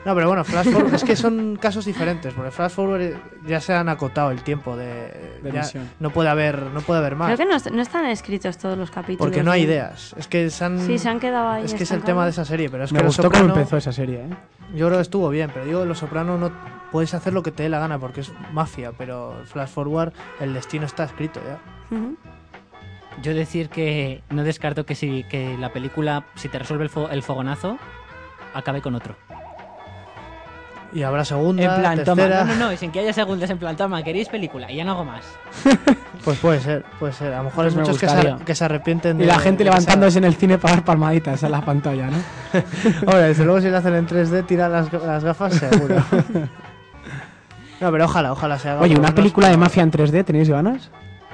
No, 0.06 0.14
pero 0.16 0.28
bueno, 0.28 0.44
Flash 0.44 0.70
Forward 0.72 0.94
es 0.94 1.04
que 1.04 1.16
son 1.16 1.56
casos 1.58 1.84
diferentes, 1.86 2.34
porque 2.34 2.52
Flash 2.52 2.72
Forward 2.72 3.02
eh, 3.02 3.18
ya 3.48 3.60
se 3.60 3.74
han 3.74 3.90
acotado 3.90 4.32
el 4.32 4.44
tiempo 4.44 4.78
de, 4.78 4.86
De 5.42 5.52
ya 5.52 5.60
emisión. 5.62 5.90
no 6.00 6.12
puede 6.12 6.30
haber 6.30 6.62
no 6.62 6.82
puede 6.82 7.00
haber 7.00 7.16
más, 7.16 7.28
Creo 7.28 7.38
que 7.40 7.46
no, 7.46 7.56
est- 7.58 7.72
no 7.72 7.82
están 7.82 8.06
escritos 8.06 8.58
todos 8.58 8.78
los 8.78 8.92
capítulos. 8.92 9.20
porque 9.32 9.44
no 9.44 9.52
hay 9.52 9.64
ideas. 9.64 10.14
Es 10.18 10.28
que 10.28 10.50
se 10.50 10.64
han 10.64 10.80
Sí, 10.80 10.98
se 11.00 11.10
han 11.10 11.20
quedado 11.20 11.50
ahí. 11.50 11.66
es 11.66 11.74
que 11.74 11.84
es 11.84 11.92
el 11.92 12.04
tema 12.04 12.24
de 12.24 12.30
esa 12.30 12.46
serie, 12.46 12.70
pero 12.70 12.84
es 12.84 12.94
Me 12.94 13.00
que 13.00 13.06
gustó 13.06 13.30
cómo 13.32 13.46
empezó 13.46 13.78
esa 13.78 13.92
serie, 13.92 14.22
¿eh? 14.26 14.30
yo 14.76 14.88
creo 14.88 14.98
que 15.00 15.04
estuvo 15.04 15.30
bien, 15.30 15.50
pero 15.54 15.66
digo, 15.66 15.84
Los 15.86 15.98
Soprano 16.00 16.38
no 16.38 16.52
puedes 16.92 17.14
hacer 17.14 17.34
lo 17.34 17.42
que 17.44 17.52
te 17.52 17.64
dé 17.64 17.70
la 17.70 17.80
gana 17.80 17.98
porque 18.00 18.22
es 18.22 18.32
mafia, 18.54 18.92
pero 18.98 19.36
Flash 19.46 19.70
Forward 19.70 20.14
el 20.40 20.54
destino 20.54 20.86
está 20.86 21.04
escrito 21.06 21.40
ya. 21.46 21.60
Yo 23.22 23.34
decir 23.34 23.70
que 23.70 24.22
no 24.30 24.44
descarto 24.44 24.86
que 24.86 24.94
si 24.94 25.24
que 25.24 25.58
la 25.58 25.72
película, 25.72 26.26
si 26.36 26.50
te 26.50 26.60
resuelve 26.60 26.84
el, 26.84 26.92
fo- 26.92 27.10
el 27.10 27.24
fogonazo, 27.24 27.78
acabe 28.54 28.82
con 28.82 28.94
otro. 28.96 29.16
Y 30.96 31.04
habrá 31.04 31.26
segunda, 31.26 31.62
En 31.62 31.82
plan, 31.82 32.04
toma, 32.06 32.24
tercera, 32.24 32.46
no, 32.46 32.56
no, 32.56 32.66
no, 32.68 32.74
y 32.74 32.78
sin 32.78 32.90
que 32.90 33.02
haya 33.02 33.12
segundas, 33.12 33.50
en 33.50 33.58
plan, 33.58 33.76
toma, 33.76 34.02
queréis 34.02 34.30
película 34.30 34.72
y 34.72 34.78
ya 34.78 34.86
no 34.86 34.92
hago 34.92 35.04
más. 35.04 35.26
pues 36.24 36.40
puede 36.40 36.62
ser, 36.62 36.86
puede 36.98 37.12
ser. 37.12 37.34
A 37.34 37.40
lo 37.40 37.44
mejor 37.44 37.66
Pues 37.66 37.74
hay 37.74 37.76
me 37.76 37.82
muchos 37.82 38.00
que 38.00 38.08
se, 38.08 38.46
que 38.46 38.56
se 38.56 38.64
arrepienten 38.64 39.18
Y 39.18 39.24
de 39.24 39.26
la 39.26 39.38
gente 39.38 39.66
de 39.66 39.72
levantándose 39.72 40.20
en 40.20 40.24
el 40.24 40.36
cine 40.36 40.58
para 40.58 40.76
dar 40.76 40.86
palmaditas 40.86 41.44
en 41.44 41.52
la 41.52 41.60
pantalla, 41.60 42.08
¿no? 42.08 42.18
Hombre, 43.08 43.24
desde 43.24 43.44
luego 43.44 43.60
si 43.60 43.70
lo 43.70 43.78
hacen 43.78 43.94
en 43.94 44.08
3D, 44.08 44.46
tiran 44.46 44.72
las, 44.72 44.94
las 44.94 45.22
gafas 45.22 45.56
seguro. 45.56 45.96
no, 47.82 47.92
pero 47.92 48.06
ojalá, 48.06 48.32
ojalá 48.32 48.58
se 48.58 48.70
haga. 48.70 48.80
Oye, 48.80 48.98
una 48.98 49.14
película 49.14 49.50
de 49.50 49.58
mafia 49.58 49.84
en 49.84 49.92
3D, 49.92 50.24
¿tenéis 50.24 50.50
ganas? 50.50 50.92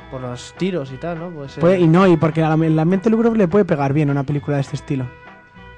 Por 0.10 0.22
los 0.22 0.56
tiros 0.58 0.92
y 0.92 0.98
tal, 0.98 1.20
¿no? 1.20 1.30
Pues, 1.30 1.58
eh, 1.58 1.62
Puede- 1.62 1.80
y 1.80 1.88
no, 1.88 2.08
y 2.08 2.18
porque 2.18 2.44
a 2.44 2.50
la, 2.50 2.58
la 2.58 2.86
mente 2.86 3.12
Lugro 3.12 3.36
le 3.36 3.48
puede 3.48 3.64
pegar 3.64 3.94
bien 3.94 4.10
una 4.10 4.24
película 4.24 4.58
de 4.58 4.62
este 4.62 4.76
estilo. 4.76 5.06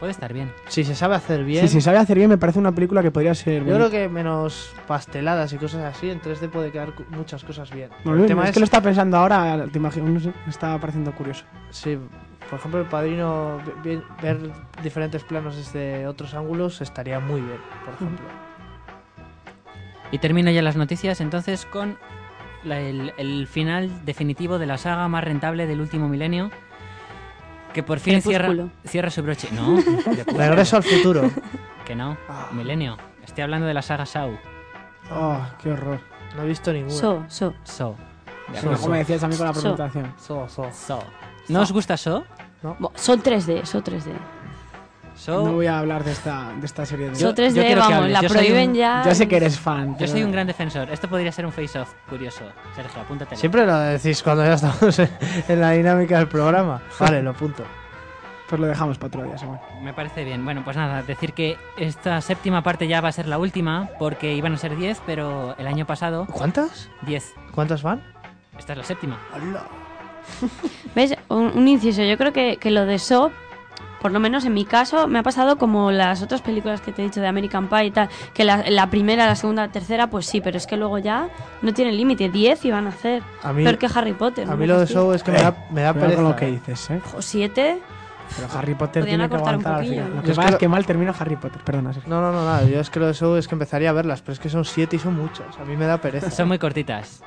Puede 0.03 0.11
estar 0.11 0.33
bien. 0.33 0.51
Si 0.67 0.83
se 0.83 0.95
sabe 0.95 1.15
hacer 1.15 1.45
bien. 1.45 1.65
Si 1.65 1.75
se 1.75 1.79
sabe 1.79 1.97
hacer 1.97 2.17
bien, 2.17 2.29
me 2.29 2.37
parece 2.37 2.59
una 2.59 2.73
película 2.73 3.01
que 3.01 3.09
podría 3.09 3.33
ser. 3.33 3.63
Yo 3.63 3.73
creo 3.73 3.89
que 3.89 4.09
menos 4.09 4.75
pasteladas 4.85 5.53
y 5.53 5.57
cosas 5.57 5.81
así, 5.85 6.09
en 6.09 6.19
3D 6.21 6.49
puede 6.49 6.73
quedar 6.73 6.91
muchas 7.11 7.41
cosas 7.45 7.71
bien. 7.71 7.89
Bueno, 8.03 8.19
el 8.23 8.27
tema 8.27 8.43
es, 8.43 8.49
es, 8.49 8.53
que 8.55 8.59
lo 8.59 8.65
estaba 8.65 8.83
pensando 8.83 9.15
ahora, 9.15 9.65
te 9.71 9.77
imagino, 9.77 10.09
no 10.09 10.19
sé, 10.19 10.33
me 10.45 10.51
estaba 10.51 10.77
pareciendo 10.77 11.13
curioso. 11.13 11.45
sí, 11.69 11.97
por 12.49 12.59
ejemplo, 12.59 12.81
el 12.81 12.87
padrino, 12.87 13.59
ver 14.21 14.51
diferentes 14.83 15.23
planos 15.23 15.55
desde 15.55 16.05
otros 16.05 16.33
ángulos 16.33 16.81
estaría 16.81 17.21
muy 17.21 17.39
bien, 17.39 17.59
por 17.85 17.93
ejemplo. 17.93 18.25
Y 20.11 20.17
termino 20.17 20.51
ya 20.51 20.61
las 20.61 20.75
noticias 20.75 21.21
entonces 21.21 21.65
con 21.65 21.97
la- 22.65 22.81
el, 22.81 23.13
el 23.17 23.47
final 23.47 24.03
definitivo 24.03 24.59
de 24.59 24.65
la 24.65 24.77
saga 24.77 25.07
más 25.07 25.23
rentable 25.23 25.65
del 25.65 25.79
último 25.79 26.09
milenio. 26.09 26.51
Que 27.73 27.81
por 27.83 27.99
fin 27.99 28.21
cierra, 28.21 28.49
cierra 28.85 29.09
su 29.09 29.21
broche. 29.23 29.49
No. 29.51 29.79
Regreso 30.37 30.77
al 30.77 30.83
futuro. 30.83 31.29
Que 31.85 31.95
no, 31.95 32.17
milenio. 32.51 32.97
Estoy 33.25 33.43
hablando 33.43 33.65
de 33.67 33.73
la 33.73 33.81
saga 33.81 34.05
Sau. 34.05 34.37
Oh, 35.11 35.37
qué 35.61 35.71
horror. 35.71 35.99
No 36.35 36.43
he 36.43 36.47
visto 36.47 36.71
ninguna. 36.71 36.93
So, 36.95 37.23
so. 37.27 37.53
So. 37.63 37.95
De 38.51 38.59
Como 38.77 38.95
decías 38.95 39.23
a 39.23 39.27
mí 39.27 39.35
con 39.35 39.47
la 39.47 39.53
So. 39.53 39.61
presentación. 39.61 40.13
So, 40.17 40.47
so. 40.49 40.69
So. 40.71 41.03
¿No 41.49 41.61
os 41.61 41.71
gusta 41.71 41.97
So? 41.97 42.25
Bo- 42.79 42.91
Son 42.95 43.21
3D, 43.21 43.65
son 43.65 43.83
3D. 43.83 44.11
So. 45.15 45.45
No 45.45 45.53
voy 45.53 45.67
a 45.67 45.79
hablar 45.79 46.03
de 46.03 46.11
esta, 46.11 46.51
de 46.59 46.65
esta 46.65 46.85
serie 46.85 47.09
de. 47.09 47.15
Yo- 47.15 47.27
Son 47.27 47.35
3D, 47.35 47.53
quiero 47.53 47.67
que 47.69 47.75
vamos, 47.75 47.93
hables. 48.05 48.21
la 48.23 48.29
prohíben 48.29 48.69
un- 48.71 48.75
ya. 48.75 49.03
Ya 49.05 49.15
sé 49.15 49.27
que 49.27 49.37
eres 49.37 49.59
fan. 49.59 49.91
Yo 49.91 49.95
pero- 49.99 50.11
soy 50.11 50.23
un 50.23 50.31
gran 50.31 50.47
defensor. 50.47 50.89
Esto 50.89 51.07
podría 51.07 51.31
ser 51.31 51.45
un 51.45 51.51
face-off 51.51 51.93
curioso. 52.09 52.43
Sergio, 52.75 53.01
apúntate. 53.01 53.35
Siempre 53.35 53.65
lo 53.65 53.77
decís 53.77 54.21
cuando 54.23 54.43
ya 54.43 54.53
estamos 54.53 54.97
en, 54.99 55.09
en 55.47 55.61
la 55.61 55.71
dinámica 55.71 56.17
del 56.17 56.27
programa. 56.27 56.81
Vale, 56.99 57.21
lo 57.21 57.29
apunto. 57.31 57.63
Pues 58.49 58.59
lo 58.59 58.67
dejamos 58.67 58.97
para 58.97 59.07
otro 59.07 59.23
día, 59.23 59.37
Samuel. 59.37 59.59
Me 59.81 59.93
parece 59.93 60.23
bien. 60.23 60.43
Bueno, 60.45 60.63
pues 60.63 60.75
nada, 60.77 61.01
decir 61.01 61.33
que 61.33 61.57
esta 61.77 62.19
séptima 62.21 62.61
parte 62.61 62.87
ya 62.87 63.01
va 63.01 63.07
a 63.09 63.11
ser 63.11 63.27
la 63.27 63.37
última, 63.39 63.89
porque 63.97 64.33
iban 64.33 64.53
a 64.53 64.57
ser 64.57 64.75
10, 64.75 65.01
pero 65.05 65.55
el 65.57 65.65
año 65.65 65.85
pasado, 65.87 66.27
¿Cuántas? 66.31 66.89
10. 67.03 67.33
¿Cuántas 67.51 67.81
van? 67.81 68.03
Esta 68.57 68.73
es 68.73 68.77
la 68.79 68.83
séptima. 68.83 69.17
¿Ves? 70.95 71.15
Un, 71.29 71.51
un 71.55 71.67
inciso. 71.67 72.03
Yo 72.03 72.17
creo 72.17 72.33
que, 72.33 72.57
que 72.57 72.69
lo 72.71 72.85
de 72.85 72.99
So, 72.99 73.31
por 74.03 74.11
lo 74.11 74.19
menos 74.19 74.45
en 74.45 74.53
mi 74.53 74.65
caso, 74.65 75.07
me 75.07 75.17
ha 75.17 75.23
pasado 75.23 75.57
como 75.57 75.89
las 75.91 76.21
otras 76.21 76.41
películas 76.41 76.81
que 76.81 76.91
te 76.91 77.01
he 77.01 77.05
dicho 77.05 77.21
de 77.21 77.27
American 77.27 77.67
Pie 77.69 77.85
y 77.85 77.91
tal. 77.91 78.09
Que 78.35 78.43
la, 78.43 78.69
la 78.69 78.87
primera, 78.91 79.25
la 79.25 79.35
segunda, 79.35 79.65
la 79.65 79.71
tercera, 79.71 80.07
pues 80.07 80.27
sí, 80.27 80.41
pero 80.41 80.57
es 80.57 80.67
que 80.67 80.77
luego 80.77 80.99
ya 80.99 81.29
no 81.63 81.73
tienen 81.73 81.97
límite. 81.97 82.29
10 82.29 82.65
iban 82.65 82.85
a 82.85 82.89
hacer. 82.89 83.23
A 83.41 83.51
mí, 83.53 83.63
Peor 83.63 83.79
que 83.79 83.87
Harry 83.95 84.13
Potter. 84.13 84.47
a 84.47 84.55
mí 84.55 84.67
lo 84.67 84.79
de 84.79 84.85
Show 84.85 85.11
es 85.13 85.23
que 85.23 85.31
me 85.31 85.41
da, 85.41 85.55
me 85.71 85.81
da 85.81 85.93
pereza. 85.93 86.15
con 86.15 86.23
lo 86.25 86.35
que 86.35 86.47
eh. 86.49 86.51
dices, 86.51 86.89
¿eh? 86.91 87.01
¿O 87.17 87.21
7? 87.21 87.79
Pero 88.35 88.47
Harry 88.57 88.73
Potter 88.75 89.03
Podían 89.03 89.17
tiene 89.19 89.29
que 89.29 89.35
aguantar 89.35 89.75
al 89.75 89.85
final. 89.85 90.09
Lo 90.09 90.15
Yo 90.17 90.21
que 90.23 90.31
es 90.31 90.35
pasa 90.37 90.41
que 90.41 90.45
es 90.47 90.51
lo- 90.53 90.57
que 90.59 90.67
mal 90.67 90.85
termina 90.85 91.13
Harry 91.17 91.35
Potter. 91.35 91.61
Perdona, 91.63 91.93
Sergio. 91.93 92.09
No, 92.09 92.21
no, 92.21 92.31
no, 92.31 92.45
nada. 92.45 92.63
Yo 92.65 92.79
es 92.79 92.89
que 92.89 92.99
lo 92.99 93.05
de 93.05 93.11
eso 93.13 93.37
es 93.37 93.47
que 93.47 93.55
empezaría 93.55 93.89
a 93.89 93.93
verlas, 93.93 94.21
pero 94.21 94.33
es 94.33 94.39
que 94.39 94.49
son 94.49 94.65
siete 94.65 94.97
y 94.97 94.99
son 94.99 95.15
muchas. 95.15 95.57
A 95.59 95.65
mí 95.65 95.77
me 95.77 95.85
da 95.85 95.97
pereza. 95.99 96.29
Son 96.31 96.47
muy 96.47 96.59
cortitas. 96.59 97.23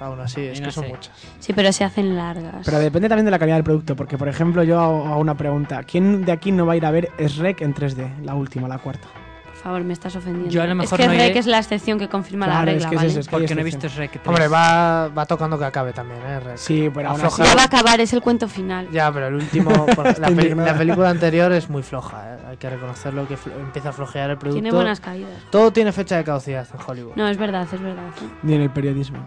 Aún 0.00 0.20
así, 0.20 0.40
es 0.42 0.58
Y 0.58 0.60
que 0.60 0.66
no 0.66 0.72
son 0.72 0.84
sé. 0.84 0.90
muchas. 0.90 1.12
Sí, 1.40 1.52
pero 1.52 1.72
se 1.72 1.84
hacen 1.84 2.16
largas. 2.16 2.62
Pero 2.64 2.78
depende 2.78 3.08
también 3.08 3.24
de 3.24 3.30
la 3.32 3.38
calidad 3.38 3.56
del 3.56 3.64
producto, 3.64 3.96
porque 3.96 4.16
por 4.16 4.28
ejemplo 4.28 4.62
yo 4.62 4.78
hago 4.80 5.06
hago 5.06 5.20
una 5.20 5.36
pregunta. 5.36 5.82
¿Quién 5.82 6.24
de 6.24 6.32
aquí 6.32 6.52
no 6.52 6.66
va 6.66 6.74
a 6.74 6.76
ir 6.76 6.86
a 6.86 6.90
ver 6.90 7.10
Shrek 7.18 7.62
en 7.62 7.74
3D? 7.74 8.20
La 8.24 8.34
última, 8.34 8.68
la 8.68 8.78
cuarta. 8.78 9.08
Por 9.44 9.64
favor, 9.74 9.82
me 9.82 9.92
estás 9.92 10.14
ofendiendo. 10.14 10.50
Yo 10.52 10.62
a 10.62 10.66
lo 10.68 10.76
mejor 10.76 11.00
es 11.00 11.06
que 11.08 11.12
no 11.12 11.18
Rec 11.20 11.34
iré- 11.34 11.38
es 11.40 11.46
la 11.46 11.58
excepción 11.58 11.98
que 11.98 12.08
confirma 12.08 12.46
Claro, 12.46 12.64
la 12.66 12.70
es 12.70 12.74
regla, 12.76 12.88
que 12.90 12.94
es 12.94 12.98
¿vale? 13.00 13.10
eso, 13.10 13.20
es 13.20 13.26
que- 13.26 13.30
Porque 13.32 13.54
no 13.56 13.60
he 13.60 13.64
excepción. 13.64 13.80
visto 13.90 13.96
Shrek 14.00 14.10
3. 14.12 14.26
Hombre, 14.28 14.46
va, 14.46 15.08
va 15.08 15.26
tocando 15.26 15.58
que 15.58 15.64
acabe 15.64 15.92
también, 15.92 16.20
¿eh? 16.24 16.38
Rec? 16.38 16.56
Sí, 16.58 16.88
pero 16.94 17.08
aún 17.08 17.16
así... 17.20 17.26
Afloja. 17.26 17.44
Ya 17.50 17.56
va 17.56 17.62
a 17.62 17.64
acabar, 17.64 18.00
es 18.00 18.12
el 18.12 18.22
cuento 18.22 18.46
final. 18.46 18.88
Ya, 18.92 19.10
pero 19.12 19.26
el 19.26 19.34
último. 19.34 19.70
por- 19.96 20.06
la, 20.20 20.28
peli- 20.28 20.42
indignada. 20.42 20.72
la 20.72 20.78
película 20.78 21.10
anterior 21.10 21.50
es 21.50 21.68
muy 21.68 21.82
floja, 21.82 22.34
¿eh? 22.36 22.38
Hay 22.50 22.56
que 22.56 22.70
reconocerlo 22.70 23.26
que 23.26 23.36
empieza 23.60 23.88
a 23.88 23.92
flojear 23.92 24.30
el 24.30 24.38
producto. 24.38 24.62
Tiene 24.62 24.72
buenas 24.74 25.00
caídas. 25.00 25.30
Todo 25.50 25.72
tiene 25.72 25.90
fecha 25.90 26.16
de 26.16 26.22
caducidad 26.22 26.64
en 26.72 26.80
Hollywood. 26.86 27.16
No, 27.16 27.26
es 27.26 27.36
verdad, 27.36 27.66
es 27.70 27.82
verdad. 27.82 28.04
¿eh? 28.22 28.28
Ni 28.44 28.54
en 28.54 28.60
el 28.62 28.70
periodismo. 28.70 29.18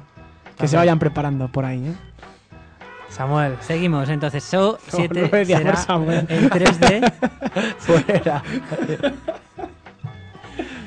Que 0.62 0.68
se 0.68 0.78
vayan 0.78 1.00
preparando 1.00 1.48
por 1.48 1.66
ahí, 1.66 1.88
¿eh? 1.88 1.94
Samuel, 3.10 3.58
Seguimos, 3.60 4.08
entonces, 4.08 4.42
So 4.44 4.80
7 4.88 5.22
no 5.22 5.28
me 5.30 5.38
decía 5.40 5.58
será 5.58 5.76
Samuel. 5.76 6.26
en 6.30 6.50
3D. 6.50 7.12
fuera. 7.78 8.42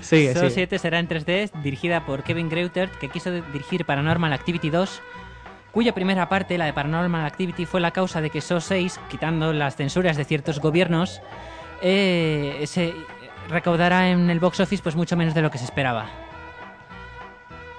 sigue, 0.01 0.33
So 0.33 0.41
sigue. 0.41 0.51
7 0.51 0.79
será 0.79 0.99
en 1.01 1.09
3D, 1.09 1.51
dirigida 1.63 2.07
por 2.07 2.23
Kevin 2.23 2.49
Greutert, 2.49 2.95
que 2.99 3.11
quiso 3.11 3.31
dirigir 3.31 3.85
Paranormal 3.85 4.33
Activity 4.33 4.71
2, 4.71 5.03
cuya 5.71 5.93
primera 5.93 6.29
parte, 6.31 6.57
la 6.57 6.65
de 6.65 6.73
Paranormal 6.73 7.27
Activity, 7.27 7.67
fue 7.67 7.81
la 7.83 7.91
causa 7.91 8.23
de 8.23 8.31
que 8.31 8.41
So 8.41 8.61
6, 8.61 9.01
quitando 9.11 9.53
las 9.53 9.77
censuras 9.77 10.17
de 10.17 10.25
ciertos 10.25 10.61
gobiernos, 10.61 11.21
eh, 11.83 12.63
se 12.67 12.95
recaudara 13.51 14.09
en 14.09 14.31
el 14.31 14.41
box 14.41 14.61
office 14.61 14.83
pues 14.83 14.97
mucho 14.97 15.17
menos 15.17 15.35
de 15.35 15.43
lo 15.43 15.51
que 15.51 15.59
se 15.59 15.65
esperaba. 15.65 16.07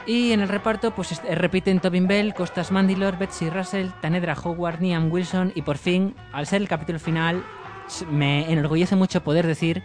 Y 0.08 0.32
en 0.34 0.42
el 0.42 0.50
reparto 0.50 0.92
pues 0.94 1.12
est- 1.14 1.24
repiten 1.24 1.80
Tobin 1.80 2.08
Bell, 2.08 2.34
Costas 2.36 2.72
Mandylor, 2.72 3.18
Betsy 3.18 3.50
Russell, 3.50 3.88
Tanedra 4.02 4.36
Howard, 4.42 4.80
Niam 4.82 5.12
Wilson 5.12 5.52
y 5.56 5.64
por 5.64 5.78
fin, 5.78 6.16
al 6.32 6.46
ser 6.46 6.62
el 6.62 6.68
capítulo 6.68 7.00
final, 7.00 7.44
me 8.12 8.52
enorgullece 8.52 8.96
mucho 8.96 9.24
poder 9.24 9.48
decir 9.48 9.82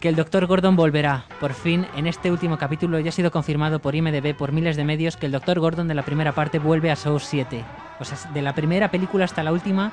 que 0.00 0.08
el 0.08 0.16
Dr. 0.16 0.46
Gordon 0.46 0.76
volverá. 0.76 1.26
Por 1.40 1.52
fin, 1.52 1.86
en 1.94 2.06
este 2.06 2.30
último 2.30 2.56
capítulo 2.56 2.98
ya 3.00 3.10
ha 3.10 3.12
sido 3.12 3.30
confirmado 3.30 3.80
por 3.80 3.94
IMDB 3.94 4.34
por 4.34 4.52
miles 4.52 4.76
de 4.76 4.84
medios 4.84 5.18
que 5.18 5.26
el 5.26 5.32
Dr. 5.32 5.60
Gordon 5.60 5.88
de 5.88 5.94
la 5.94 6.04
primera 6.04 6.32
parte 6.32 6.58
vuelve 6.58 6.90
a 6.90 6.96
Saw 6.96 7.18
7. 7.18 7.62
O 7.98 8.04
sea, 8.06 8.16
de 8.32 8.40
la 8.40 8.54
primera 8.54 8.90
película 8.90 9.26
hasta 9.26 9.42
la 9.42 9.52
última, 9.52 9.92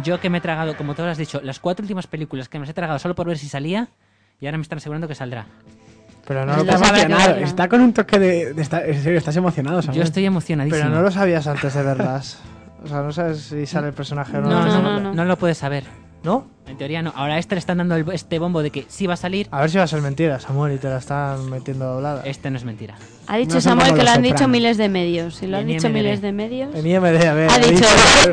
yo 0.00 0.20
que 0.20 0.30
me 0.30 0.38
he 0.38 0.40
tragado, 0.40 0.76
como 0.76 0.94
tú 0.94 1.02
has 1.02 1.18
dicho, 1.18 1.40
las 1.42 1.58
cuatro 1.58 1.82
últimas 1.82 2.06
películas 2.06 2.48
que 2.48 2.60
me 2.60 2.70
he 2.70 2.72
tragado 2.72 3.00
solo 3.00 3.16
por 3.16 3.26
ver 3.26 3.36
si 3.36 3.48
salía, 3.48 3.88
y 4.40 4.46
ahora 4.46 4.58
me 4.58 4.62
están 4.62 4.76
asegurando 4.76 5.08
que 5.08 5.16
saldrá. 5.16 5.46
Pero 6.28 6.44
no, 6.46 6.56
lo, 6.56 6.62
emocionado. 6.62 7.28
verla. 7.32 7.46
Está 7.46 7.68
con 7.68 7.80
un 7.80 7.92
toque 7.94 8.18
de... 8.18 8.52
de 8.52 8.62
estar- 8.62 8.84
en 8.88 9.02
serio, 9.02 9.18
estás 9.18 9.34
emocionado, 9.36 9.80
Samuel. 9.82 9.96
Yo 9.98 10.04
estoy 10.04 10.26
emocionadísimo. 10.26 10.80
pero 10.82 10.94
no 10.94 11.02
lo 11.02 11.10
sabías 11.10 11.46
antes 11.46 11.72
de 11.74 11.82
verlas. 11.82 12.38
O 12.84 12.86
sea, 12.86 13.02
no 13.02 13.10
sabes 13.12 13.40
si 13.40 13.66
sale 13.66 13.88
el 13.88 13.94
personaje 13.94 14.36
o 14.36 14.40
no. 14.42 14.48
no, 14.50 14.60
no, 14.60 14.66
No, 14.66 14.82
no, 14.82 14.92
no, 14.92 15.00
no, 15.00 15.14
no. 15.14 15.24
lo 15.24 15.36
puedes 15.38 15.58
saber. 15.58 15.84
¿No? 16.22 16.46
En 16.66 16.76
teoría 16.76 17.00
no. 17.00 17.12
Ahora 17.16 17.34
a 17.34 17.38
este 17.38 17.54
le 17.54 17.60
están 17.60 17.78
dando 17.78 17.94
el- 17.94 18.04
este 18.12 18.38
bombo 18.40 18.60
de 18.62 18.70
que 18.70 18.84
sí 18.88 19.06
va 19.06 19.14
a 19.14 19.16
salir. 19.16 19.48
A 19.52 19.60
ver 19.62 19.70
si 19.70 19.78
va 19.78 19.84
a 19.84 19.86
ser 19.86 20.02
mentira, 20.02 20.38
Samuel, 20.40 20.74
y 20.74 20.78
te 20.78 20.88
la 20.88 20.98
están 20.98 21.48
metiendo 21.48 21.86
doblada. 21.86 22.22
Este 22.24 22.50
no 22.50 22.56
es 22.58 22.64
mentira. 22.64 22.96
Ha 23.28 23.36
dicho 23.38 23.54
No 23.54 23.60
Samuel 23.60 23.94
que 23.94 24.02
lo 24.02 24.10
han 24.10 24.20
dicho 24.22 24.48
miles 24.48 24.76
de 24.78 24.88
medios. 24.88 25.36
Si 25.36 25.46
lo 25.46 25.52
Y 25.58 25.60
han 25.60 25.60
en 25.62 25.66
dicho 25.76 25.86
IMDb. 25.86 25.94
miles 25.96 26.20
de 26.20 26.32
medios. 26.32 26.74
En 26.74 26.86
IMD, 26.86 27.24
a 27.24 27.32
ver. 27.34 27.50
Ha 27.50 27.58
dicho, 27.58 27.84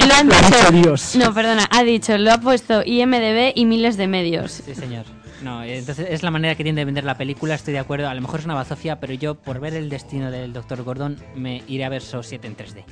lo 0.06 0.14
han 0.16 0.28
Lo 0.28 0.34
ha 0.36 0.42
dicho. 0.42 0.58
dicho 0.58 0.72
Dios. 0.72 1.16
No, 1.16 1.34
perdona, 1.34 1.66
ha 1.70 1.84
dicho, 1.84 2.18
lo 2.18 2.34
ha 2.34 2.40
puesto 2.40 2.82
IMDB 2.84 3.54
y 3.56 3.66
miles 3.66 3.98
de 3.98 4.08
medios. 4.08 4.52
Sí, 4.52 4.74
señor. 4.76 5.06
No, 5.46 5.64
entonces 5.64 6.08
es 6.10 6.24
la 6.24 6.32
manera 6.32 6.56
que 6.56 6.64
tiene 6.64 6.82
de 6.82 6.86
vender 6.86 7.04
la 7.04 7.20
película, 7.20 7.54
estoy 7.54 7.74
de 7.74 7.80
acuerdo. 7.80 8.10
A 8.10 8.16
lo 8.16 8.20
mejor 8.20 8.40
es 8.40 8.46
una 8.46 8.56
bazofia, 8.56 9.00
pero 9.00 9.14
yo, 9.14 9.36
por 9.36 9.60
ver 9.60 9.76
el 9.76 9.92
destino 9.92 10.32
del 10.32 10.54
Dr. 10.54 10.82
Gordon, 10.82 11.18
me 11.36 11.62
iré 11.68 11.86
a 11.86 11.90
ver 11.90 12.02
So 12.02 12.24
7 12.24 12.48
en 12.48 12.58
3D. 12.58 12.84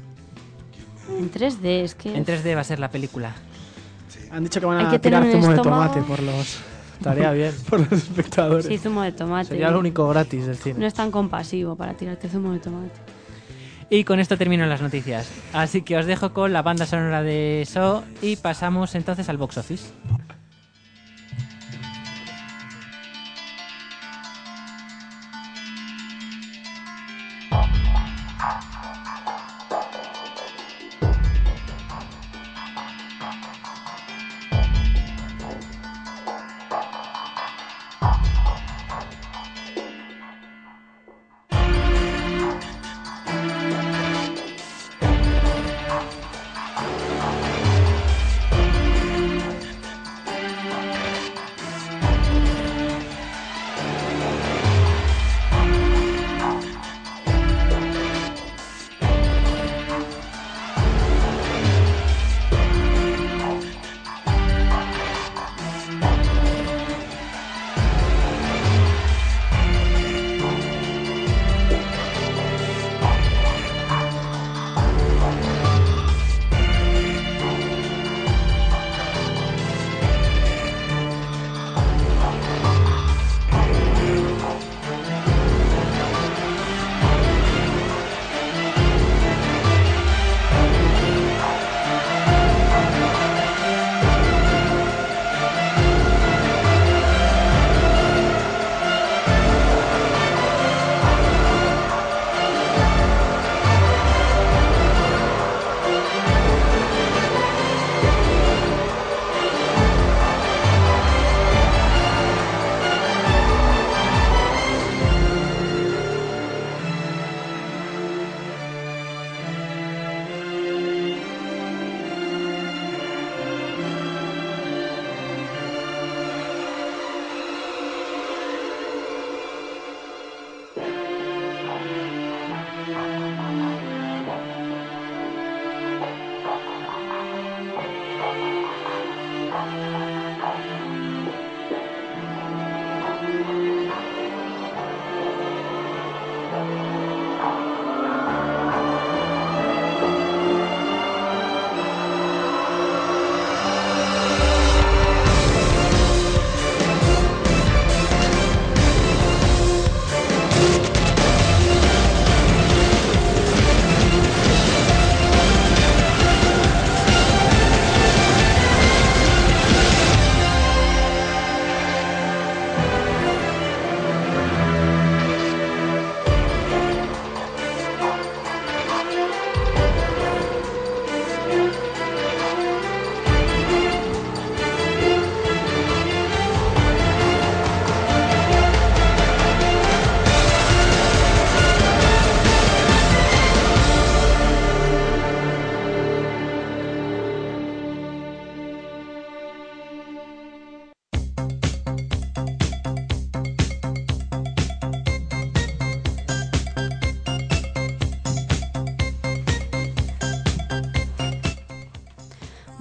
En 1.17 1.31
3D, 1.31 1.65
es 1.83 1.95
que. 1.95 2.15
En 2.15 2.23
3D 2.23 2.55
va 2.55 2.61
a 2.61 2.63
ser 2.63 2.77
la 2.77 2.91
película. 2.91 3.33
Han 4.29 4.43
dicho 4.43 4.59
que 4.59 4.67
van 4.67 4.77
Hay 4.77 4.85
a 4.85 4.89
que 4.91 4.99
tirar 4.99 5.25
zumo 5.31 5.49
de 5.49 5.57
tomate 5.57 6.01
por 6.03 6.21
los, 6.21 6.59
Estaría 6.99 7.31
bien. 7.31 7.53
por 7.69 7.79
los 7.79 7.91
espectadores. 7.91 8.67
Sí, 8.67 8.77
zumo 8.77 9.01
de 9.01 9.13
tomate. 9.13 9.47
Sería 9.47 9.71
lo 9.71 9.79
único 9.79 10.07
gratis 10.07 10.45
del 10.45 10.57
cine. 10.57 10.77
No 10.77 10.85
es 10.85 10.93
tan 10.93 11.09
compasivo 11.09 11.75
para 11.75 11.95
tirarte 11.95 12.29
zumo 12.29 12.53
de 12.53 12.59
tomate. 12.59 12.99
Y 13.89 14.03
con 14.03 14.19
esto 14.19 14.37
termino 14.37 14.63
las 14.67 14.83
noticias. 14.83 15.27
Así 15.53 15.81
que 15.81 15.97
os 15.97 16.05
dejo 16.05 16.33
con 16.33 16.53
la 16.53 16.61
banda 16.61 16.85
sonora 16.85 17.23
de 17.23 17.67
So 17.67 18.03
y 18.21 18.35
pasamos 18.35 18.93
entonces 18.93 19.27
al 19.27 19.37
box 19.37 19.57
office. 19.57 19.85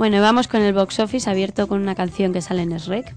Bueno, 0.02 0.20
vamos 0.20 0.48
con 0.48 0.62
el 0.62 0.74
box 0.74 0.98
office 0.98 1.30
abierto 1.30 1.68
con 1.68 1.80
una 1.80 1.94
canción 1.94 2.32
que 2.32 2.42
sale 2.42 2.62
en 2.62 2.76
Shrek. 2.76 3.14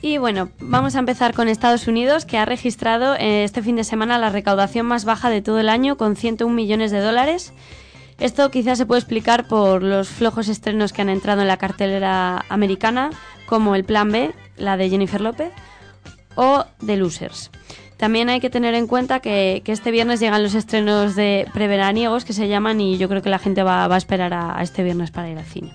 Y 0.00 0.16
bueno, 0.16 0.48
vamos 0.58 0.96
a 0.96 0.98
empezar 0.98 1.34
con 1.34 1.46
Estados 1.46 1.86
Unidos, 1.88 2.24
que 2.24 2.38
ha 2.38 2.46
registrado 2.46 3.14
eh, 3.16 3.44
este 3.44 3.60
fin 3.60 3.76
de 3.76 3.84
semana 3.84 4.16
la 4.16 4.30
recaudación 4.30 4.86
más 4.86 5.04
baja 5.04 5.28
de 5.28 5.42
todo 5.42 5.60
el 5.60 5.68
año, 5.68 5.98
con 5.98 6.16
101 6.16 6.54
millones 6.54 6.90
de 6.90 7.00
dólares. 7.00 7.52
Esto 8.18 8.50
quizás 8.50 8.78
se 8.78 8.86
puede 8.86 9.00
explicar 9.00 9.46
por 9.46 9.82
los 9.82 10.08
flojos 10.08 10.48
estrenos 10.48 10.94
que 10.94 11.02
han 11.02 11.10
entrado 11.10 11.42
en 11.42 11.48
la 11.48 11.58
cartelera 11.58 12.46
americana, 12.48 13.10
como 13.44 13.74
El 13.74 13.84
Plan 13.84 14.10
B, 14.10 14.32
la 14.56 14.78
de 14.78 14.88
Jennifer 14.88 15.20
López, 15.20 15.52
o 16.34 16.64
The 16.86 16.96
Losers. 16.96 17.50
También 17.96 18.28
hay 18.28 18.40
que 18.40 18.50
tener 18.50 18.74
en 18.74 18.86
cuenta 18.86 19.20
que, 19.20 19.62
este 19.66 19.90
viernes 19.90 20.20
llegan 20.20 20.42
los 20.42 20.54
estrenos 20.54 21.14
de 21.14 21.46
preveraniegos 21.54 22.24
que 22.24 22.32
se 22.32 22.48
llaman 22.48 22.80
y 22.80 22.98
yo 22.98 23.08
creo 23.08 23.22
que 23.22 23.30
la 23.30 23.38
gente 23.38 23.62
va, 23.62 23.84
a 23.84 23.96
esperar 23.96 24.34
a, 24.34 24.58
a 24.58 24.62
este 24.62 24.82
viernes 24.82 25.10
para 25.10 25.30
ir 25.30 25.38
al 25.38 25.44
cine. 25.44 25.72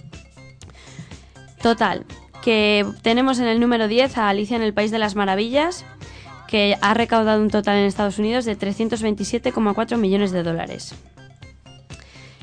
Total, 1.62 2.06
que 2.42 2.86
tenemos 3.02 3.40
en 3.40 3.48
el 3.48 3.60
número 3.60 3.88
10 3.88 4.18
a 4.18 4.30
Alicia 4.30 4.56
en 4.56 4.64
el 4.64 4.74
País 4.74 4.92
de 4.92 5.00
las 5.00 5.16
Maravillas, 5.16 5.86
que 6.48 6.78
ha 6.82 6.94
recaudado 6.94 7.42
un 7.42 7.50
total 7.50 7.78
en 7.78 7.86
Estados 7.86 8.18
Unidos 8.18 8.46
de 8.46 8.58
327,4 8.58 9.98
millones 9.98 10.32
de 10.32 10.44
dólares. 10.44 10.96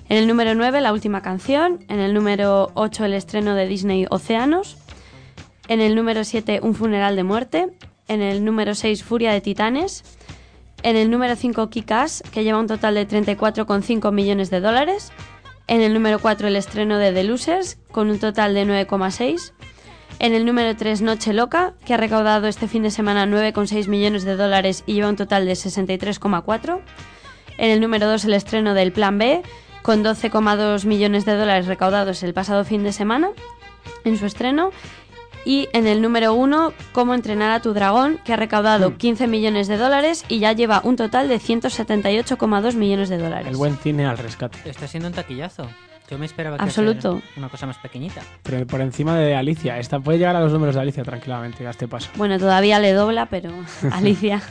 En 0.09 0.19
el 0.19 0.29
número 0.29 0.55
9, 0.55 0.81
la 0.81 0.93
última 0.93 1.21
canción. 1.21 1.85
En 1.89 1.99
el 1.99 2.15
número 2.15 2.71
8, 2.75 3.05
el 3.07 3.15
estreno 3.15 3.55
de 3.55 3.67
Disney 3.67 4.07
Océanos. 4.09 4.79
En 5.67 5.81
el 5.81 5.97
número 5.97 6.23
7, 6.23 6.61
Un 6.63 6.75
funeral 6.75 7.17
de 7.17 7.25
muerte. 7.25 7.69
En 8.09 8.23
el 8.23 8.45
número 8.45 8.75
6, 8.75 9.03
Furia 9.03 9.33
de 9.33 9.41
Titanes. 9.41 10.05
En 10.83 10.97
el 10.97 11.11
número 11.11 11.35
5, 11.35 11.69
Kick-Ass, 11.71 12.23
que 12.31 12.45
lleva 12.45 12.61
un 12.61 12.69
total 12.69 12.95
de 12.95 13.09
34,5 13.09 14.13
millones 14.13 14.51
de 14.51 14.61
dólares. 14.61 15.13
En 15.67 15.81
el 15.81 15.93
número 15.93 16.21
4, 16.21 16.47
el 16.47 16.57
estreno 16.57 16.99
de 16.99 17.13
The 17.13 17.25
Losers, 17.25 17.79
con 17.91 18.09
un 18.09 18.21
total 18.21 18.55
de 18.55 18.65
9,6. 18.65 19.53
En 20.21 20.33
el 20.33 20.47
número 20.47 20.77
3, 20.77 21.03
Noche 21.03 21.33
Loca, 21.33 21.75
que 21.85 21.95
ha 21.95 21.97
recaudado 21.97 22.47
este 22.47 22.69
fin 22.69 22.85
de 22.85 22.91
semana 22.91 23.27
9,6 23.27 23.89
millones 23.89 24.25
de 24.25 24.37
dólares 24.37 24.85
y 24.87 24.95
lleva 24.95 25.09
un 25.09 25.17
total 25.17 25.45
de 25.45 25.53
63,4. 25.53 26.81
En 27.59 27.71
el 27.71 27.81
número 27.81 28.07
2, 28.07 28.25
el 28.27 28.35
estreno 28.35 28.75
del 28.75 28.93
Plan 28.93 29.19
B, 29.19 29.43
con 29.83 30.05
12,2 30.05 30.85
millones 30.85 31.25
de 31.25 31.35
dólares 31.35 31.67
recaudados 31.67 32.23
el 32.23 32.35
pasado 32.35 32.65
fin 32.65 32.85
de 32.85 32.93
semana 32.93 33.31
en 34.05 34.17
su 34.17 34.27
estreno. 34.27 34.71
Y 35.47 35.69
en 35.73 35.87
el 35.87 36.03
número 36.03 36.35
1, 36.35 36.73
Cómo 36.91 37.15
entrenar 37.15 37.53
a 37.53 37.61
tu 37.61 37.73
dragón, 37.73 38.19
que 38.25 38.33
ha 38.33 38.37
recaudado 38.37 38.97
15 38.97 39.29
millones 39.29 39.69
de 39.69 39.77
dólares 39.77 40.25
y 40.29 40.41
ya 40.41 40.53
lleva 40.53 40.81
un 40.83 40.97
total 40.97 41.29
de 41.29 41.39
178,2 41.39 42.75
millones 42.75 43.09
de 43.09 43.17
dólares. 43.17 43.47
El 43.47 43.57
buen 43.57 43.77
cine 43.77 44.07
al 44.07 44.19
rescate. 44.19 44.59
Está 44.69 44.89
siendo 44.89 45.09
un 45.09 45.15
taquillazo. 45.15 45.69
Yo 46.11 46.19
me 46.19 46.27
esperaba 46.27 46.57
que 46.57 46.65
Absoluto. 46.65 47.23
una 47.37 47.49
cosa 47.49 47.65
más 47.67 47.79
pequeñita. 47.79 48.23
Pero 48.43 48.67
por 48.67 48.81
encima 48.81 49.17
de 49.17 49.37
Alicia. 49.37 49.79
Esta 49.79 50.01
puede 50.01 50.19
llegar 50.19 50.35
a 50.35 50.41
los 50.41 50.53
números 50.53 50.75
de 50.75 50.81
Alicia 50.81 51.05
tranquilamente, 51.05 51.65
a 51.65 51.71
este 51.71 51.87
paso. 51.87 52.11
Bueno, 52.17 52.41
todavía 52.41 52.81
le 52.81 52.93
dobla, 52.93 53.27
pero 53.27 53.53
Alicia. 53.93 54.43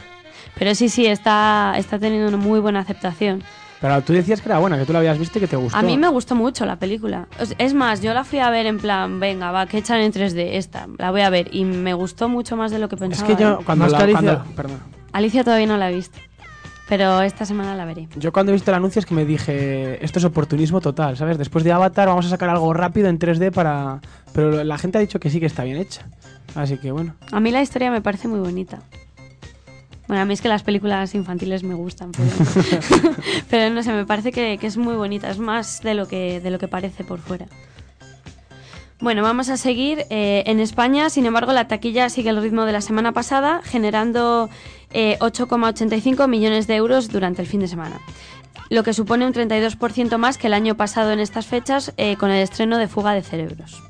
Pero 0.57 0.75
sí, 0.75 0.87
sí, 0.87 1.07
está, 1.07 1.73
está 1.77 1.99
teniendo 1.99 2.29
una 2.29 2.37
muy 2.37 2.61
buena 2.61 2.79
aceptación. 2.79 3.43
Pero 3.82 4.01
tú 4.01 4.13
decías 4.13 4.41
que 4.41 4.49
era 4.49 4.57
buena, 4.59 4.78
que 4.78 4.86
tú 4.86 4.93
la 4.93 4.99
habías 4.99 5.19
visto 5.19 5.38
y 5.38 5.41
que 5.41 5.47
te 5.47 5.55
gustó. 5.57 5.78
A 5.78 5.82
mí 5.82 5.97
me 5.97 6.07
gustó 6.07 6.34
mucho 6.36 6.65
la 6.65 6.78
película. 6.78 7.28
Es 7.57 7.73
más, 7.73 8.01
yo 8.01 8.13
la 8.13 8.23
fui 8.23 8.39
a 8.39 8.49
ver 8.49 8.65
en 8.65 8.78
plan, 8.80 9.19
venga, 9.19 9.51
va, 9.51 9.65
que 9.67 9.78
echan 9.80 9.99
en 9.99 10.11
3D 10.13 10.53
esta, 10.53 10.88
la 10.97 11.11
voy 11.11 11.21
a 11.21 11.30
ver. 11.30 11.53
Y 11.53 11.65
me 11.65 11.93
gustó 11.93 12.30
mucho 12.30 12.55
más 12.55 12.71
de 12.71 12.80
lo 12.80 12.88
que 12.89 12.95
Es 12.95 13.01
pensaba. 13.01 13.28
que 13.28 13.41
yo 13.41 13.59
¿eh? 13.59 13.63
cuando 13.65 13.88
la, 13.88 13.97
Alicia. 13.99 14.21
cuando- 14.21 14.55
perdón. 14.55 14.80
Alicia 15.11 15.43
todavía 15.43 15.67
no 15.67 15.78
la 15.78 15.91
he 15.91 15.95
visto. 15.95 16.17
Pero 16.88 17.21
esta 17.21 17.45
semana 17.45 17.76
la 17.76 17.84
veré. 17.86 18.07
Yo 18.15 18.32
cuando 18.32 18.51
he 18.51 18.53
visto 18.53 18.69
el 18.69 18.76
anuncio 18.76 18.99
es 18.99 19.05
que 19.07 19.15
me 19.15 19.26
dije, 19.26 20.03
esto 20.05 20.19
es 20.19 20.26
oportunismo 20.26 20.82
total, 20.82 21.17
¿sabes? 21.17 21.38
Después 21.39 21.63
de 21.63 21.71
Avatar 21.71 22.07
vamos 22.07 22.28
a 22.28 22.30
sacar 22.30 22.49
algo 22.49 22.71
rápido 22.73 23.09
en 23.09 23.17
3D 23.17 23.51
para... 23.51 24.01
Pero 24.34 24.63
la 24.63 24.78
gente 24.78 24.99
ha 24.99 25.01
dicho 25.01 25.19
que 25.19 25.32
sí 25.32 25.39
que 25.39 25.47
está 25.47 25.63
bien 25.63 25.78
hecha. 25.78 26.07
Así 26.53 26.78
que 26.78 26.91
bueno. 26.91 27.15
A 27.32 27.39
mí 27.39 27.49
la 27.49 27.61
historia 27.63 27.89
me 27.89 28.01
parece 28.01 28.28
muy 28.28 28.39
bonita. 28.39 28.80
Bueno, 30.08 30.22
a 30.22 30.26
mí 30.26 30.34
es 30.34 30.41
que 30.41 30.49
las 30.49 30.62
películas 30.64 31.16
infantiles 31.16 31.64
me 31.64 31.74
gustan, 31.74 32.12
pero, 32.12 32.30
pero 33.49 33.74
no 33.74 33.82
sé, 33.82 33.91
me 33.91 34.06
parece 34.06 34.32
que, 34.32 34.58
que 34.60 34.68
es 34.68 34.78
muy 34.78 34.95
bonita, 34.95 35.30
es 35.30 35.39
más 35.39 35.82
de 35.82 35.95
lo 35.95 36.08
que, 36.08 36.39
de 36.39 36.51
lo 36.51 36.60
que 36.60 36.68
parece 36.68 37.03
por 37.03 37.20
fuera. 37.20 37.47
Bueno, 38.99 39.24
vamos 39.24 39.49
a 39.49 39.58
seguir. 39.58 40.06
eh, 40.10 40.43
en 40.45 40.60
España, 40.60 41.10
sin 41.10 41.26
embargo, 41.26 41.51
la 41.53 41.68
taquilla 41.68 42.10
sigue 42.10 42.30
el 42.30 42.41
ritmo 42.41 42.66
de 42.66 42.72
la 42.72 42.82
semana 42.82 43.12
pasada, 43.12 43.62
generando 43.64 44.49
eh, 44.91 45.18
8,85 45.20 46.28
millones 46.30 46.68
de 46.68 46.76
euros 46.76 47.10
durante 47.10 47.41
el 47.41 47.47
fin 47.47 47.60
de 47.60 47.68
semana. 47.68 47.99
Lo 48.70 48.84
que 48.84 48.93
supone 48.93 49.28
un 49.28 49.34
32% 49.34 50.18
más 50.18 50.38
que 50.38 50.47
el 50.47 50.53
año 50.53 50.76
pasado 50.76 51.12
en 51.12 51.20
estas 51.20 51.45
fechas 51.45 51.93
eh, 51.97 52.16
con 52.16 52.32
el 52.32 52.41
estreno 52.41 52.78
de 52.78 52.88
Fuga 52.88 53.14
de 53.14 53.22
Cerebros. 53.22 53.84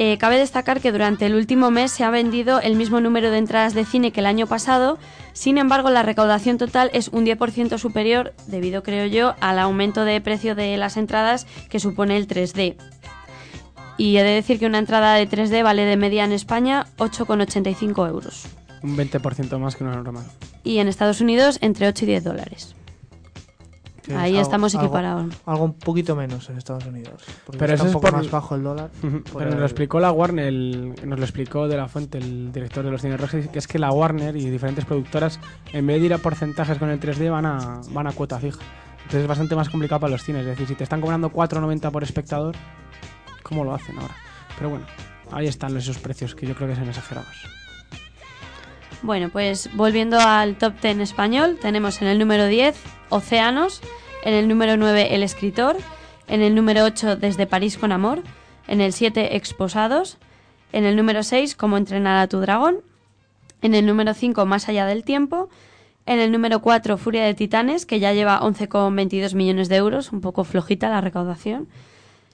Eh, 0.00 0.16
cabe 0.16 0.38
destacar 0.38 0.80
que 0.80 0.92
durante 0.92 1.26
el 1.26 1.34
último 1.34 1.72
mes 1.72 1.90
se 1.90 2.04
ha 2.04 2.10
vendido 2.10 2.60
el 2.60 2.76
mismo 2.76 3.00
número 3.00 3.32
de 3.32 3.38
entradas 3.38 3.74
de 3.74 3.84
cine 3.84 4.12
que 4.12 4.20
el 4.20 4.26
año 4.26 4.46
pasado, 4.46 4.96
sin 5.32 5.58
embargo 5.58 5.90
la 5.90 6.04
recaudación 6.04 6.56
total 6.56 6.88
es 6.92 7.08
un 7.08 7.26
10% 7.26 7.78
superior, 7.78 8.32
debido 8.46 8.84
creo 8.84 9.06
yo, 9.06 9.34
al 9.40 9.58
aumento 9.58 10.04
de 10.04 10.20
precio 10.20 10.54
de 10.54 10.76
las 10.76 10.96
entradas 10.96 11.48
que 11.68 11.80
supone 11.80 12.16
el 12.16 12.28
3D. 12.28 12.76
Y 13.96 14.18
he 14.18 14.22
de 14.22 14.30
decir 14.30 14.60
que 14.60 14.66
una 14.66 14.78
entrada 14.78 15.14
de 15.14 15.28
3D 15.28 15.64
vale 15.64 15.84
de 15.84 15.96
media 15.96 16.24
en 16.24 16.30
España 16.30 16.86
8,85 16.98 18.08
euros. 18.08 18.46
Un 18.84 18.96
20% 18.96 19.58
más 19.58 19.74
que 19.74 19.82
una 19.82 19.96
normal. 19.96 20.26
Y 20.62 20.78
en 20.78 20.86
Estados 20.86 21.20
Unidos 21.20 21.58
entre 21.60 21.88
8 21.88 22.04
y 22.04 22.06
10 22.06 22.22
dólares. 22.22 22.76
Sí, 24.08 24.14
Ahí 24.14 24.30
algo- 24.32 24.42
estamos 24.42 24.74
algo- 24.74 24.86
equiparados. 24.86 25.34
Algo 25.46 25.64
un 25.64 25.74
poquito 25.74 26.16
menos 26.16 26.48
en 26.48 26.56
Estados 26.56 26.86
Unidos. 26.86 27.22
Pero 27.46 27.58
está 27.64 27.74
eso 27.74 27.82
un 27.84 27.88
es 27.88 27.92
poco 27.92 28.06
por- 28.06 28.16
más 28.16 28.30
bajo 28.30 28.54
el 28.54 28.62
dólar. 28.62 28.90
Pero 29.00 29.50
nos 29.50 29.58
lo 29.60 29.64
explicó 29.66 30.00
la 30.00 30.10
Warner, 30.12 30.46
el- 30.46 30.94
nos 31.04 31.18
lo 31.18 31.24
explicó 31.24 31.68
de 31.68 31.76
la 31.76 31.88
fuente, 31.88 32.18
el 32.18 32.50
director 32.52 32.84
de 32.84 32.90
los 32.90 33.02
cines 33.02 33.20
rojos, 33.20 33.46
que 33.48 33.58
es 33.58 33.68
que 33.68 33.78
la 33.78 33.90
Warner 33.92 34.34
y 34.36 34.48
diferentes 34.50 34.84
productoras, 34.86 35.38
en 35.72 35.86
vez 35.86 36.00
de 36.00 36.06
ir 36.06 36.14
a 36.14 36.18
porcentajes 36.18 36.78
con 36.78 36.88
el 36.90 36.98
3D, 36.98 37.28
van 37.30 37.44
a, 37.46 37.80
van 37.90 38.06
a 38.06 38.12
cuota 38.12 38.38
fija. 38.40 38.58
Entonces 38.96 39.22
es 39.22 39.28
bastante 39.28 39.54
más 39.54 39.68
complicado 39.68 40.00
para 40.00 40.12
los 40.12 40.22
cines. 40.22 40.40
Es 40.42 40.48
decir, 40.48 40.66
si 40.66 40.74
te 40.74 40.84
están 40.84 41.00
cobrando 41.00 41.30
4,90 41.30 41.90
por 41.90 42.02
espectador, 42.02 42.54
¿cómo 43.42 43.64
lo 43.64 43.74
hacen 43.74 43.98
ahora? 43.98 44.14
Pero 44.56 44.70
bueno, 44.70 44.86
ahí 45.32 45.46
están 45.46 45.76
esos 45.76 45.98
precios 45.98 46.34
que 46.34 46.46
yo 46.46 46.54
creo 46.54 46.68
que 46.68 46.76
son 46.76 46.88
exagerados. 46.88 47.46
Bueno, 49.02 49.28
pues 49.28 49.70
volviendo 49.74 50.18
al 50.18 50.56
top 50.56 50.80
10 50.82 50.98
español, 50.98 51.56
tenemos 51.60 52.02
en 52.02 52.08
el 52.08 52.18
número 52.18 52.46
10 52.46 52.76
Océanos, 53.10 53.80
en 54.24 54.34
el 54.34 54.48
número 54.48 54.76
9 54.76 55.14
El 55.14 55.22
Escritor, 55.22 55.76
en 56.26 56.42
el 56.42 56.56
número 56.56 56.84
8 56.84 57.16
Desde 57.16 57.46
París 57.46 57.78
con 57.78 57.92
Amor, 57.92 58.22
en 58.66 58.80
el 58.80 58.92
7 58.92 59.36
Exposados, 59.36 60.18
en 60.72 60.84
el 60.84 60.96
número 60.96 61.22
6 61.22 61.54
Cómo 61.54 61.76
entrenar 61.76 62.18
a 62.18 62.26
tu 62.26 62.40
dragón, 62.40 62.80
en 63.62 63.76
el 63.76 63.86
número 63.86 64.14
5 64.14 64.44
Más 64.46 64.68
allá 64.68 64.84
del 64.84 65.04
tiempo, 65.04 65.48
en 66.04 66.18
el 66.18 66.32
número 66.32 66.60
4 66.60 66.98
Furia 66.98 67.24
de 67.24 67.34
Titanes, 67.34 67.86
que 67.86 68.00
ya 68.00 68.12
lleva 68.12 68.40
11,22 68.40 69.34
millones 69.36 69.68
de 69.68 69.76
euros, 69.76 70.10
un 70.10 70.20
poco 70.20 70.42
flojita 70.42 70.88
la 70.88 71.00
recaudación. 71.00 71.68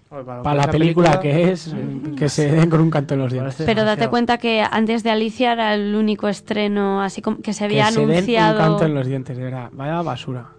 Para 0.09 0.55
la 0.55 0.71
película 0.71 1.19
que 1.19 1.51
es, 1.51 1.75
que 2.17 2.29
se 2.29 2.51
den 2.51 2.71
con 2.71 2.81
un 2.81 2.91
canto 2.91 3.15
en 3.15 3.21
los 3.21 3.33
dientes. 3.33 3.57
Pero 3.57 3.81
date 3.81 4.03
demasiado. 4.03 4.11
cuenta 4.11 4.39
que 4.39 4.63
antes 4.63 5.03
de 5.03 5.11
Alicia 5.11 5.53
era 5.53 5.75
el 5.75 5.95
único 5.95 6.29
estreno 6.29 7.03
así 7.03 7.21
como 7.21 7.39
que 7.39 7.53
se 7.53 7.65
había 7.65 7.87
que 7.87 7.93
se 7.93 8.01
den 8.01 8.11
anunciado. 8.11 8.61
un 8.61 8.67
canto 8.67 8.85
en 8.85 8.95
los 8.95 9.07
dientes, 9.07 9.37
de 9.37 9.43
verdad. 9.45 9.71
Vaya 9.73 10.03
basura. 10.03 10.51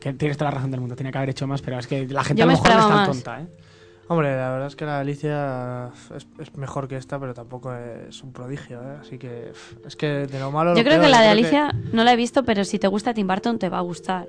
Que 0.00 0.12
tienes 0.14 0.36
toda 0.38 0.50
la 0.50 0.56
razón 0.56 0.70
del 0.70 0.80
mundo, 0.80 0.96
tenía 0.96 1.12
que 1.12 1.18
haber 1.18 1.30
hecho 1.30 1.46
más, 1.46 1.60
pero 1.62 1.78
es 1.78 1.86
que 1.86 2.08
la 2.08 2.24
gente 2.24 2.40
Yo 2.40 2.44
a 2.44 2.46
lo 2.46 2.52
me 2.52 2.58
mejor 2.58 2.70
no 2.70 2.78
es 2.80 2.86
tan 2.86 2.96
más. 2.96 3.08
tonta, 3.08 3.40
¿eh? 3.40 3.46
Hombre, 4.08 4.36
la 4.36 4.50
verdad 4.50 4.66
es 4.66 4.76
que 4.76 4.84
la 4.84 4.98
Alicia 5.00 5.90
es, 6.16 6.26
es 6.38 6.56
mejor 6.56 6.88
que 6.88 6.96
esta, 6.96 7.20
pero 7.20 7.34
tampoco 7.34 7.72
es 7.74 8.22
un 8.22 8.32
prodigio, 8.32 8.80
¿eh? 8.80 8.96
Así 9.00 9.16
que 9.18 9.52
es 9.86 9.96
que 9.96 10.26
de 10.26 10.40
lo 10.40 10.50
malo. 10.50 10.72
Yo 10.72 10.78
lo 10.78 10.84
creo 10.84 10.98
peor, 10.98 11.04
que 11.04 11.10
la 11.10 11.20
de 11.20 11.28
Alicia 11.28 11.74
no 11.92 12.04
la 12.04 12.12
he 12.12 12.16
visto, 12.16 12.42
pero 12.44 12.64
si 12.64 12.78
te 12.78 12.88
gusta 12.88 13.14
Tim 13.14 13.26
Burton 13.26 13.58
te 13.58 13.68
va 13.68 13.78
a 13.78 13.82
gustar. 13.82 14.26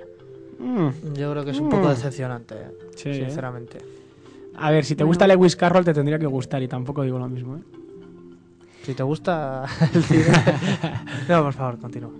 Mm, 0.58 1.14
yo 1.14 1.32
creo 1.32 1.44
que 1.44 1.50
es 1.50 1.58
un 1.58 1.68
poco 1.68 1.88
decepcionante, 1.88 2.54
¿eh? 2.54 2.68
sí, 2.94 3.10
¿eh? 3.10 3.30
A 4.56 4.70
ver, 4.70 4.84
si 4.84 4.94
te 4.94 5.02
Bueno. 5.04 5.08
gusta 5.10 5.26
Lewis 5.26 5.56
Carroll 5.56 5.84
te 5.84 5.94
tendría 5.94 6.18
que 6.18 6.26
gustar 6.26 6.62
y 6.62 6.68
tampoco 6.68 7.02
digo 7.02 7.18
lo 7.18 7.28
mismo, 7.28 7.56
¿eh? 7.56 7.60
Si 8.82 8.94
te 8.94 9.02
gusta 9.02 9.64
el 9.94 10.02
cine. 10.04 10.24
no, 11.28 11.42
por 11.42 11.52
favor, 11.54 11.78
continúa. 11.78 12.10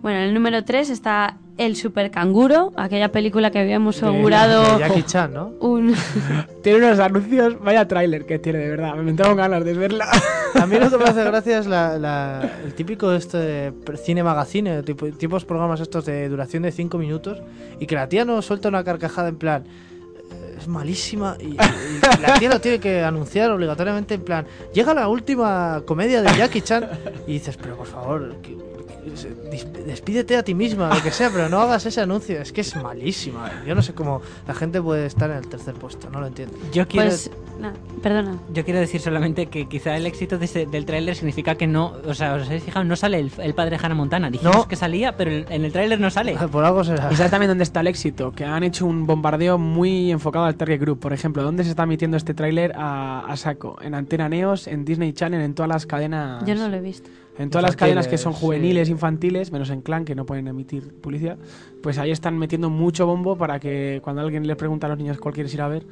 Bueno, 0.00 0.18
en 0.20 0.24
el 0.28 0.34
número 0.34 0.64
3 0.64 0.90
está 0.90 1.36
El 1.56 1.74
Super 1.76 2.10
Canguro, 2.12 2.72
aquella 2.76 3.10
película 3.10 3.50
que 3.50 3.58
habíamos 3.58 4.00
De- 4.00 4.06
augurado 4.06 4.62
De 4.74 4.78
Jackie 4.78 5.02
Chan, 5.02 5.34
¿no? 5.34 5.48
un... 5.60 5.92
Tiene 6.62 6.78
unos 6.86 6.98
anuncios, 7.00 7.60
vaya 7.60 7.86
tráiler 7.88 8.24
que 8.24 8.38
tiene, 8.38 8.60
de 8.60 8.70
verdad. 8.70 8.94
Me 8.94 9.10
entraron 9.10 9.36
ganas 9.36 9.64
de 9.64 9.74
verla. 9.74 10.06
A 10.54 10.66
mí 10.66 10.78
lo 10.78 10.88
que 10.88 10.98
me 10.98 11.04
hace 11.04 11.24
gracia 11.24 11.58
es 11.58 11.66
la, 11.66 11.98
la- 11.98 12.48
el 12.64 12.74
típico 12.74 13.12
este 13.12 13.72
cine 14.02 14.22
magazine, 14.22 14.82
tipo, 14.84 15.06
tipos 15.08 15.44
programas 15.44 15.80
estos 15.80 16.06
de 16.06 16.28
duración 16.28 16.62
de 16.62 16.70
5 16.72 16.96
minutos, 16.96 17.42
y 17.80 17.86
que 17.86 17.96
la 17.96 18.08
tía 18.08 18.24
no 18.24 18.40
suelta 18.40 18.68
una 18.68 18.82
carcajada 18.84 19.28
en 19.28 19.36
plan. 19.36 19.64
"Eh, 20.68 20.70
Es 20.70 20.74
malísima 20.74 21.36
y, 21.40 21.54
la 22.20 22.38
tía 22.38 22.48
lo 22.50 22.60
tiene 22.60 22.78
que 22.78 23.02
anunciar 23.02 23.50
obligatoriamente 23.50 24.14
en 24.14 24.22
plan. 24.22 24.46
Llega 24.74 24.92
la 24.94 25.08
última 25.08 25.82
comedia 25.86 26.20
de 26.22 26.36
Jackie 26.36 26.60
Chan 26.62 26.88
y 27.26 27.32
dices, 27.34 27.56
pero 27.56 27.76
por 27.76 27.86
favor, 27.86 28.34
¿qué, 28.42 28.50
se- 28.50 28.54
dis- 28.54 28.67
despídete 29.86 30.36
a 30.36 30.42
ti 30.42 30.54
misma, 30.54 30.94
lo 30.94 31.02
que 31.02 31.10
sea, 31.10 31.30
pero 31.30 31.48
no 31.48 31.60
hagas 31.60 31.86
ese 31.86 32.00
anuncio. 32.00 32.40
Es 32.40 32.52
que 32.52 32.60
es 32.62 32.74
malísima. 32.76 33.50
Yo 33.66 33.74
no 33.74 33.82
sé 33.82 33.94
cómo 33.94 34.20
la 34.46 34.54
gente 34.54 34.80
puede 34.80 35.06
estar 35.06 35.30
en 35.30 35.36
el 35.38 35.46
tercer 35.48 35.74
puesto, 35.74 36.10
no 36.10 36.20
lo 36.20 36.26
entiendo. 36.26 36.56
Yo 36.72 36.86
quiero, 36.86 37.08
Pues, 37.08 37.30
nada, 37.60 37.74
perdona. 38.02 38.38
yo 38.52 38.64
quiero 38.64 38.80
decir 38.80 39.00
solamente 39.00 39.46
que 39.46 39.66
quizá 39.68 39.96
el 39.96 40.06
éxito 40.06 40.38
de 40.38 40.44
ese- 40.44 40.66
del 40.66 40.84
tráiler 40.86 41.14
significa 41.16 41.54
que 41.56 41.66
no, 41.66 41.94
o 42.06 42.14
sea, 42.14 42.34
os 42.34 42.46
habéis 42.46 42.62
fijado, 42.64 42.84
no 42.84 42.96
sale 42.96 43.18
el, 43.18 43.30
el 43.38 43.54
padre 43.54 43.76
de 43.78 43.84
Hannah 43.84 43.94
Montana. 43.94 44.30
Dijimos 44.30 44.56
No. 44.56 44.68
que 44.68 44.76
salía, 44.76 45.16
pero 45.16 45.30
el- 45.30 45.46
en 45.48 45.64
el 45.64 45.72
tráiler 45.72 46.00
no 46.00 46.10
sale. 46.10 46.36
Por 46.52 46.64
algo 46.64 46.84
será. 46.84 47.08
¿Y 47.12 47.16
sabes 47.16 47.30
también 47.30 47.48
dónde 47.50 47.64
está 47.64 47.80
el 47.80 47.86
éxito? 47.88 48.32
Que 48.32 48.44
han 48.44 48.62
hecho 48.62 48.86
un 48.86 49.06
bombardeo 49.06 49.58
muy 49.58 50.10
enfocado 50.10 50.44
al 50.44 50.56
target 50.56 50.80
group. 50.80 50.98
Por 51.00 51.12
ejemplo, 51.12 51.42
¿dónde 51.42 51.64
se 51.64 51.70
está 51.70 51.84
emitiendo 51.84 52.16
este 52.16 52.34
tráiler 52.34 52.72
a, 52.76 53.20
a 53.26 53.36
saco? 53.36 53.76
En 53.82 53.94
Antena 53.94 54.28
Neos, 54.28 54.66
en 54.66 54.84
Disney 54.84 55.12
Channel, 55.12 55.40
en 55.40 55.54
todas 55.54 55.68
las 55.68 55.86
cadenas. 55.86 56.44
Yo 56.46 56.54
no 56.54 56.68
lo 56.68 56.76
he 56.76 56.80
visto. 56.80 57.08
En 57.38 57.50
todas 57.50 57.62
las 57.64 57.76
cadenas 57.76 58.08
que 58.08 58.18
son 58.18 58.32
juveniles, 58.32 58.88
infantiles, 58.88 59.52
menos 59.52 59.70
en 59.70 59.80
Clan, 59.80 60.04
que 60.04 60.14
no 60.14 60.26
pueden 60.26 60.48
emitir 60.48 60.92
publicidad, 61.00 61.38
pues 61.82 61.98
ahí 61.98 62.10
están 62.10 62.36
metiendo 62.36 62.68
mucho 62.68 63.06
bombo 63.06 63.36
para 63.36 63.60
que 63.60 64.00
cuando 64.02 64.22
alguien 64.22 64.46
les 64.46 64.56
pregunta 64.56 64.86
a 64.86 64.90
los 64.90 64.98
niños 64.98 65.18
cuál 65.18 65.34
quieres 65.34 65.54
ir 65.54 65.62
a 65.62 65.68
ver, 65.68 65.84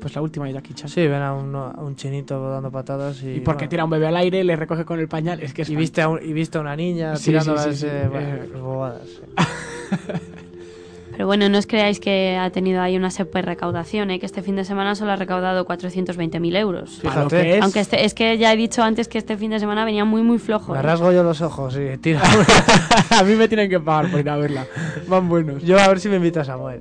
pues 0.00 0.14
la 0.14 0.22
última 0.22 0.46
de 0.46 0.52
Jackie 0.54 0.74
Chan. 0.74 0.88
Sí, 0.88 1.02
ven 1.06 1.20
a 1.22 1.34
un, 1.34 1.54
a 1.54 1.70
un 1.80 1.94
chinito 1.96 2.50
dando 2.50 2.70
patadas 2.70 3.22
y. 3.22 3.28
Y 3.36 3.40
porque 3.40 3.60
bueno, 3.64 3.68
tira 3.70 3.84
un 3.84 3.90
bebé 3.90 4.06
al 4.06 4.16
aire, 4.16 4.44
le 4.44 4.56
recoge 4.56 4.84
con 4.84 4.98
el 5.00 5.08
pañal, 5.08 5.40
es 5.42 5.52
que 5.54 5.62
es 5.62 5.70
y 5.70 5.76
viste, 5.76 6.00
a 6.02 6.08
un- 6.08 6.22
y 6.22 6.32
viste 6.32 6.58
a 6.58 6.60
una 6.62 6.74
niña 6.76 7.16
Sí, 7.16 7.26
tirándola 7.30 7.72
sí, 7.72 7.86
bueno, 8.10 8.28
Eh. 8.34 8.48
bobadas. 8.60 9.20
Pero 11.20 11.26
bueno, 11.26 11.50
no 11.50 11.58
os 11.58 11.66
creáis 11.66 12.00
que 12.00 12.38
ha 12.38 12.48
tenido 12.48 12.80
ahí 12.80 12.96
una 12.96 13.10
super 13.10 13.44
recaudación, 13.44 14.10
¿eh? 14.10 14.18
que 14.18 14.24
este 14.24 14.40
fin 14.40 14.56
de 14.56 14.64
semana 14.64 14.94
solo 14.94 15.12
ha 15.12 15.16
recaudado 15.16 15.66
420.000 15.66 16.56
euros. 16.56 16.98
Fíjate. 17.02 17.42
que 17.42 17.56
es. 17.58 17.62
Aunque 17.62 17.80
este, 17.80 18.06
es 18.06 18.14
que 18.14 18.38
ya 18.38 18.50
he 18.54 18.56
dicho 18.56 18.82
antes 18.82 19.06
que 19.06 19.18
este 19.18 19.36
fin 19.36 19.50
de 19.50 19.60
semana 19.60 19.84
venía 19.84 20.06
muy, 20.06 20.22
muy 20.22 20.38
flojo. 20.38 20.72
Me 20.72 20.78
¿eh? 20.78 20.82
rasgo 20.82 21.12
yo 21.12 21.22
los 21.22 21.42
ojos 21.42 21.76
y 21.76 21.98
tiro. 21.98 22.20
a 23.10 23.22
mí 23.22 23.34
me 23.34 23.48
tienen 23.48 23.68
que 23.68 23.78
pagar 23.78 24.10
por 24.10 24.20
ir 24.20 24.30
a 24.30 24.38
verla. 24.38 24.66
Van 25.08 25.28
buenos. 25.28 25.62
yo 25.62 25.78
a 25.78 25.86
ver 25.88 26.00
si 26.00 26.08
me 26.08 26.16
invitas 26.16 26.48
a 26.48 26.52
Samuel. 26.52 26.80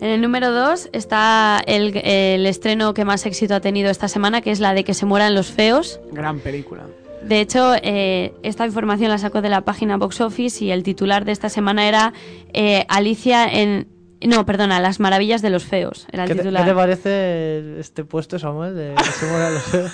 En 0.00 0.08
el 0.08 0.20
número 0.20 0.50
2 0.50 0.88
está 0.92 1.62
el, 1.68 1.96
el 1.98 2.46
estreno 2.46 2.94
que 2.94 3.04
más 3.04 3.24
éxito 3.26 3.54
ha 3.54 3.60
tenido 3.60 3.92
esta 3.92 4.08
semana, 4.08 4.40
que 4.40 4.50
es 4.50 4.58
la 4.58 4.74
de 4.74 4.82
Que 4.82 4.94
se 4.94 5.06
mueran 5.06 5.36
los 5.36 5.52
feos. 5.52 6.00
Gran 6.10 6.40
película. 6.40 6.82
De 7.22 7.40
hecho, 7.40 7.74
eh, 7.82 8.32
esta 8.42 8.64
información 8.64 9.10
la 9.10 9.18
sacó 9.18 9.42
de 9.42 9.48
la 9.48 9.62
página 9.62 9.96
Box 9.96 10.20
Office 10.20 10.64
y 10.64 10.70
el 10.70 10.82
titular 10.82 11.24
de 11.24 11.32
esta 11.32 11.48
semana 11.48 11.86
era 11.88 12.12
eh, 12.52 12.84
Alicia 12.88 13.46
en... 13.46 13.88
No, 14.26 14.44
perdona, 14.46 14.80
Las 14.80 14.98
maravillas 14.98 15.42
de 15.42 15.50
los 15.50 15.64
feos. 15.64 16.06
Era 16.10 16.24
el 16.24 16.28
¿Qué 16.30 16.34
te, 16.34 16.40
titular. 16.42 16.64
qué 16.64 16.70
te 16.70 16.74
parece 16.74 17.80
este 17.80 18.04
puesto, 18.04 18.38
Samuel? 18.38 18.74
De 18.74 18.94
mueran 19.30 19.54
los 19.54 19.62
feos? 19.64 19.92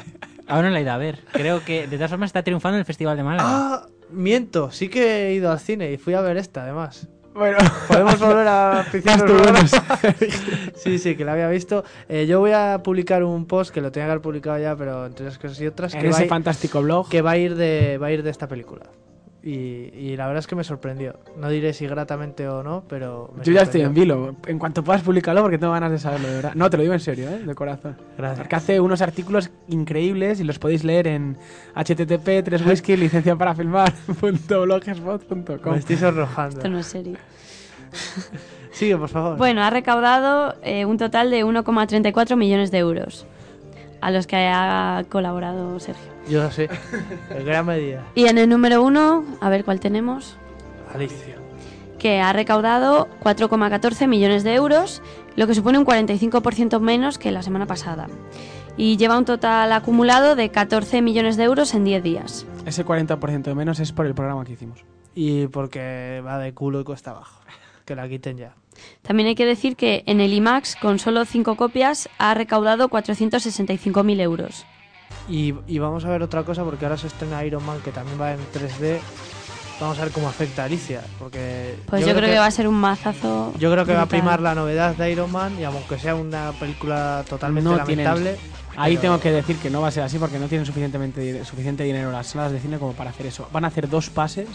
Aún 0.46 0.62
no 0.62 0.70
la 0.70 0.78
he 0.78 0.82
ido 0.82 0.92
a 0.92 0.96
ver. 0.96 1.20
Creo 1.32 1.62
que 1.62 1.86
de 1.86 1.96
todas 1.96 2.10
formas 2.10 2.28
está 2.28 2.42
triunfando 2.42 2.76
en 2.76 2.80
el 2.80 2.86
Festival 2.86 3.16
de 3.18 3.22
Málaga. 3.22 3.48
Ah, 3.50 3.86
miento. 4.10 4.70
Sí 4.70 4.88
que 4.88 5.28
he 5.28 5.34
ido 5.34 5.50
al 5.52 5.60
cine 5.60 5.92
y 5.92 5.98
fui 5.98 6.14
a 6.14 6.22
ver 6.22 6.38
esta, 6.38 6.62
además. 6.62 7.08
Bueno, 7.38 7.58
Podemos 7.86 8.18
volver 8.20 8.48
a 8.48 8.84
oficiar? 8.86 9.24
Sí, 10.74 10.98
sí, 10.98 11.16
que 11.16 11.24
la 11.24 11.32
había 11.32 11.48
visto. 11.48 11.84
Eh, 12.08 12.26
yo 12.26 12.40
voy 12.40 12.52
a 12.52 12.80
publicar 12.82 13.22
un 13.22 13.46
post 13.46 13.72
que 13.72 13.80
lo 13.80 13.92
tenía 13.92 14.06
que 14.06 14.10
haber 14.12 14.22
publicado 14.22 14.58
ya, 14.58 14.74
pero 14.76 15.06
entre 15.06 15.24
unas 15.24 15.38
cosas 15.38 15.60
y 15.60 15.66
otras, 15.66 15.94
en 15.94 16.00
que 16.00 16.08
ese 16.08 16.26
fantástico 16.26 16.82
blog. 16.82 17.08
que 17.08 17.22
va 17.22 17.32
a 17.32 17.36
ir 17.36 17.54
de 17.54 17.98
va 17.98 18.08
a 18.08 18.12
ir 18.12 18.22
de 18.22 18.30
esta 18.30 18.48
película. 18.48 18.86
Y, 19.42 19.50
y 19.94 20.16
la 20.16 20.26
verdad 20.26 20.40
es 20.40 20.46
que 20.48 20.56
me 20.56 20.64
sorprendió. 20.64 21.20
No 21.36 21.48
diré 21.48 21.72
si 21.72 21.86
gratamente 21.86 22.48
o 22.48 22.62
no, 22.62 22.82
pero 22.88 23.32
me 23.36 23.44
Yo 23.44 23.52
ya 23.52 23.62
estoy 23.62 23.82
en 23.82 23.94
vilo. 23.94 24.34
En 24.46 24.58
cuanto 24.58 24.82
puedas 24.82 25.02
publicarlo, 25.02 25.42
porque 25.42 25.58
tengo 25.58 25.72
ganas 25.72 25.92
de 25.92 25.98
saberlo, 25.98 26.28
de 26.28 26.34
verdad. 26.34 26.54
No, 26.54 26.68
te 26.68 26.76
lo 26.76 26.82
digo 26.82 26.94
en 26.94 27.00
serio, 27.00 27.28
¿eh? 27.28 27.38
De 27.38 27.54
corazón. 27.54 27.96
Gracias. 28.16 28.40
Porque 28.40 28.56
hace 28.56 28.80
unos 28.80 29.00
artículos 29.00 29.50
increíbles 29.68 30.40
y 30.40 30.44
los 30.44 30.58
podéis 30.58 30.82
leer 30.82 31.06
en 31.06 31.36
http 31.76 32.42
3 32.44 32.66
whisky 32.66 32.96
licencia 32.98 33.36
para 33.36 33.54
filmar 33.54 33.92
Me 34.22 35.76
estoy 35.78 35.96
sonrojando. 35.96 36.56
Esto 36.56 36.68
no 36.68 36.78
es 36.80 36.86
serio. 36.86 37.16
Sigue, 38.72 38.96
por 38.96 39.08
favor. 39.08 39.38
Bueno, 39.38 39.62
ha 39.62 39.70
recaudado 39.70 40.56
eh, 40.62 40.84
un 40.84 40.98
total 40.98 41.30
de 41.30 41.44
1,34 41.44 42.36
millones 42.36 42.70
de 42.70 42.78
euros 42.78 43.26
a 44.00 44.10
los 44.10 44.26
que 44.26 44.36
ha 44.36 45.04
colaborado 45.08 45.78
Sergio. 45.80 46.12
Yo 46.28 46.42
lo 46.42 46.50
sé. 46.50 46.68
En 47.30 47.44
gran 47.44 47.66
medida. 47.66 48.04
Y 48.14 48.26
en 48.26 48.38
el 48.38 48.48
número 48.48 48.82
1, 48.82 49.24
a 49.40 49.48
ver 49.48 49.64
cuál 49.64 49.80
tenemos, 49.80 50.36
Alicia. 50.94 51.36
que 51.98 52.20
ha 52.20 52.32
recaudado 52.32 53.08
4,14 53.22 54.06
millones 54.06 54.44
de 54.44 54.54
euros, 54.54 55.02
lo 55.36 55.46
que 55.46 55.54
supone 55.54 55.78
un 55.78 55.86
45% 55.86 56.80
menos 56.80 57.18
que 57.18 57.30
la 57.32 57.42
semana 57.42 57.66
pasada. 57.66 58.08
Y 58.76 58.96
lleva 58.96 59.18
un 59.18 59.24
total 59.24 59.72
acumulado 59.72 60.36
de 60.36 60.50
14 60.50 61.02
millones 61.02 61.36
de 61.36 61.44
euros 61.44 61.74
en 61.74 61.84
10 61.84 62.02
días. 62.02 62.46
Ese 62.64 62.86
40% 62.86 63.42
de 63.42 63.54
menos 63.54 63.80
es 63.80 63.92
por 63.92 64.06
el 64.06 64.14
programa 64.14 64.44
que 64.44 64.52
hicimos. 64.52 64.84
Y 65.14 65.48
porque 65.48 66.22
va 66.24 66.38
de 66.38 66.54
culo 66.54 66.80
y 66.80 66.84
cuesta 66.84 67.10
abajo. 67.10 67.40
Que 67.84 67.96
la 67.96 68.08
quiten 68.08 68.36
ya. 68.36 68.54
También 69.02 69.28
hay 69.28 69.34
que 69.34 69.46
decir 69.46 69.76
que 69.76 70.02
en 70.06 70.20
el 70.20 70.32
IMAX, 70.32 70.76
con 70.76 70.98
solo 70.98 71.24
5 71.24 71.56
copias, 71.56 72.08
ha 72.18 72.34
recaudado 72.34 72.88
465.000 72.88 74.20
euros. 74.20 74.64
Y, 75.28 75.54
y 75.66 75.78
vamos 75.78 76.04
a 76.04 76.10
ver 76.10 76.22
otra 76.22 76.42
cosa 76.44 76.64
porque 76.64 76.84
ahora 76.84 76.96
se 76.96 77.06
estrena 77.06 77.44
Iron 77.44 77.64
Man 77.64 77.80
que 77.84 77.90
también 77.92 78.20
va 78.20 78.32
en 78.32 78.38
3D. 78.52 78.98
Vamos 79.80 79.98
a 79.98 80.02
ver 80.04 80.12
cómo 80.12 80.28
afecta 80.28 80.62
a 80.62 80.64
Alicia. 80.66 81.02
Porque 81.18 81.76
Pues 81.86 82.04
yo, 82.04 82.14
creo 82.14 82.28
que, 82.28 82.38
va 82.38 82.46
a 82.46 82.50
ser 82.50 82.66
un 82.66 82.74
mazazo. 82.74 83.52
Yo 83.58 83.70
creo 83.70 83.84
que 83.86 83.94
va 83.94 84.02
a 84.02 84.06
primar 84.06 84.40
la 84.40 84.54
novedad 84.54 84.96
de 84.96 85.10
Iron 85.12 85.30
Man 85.30 85.56
y 85.58 85.64
aunque 85.64 85.98
sea 85.98 86.14
una 86.14 86.52
película 86.52 87.24
totalmente 87.28 87.68
No 87.70 87.84
tienen- 87.84 88.04
lamentable. 88.04 88.36
Ahí 88.76 88.92
pero- 88.96 89.02
tengo 89.02 89.20
que 89.20 89.30
decir 89.32 89.56
que 89.56 89.70
no 89.70 89.80
va 89.80 89.88
a 89.88 89.90
ser 89.90 90.02
así 90.04 90.18
porque 90.18 90.38
no 90.38 90.46
tienen 90.48 90.64
suficientemente 90.66 91.44
suficiente 91.44 91.82
dinero 91.84 92.10
las 92.12 92.28
salas 92.28 92.52
de 92.52 92.60
cine 92.60 92.78
como 92.78 92.92
para 92.92 93.10
hacer 93.10 93.26
eso. 93.26 93.48
Van 93.52 93.64
a 93.64 93.68
hacer 93.68 93.88
dos 93.88 94.08
pases, 94.10 94.46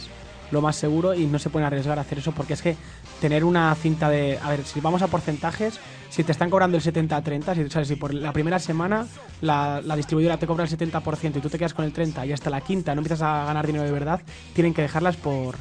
lo 0.53 0.61
más 0.61 0.75
seguro, 0.77 1.13
y 1.13 1.25
no 1.25 1.39
se 1.39 1.49
pueden 1.49 1.65
arriesgar 1.67 1.97
a 1.97 2.01
hacer 2.01 2.19
eso 2.19 2.31
porque 2.31 2.53
es 2.53 2.61
que 2.61 2.77
tener 3.19 3.43
una 3.43 3.73
cinta 3.75 4.09
de... 4.09 4.39
A 4.41 4.49
ver, 4.49 4.63
si 4.63 4.79
vamos 4.79 5.01
a 5.01 5.07
porcentajes, 5.07 5.79
si 6.09 6.23
te 6.23 6.31
están 6.31 6.49
cobrando 6.49 6.77
el 6.77 6.83
70-30, 6.83 7.55
si, 7.55 7.69
¿sabes? 7.69 7.87
si 7.87 7.95
por 7.95 8.13
la 8.13 8.31
primera 8.31 8.59
semana 8.59 9.05
la, 9.41 9.81
la 9.83 9.95
distribuidora 9.95 10.37
te 10.37 10.47
cobra 10.47 10.63
el 10.63 10.69
70% 10.69 11.37
y 11.37 11.39
tú 11.41 11.49
te 11.49 11.57
quedas 11.57 11.73
con 11.73 11.83
el 11.85 11.93
30% 11.93 12.27
y 12.27 12.31
hasta 12.31 12.49
la 12.49 12.61
quinta 12.61 12.93
no 12.95 12.99
empiezas 13.01 13.21
a 13.23 13.45
ganar 13.45 13.65
dinero 13.67 13.83
de 13.83 13.91
verdad, 13.91 14.21
tienen 14.53 14.73
que 14.73 14.81
dejarlas 14.83 15.17
por... 15.17 15.55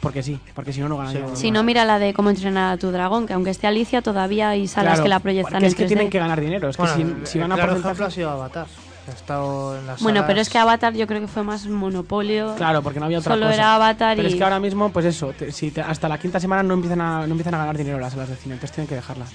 Porque 0.00 0.22
sí, 0.22 0.40
porque 0.54 0.72
si 0.72 0.80
no, 0.80 0.88
no 0.88 0.96
ganan 0.96 1.12
Sí, 1.12 1.18
dinero. 1.18 1.36
Si 1.36 1.50
no, 1.50 1.62
mira 1.62 1.84
la 1.84 1.98
de 1.98 2.14
cómo 2.14 2.30
entrenar 2.30 2.72
a 2.72 2.78
tu 2.78 2.90
dragón, 2.90 3.26
que 3.26 3.34
aunque 3.34 3.50
esté 3.50 3.66
Alicia, 3.66 4.00
todavía 4.00 4.48
hay 4.48 4.66
salas 4.66 4.92
Claro, 4.94 5.02
que 5.02 5.08
la 5.10 5.18
proyectan 5.20 5.52
porque 5.52 5.66
es 5.66 5.74
que 5.74 5.84
3D. 5.84 5.88
tienen 5.88 6.08
que 6.08 6.18
ganar 6.18 6.40
dinero. 6.40 6.70
Es 6.70 6.76
que 6.78 6.82
Bueno, 6.84 7.16
si, 7.26 7.32
si 7.32 7.38
van 7.38 7.52
a 7.52 7.56
claro 7.56 7.72
porcentajes... 7.72 7.84
ejemplo 7.98 8.06
ha 8.06 8.10
sido 8.10 8.30
Avatar. 8.30 8.66
Ha 9.10 9.14
estado 9.14 9.76
en 9.78 9.86
las 9.86 10.00
Bueno, 10.02 10.18
salas- 10.20 10.28
pero 10.28 10.40
es 10.40 10.48
que 10.48 10.58
Avatar 10.58 10.94
yo 10.94 11.06
creo 11.06 11.20
que 11.20 11.26
fue 11.26 11.42
más 11.42 11.66
monopolio. 11.66 12.54
Claro, 12.56 12.82
porque 12.82 13.00
no 13.00 13.06
había 13.06 13.18
otra 13.18 13.34
Solo 13.34 13.46
cosa. 13.46 13.54
era 13.54 13.74
Avatar 13.74 14.16
Pero 14.16 14.28
y... 14.28 14.32
es 14.32 14.36
que 14.38 14.44
ahora 14.44 14.60
mismo, 14.60 14.90
pues 14.90 15.06
eso, 15.06 15.32
te- 15.32 15.52
si 15.52 15.70
te- 15.70 15.80
hasta 15.82 16.08
la 16.08 16.18
quinta 16.18 16.38
semana 16.40 16.62
no 16.62 16.74
empiezan, 16.74 17.00
a, 17.00 17.18
no 17.26 17.32
empiezan 17.32 17.54
a 17.54 17.58
ganar 17.58 17.76
dinero 17.76 17.98
las 17.98 18.12
salas 18.12 18.28
de 18.28 18.36
cine, 18.36 18.54
entonces 18.54 18.74
tienen 18.74 18.88
que 18.88 18.94
dejarlas. 18.94 19.30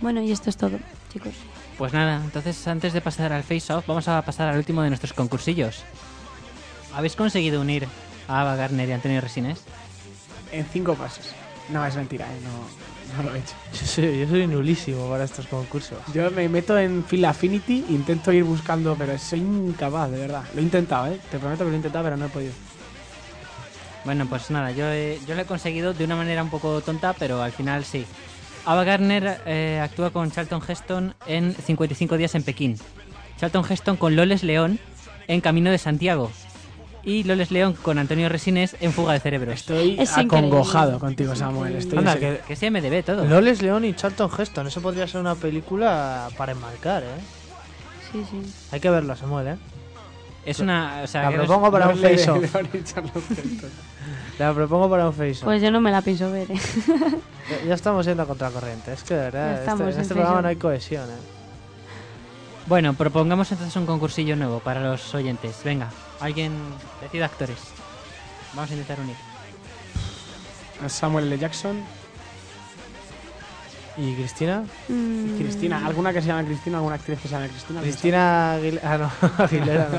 Bueno, 0.00 0.20
y 0.20 0.32
esto 0.32 0.50
es 0.50 0.56
todo, 0.56 0.78
chicos. 1.12 1.32
Pues 1.78 1.92
nada, 1.92 2.20
entonces 2.22 2.66
antes 2.68 2.92
de 2.92 3.00
pasar 3.00 3.32
al 3.32 3.42
face-off, 3.42 3.86
vamos 3.86 4.06
a 4.08 4.22
pasar 4.22 4.48
al 4.48 4.56
último 4.58 4.82
de 4.82 4.88
nuestros 4.90 5.12
concursillos. 5.12 5.82
¿Habéis 6.94 7.16
conseguido 7.16 7.60
unir 7.60 7.88
a 8.28 8.42
Ava 8.42 8.54
Gardner 8.56 8.88
y 8.88 8.92
Antonio 8.92 9.20
Resines? 9.20 9.60
En 10.52 10.64
cinco 10.66 10.94
pasos. 10.94 11.26
No, 11.70 11.84
es 11.84 11.96
mentira, 11.96 12.26
¿eh? 12.26 12.38
no, 12.44 12.93
no 13.16 13.22
lo 13.24 13.34
he 13.34 13.38
hecho. 13.38 13.54
Yo 13.72 13.86
soy, 13.86 14.18
yo 14.20 14.28
soy 14.28 14.46
nulísimo 14.46 15.08
para 15.08 15.24
estos 15.24 15.46
concursos. 15.46 15.98
Yo 16.12 16.30
me 16.30 16.48
meto 16.48 16.78
en 16.78 17.02
Phil 17.04 17.24
Affinity, 17.24 17.84
intento 17.88 18.32
ir 18.32 18.44
buscando, 18.44 18.94
pero 18.96 19.16
soy 19.18 19.40
incapaz, 19.40 20.10
de 20.10 20.18
verdad. 20.18 20.42
Lo 20.54 20.60
he 20.60 20.62
intentado, 20.64 21.06
¿eh? 21.12 21.18
Te 21.30 21.38
prometo 21.38 21.64
que 21.64 21.70
lo 21.70 21.74
he 21.74 21.76
intentado, 21.76 22.04
pero 22.04 22.16
no 22.16 22.26
he 22.26 22.28
podido. 22.28 22.52
Bueno, 24.04 24.26
pues 24.26 24.50
nada, 24.50 24.70
yo, 24.70 24.86
he- 24.90 25.18
yo 25.26 25.34
lo 25.34 25.42
he 25.42 25.46
conseguido 25.46 25.94
de 25.94 26.04
una 26.04 26.16
manera 26.16 26.42
un 26.42 26.50
poco 26.50 26.80
tonta, 26.82 27.14
pero 27.14 27.42
al 27.42 27.52
final 27.52 27.84
sí. 27.84 28.04
Ava 28.66 28.84
Gardner 28.84 29.40
eh, 29.46 29.80
actúa 29.82 30.10
con 30.10 30.30
Charlton 30.30 30.62
Heston 30.66 31.14
en 31.26 31.54
55 31.54 32.16
días 32.16 32.34
en 32.34 32.42
Pekín. 32.42 32.78
Charlton 33.38 33.64
Heston 33.68 33.96
con 33.96 34.14
Loles 34.16 34.42
León 34.42 34.78
en 35.26 35.40
Camino 35.40 35.70
de 35.70 35.78
Santiago. 35.78 36.30
Y 37.06 37.24
Loles 37.24 37.50
León 37.50 37.74
con 37.80 37.98
Antonio 37.98 38.28
Resines 38.28 38.76
en 38.80 38.92
Fuga 38.92 39.12
de 39.12 39.20
Cerebros. 39.20 39.54
Estoy 39.54 39.96
Es 39.98 40.16
acongojado 40.16 40.94
increíble, 40.94 40.98
contigo, 41.00 41.34
Samuel. 41.36 41.76
Estoy 41.76 41.98
Anda, 41.98 42.16
que 42.16 42.40
Que 42.46 42.56
sí, 42.56 42.70
MDB 42.70 43.04
todo. 43.04 43.24
Loles 43.26 43.60
León 43.62 43.84
y 43.84 43.92
Charlton 43.94 44.30
Heston. 44.38 44.66
Eso 44.68 44.80
podría 44.80 45.06
ser 45.06 45.20
una 45.20 45.34
película 45.34 46.28
para 46.36 46.52
enmarcar, 46.52 47.02
¿eh? 47.02 47.06
Sí, 48.12 48.24
sí. 48.30 48.40
Hay 48.72 48.80
que 48.80 48.88
verla, 48.90 49.16
Samuel, 49.16 49.48
¿eh? 49.48 49.56
Es 50.46 50.60
una... 50.60 51.00
O 51.02 51.06
sea, 51.06 51.30
La 51.30 51.36
propongo 51.36 51.70
para 51.70 51.88
un 51.88 52.04
Heston. 52.04 52.42
La 54.38 54.52
propongo 54.52 54.90
para 54.90 55.06
un 55.06 55.12
face-off. 55.14 55.44
Pues 55.44 55.62
yo 55.62 55.70
no 55.70 55.80
me 55.80 55.90
la 55.90 56.02
pienso 56.02 56.30
ver, 56.30 56.50
¿eh? 56.50 56.58
Ya, 57.50 57.68
ya 57.68 57.74
estamos 57.74 58.04
yendo 58.06 58.22
a 58.22 58.26
contracorriente. 58.26 58.92
Es 58.92 59.02
que 59.04 59.14
de 59.14 59.20
verdad, 59.20 59.54
este- 59.58 59.70
en 59.70 59.80
en 59.88 60.00
este 60.00 60.14
programa 60.14 60.42
no 60.42 60.48
hay 60.48 60.56
cohesión, 60.56 61.08
¿eh? 61.08 61.33
Bueno, 62.66 62.94
propongamos 62.94 63.50
entonces 63.52 63.76
un 63.76 63.86
concursillo 63.86 64.36
nuevo 64.36 64.60
para 64.60 64.80
los 64.80 65.14
oyentes. 65.14 65.56
Venga, 65.64 65.90
alguien 66.20 66.52
decida 67.02 67.26
actores. 67.26 67.58
Vamos 68.54 68.70
a 68.70 68.74
intentar 68.74 69.00
unir. 69.00 69.16
Samuel 70.88 71.26
L. 71.26 71.38
Jackson 71.38 71.82
¿Y 73.96 74.14
Cristina? 74.14 74.64
Mm, 74.88 75.36
Cristina. 75.38 75.86
¿Alguna 75.86 76.12
que 76.12 76.20
se 76.20 76.26
llame 76.26 76.44
Cristina? 76.46 76.78
¿Alguna 76.78 76.96
actriz 76.96 77.18
que 77.20 77.28
se 77.28 77.34
llame 77.34 77.48
Cristina? 77.48 77.80
Cristina 77.80 78.52
Aguilera. 78.54 78.92
Ah, 78.92 78.98
no, 78.98 79.10
Aguilera 79.44 79.88
no. 79.90 79.98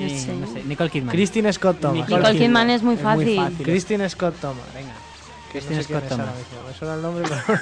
No 0.00 0.06
Y, 0.06 0.18
sé. 0.18 0.34
no 0.34 0.46
sé, 0.52 0.62
Nicole 0.64 0.90
Kidman. 0.90 1.14
Christine 1.14 1.50
Scott 1.52 1.80
Thomas. 1.80 2.08
Nicole 2.08 2.36
Kidman 2.38 2.68
es 2.70 2.82
muy 2.82 2.96
fácil. 2.96 3.40
Christine 3.62 4.08
Scott 4.10 4.34
Thomas. 4.40 4.64
Venga. 4.74 4.92
Christine 5.52 5.76
no 5.76 5.82
sé 5.82 5.86
quién 5.88 6.00
Scott 6.00 6.08
Thomas. 6.10 6.26
mismo. 6.36 6.68
Me 6.68 6.74
suena 6.74 6.94
el 6.94 7.02
nombre, 7.02 7.24
pero 7.46 7.58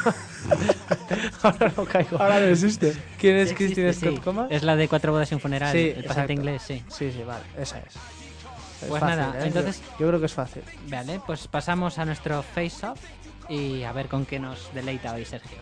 ahora 1.42 1.72
no 1.76 1.84
caigo. 1.84 2.20
Ahora 2.20 2.40
no 2.40 2.46
existe. 2.46 2.94
¿Quién 3.18 3.36
es 3.36 3.50
Sí 3.50 3.55
Christine 3.55 3.88
existe, 3.88 4.09
Scott 4.11 4.18
sí. 4.18 4.24
Thomas? 4.24 4.46
Es 4.50 4.62
la 4.62 4.76
de 4.76 4.88
Cuatro 4.88 5.12
bodas 5.12 5.30
y 5.30 5.34
un 5.34 5.40
funeral, 5.40 5.72
Sí, 5.72 5.92
el 5.96 6.05
exacto. 6.05 6.32
inglés, 6.32 6.62
sí. 6.66 6.82
Sí, 6.88 7.11
sí, 7.12 7.22
vale, 7.24 7.44
esa 7.59 7.78
es. 7.78 7.84
Es 7.86 8.88
Pues 8.88 9.00
fácil, 9.00 9.18
nada, 9.18 9.38
¿eh? 9.40 9.46
entonces- 9.46 9.80
Yo, 9.80 10.00
yo 10.00 10.09
creo 10.09 10.20
que 10.20 10.26
es 10.26 10.32
fácil. 10.34 10.62
Vale, 10.88 11.20
pues 11.26 11.46
pasamos 11.48 11.98
a 11.98 12.05
nuestro 12.05 12.42
face-off 12.42 12.98
y 13.48 13.82
a 13.82 13.92
ver 13.92 14.09
con 14.09 14.26
qué 14.26 14.38
nos 14.38 14.72
deleita 14.74 15.12
hoy 15.14 15.24
Sergio. 15.24 15.59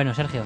Bueno, 0.00 0.14
Sergio. 0.14 0.44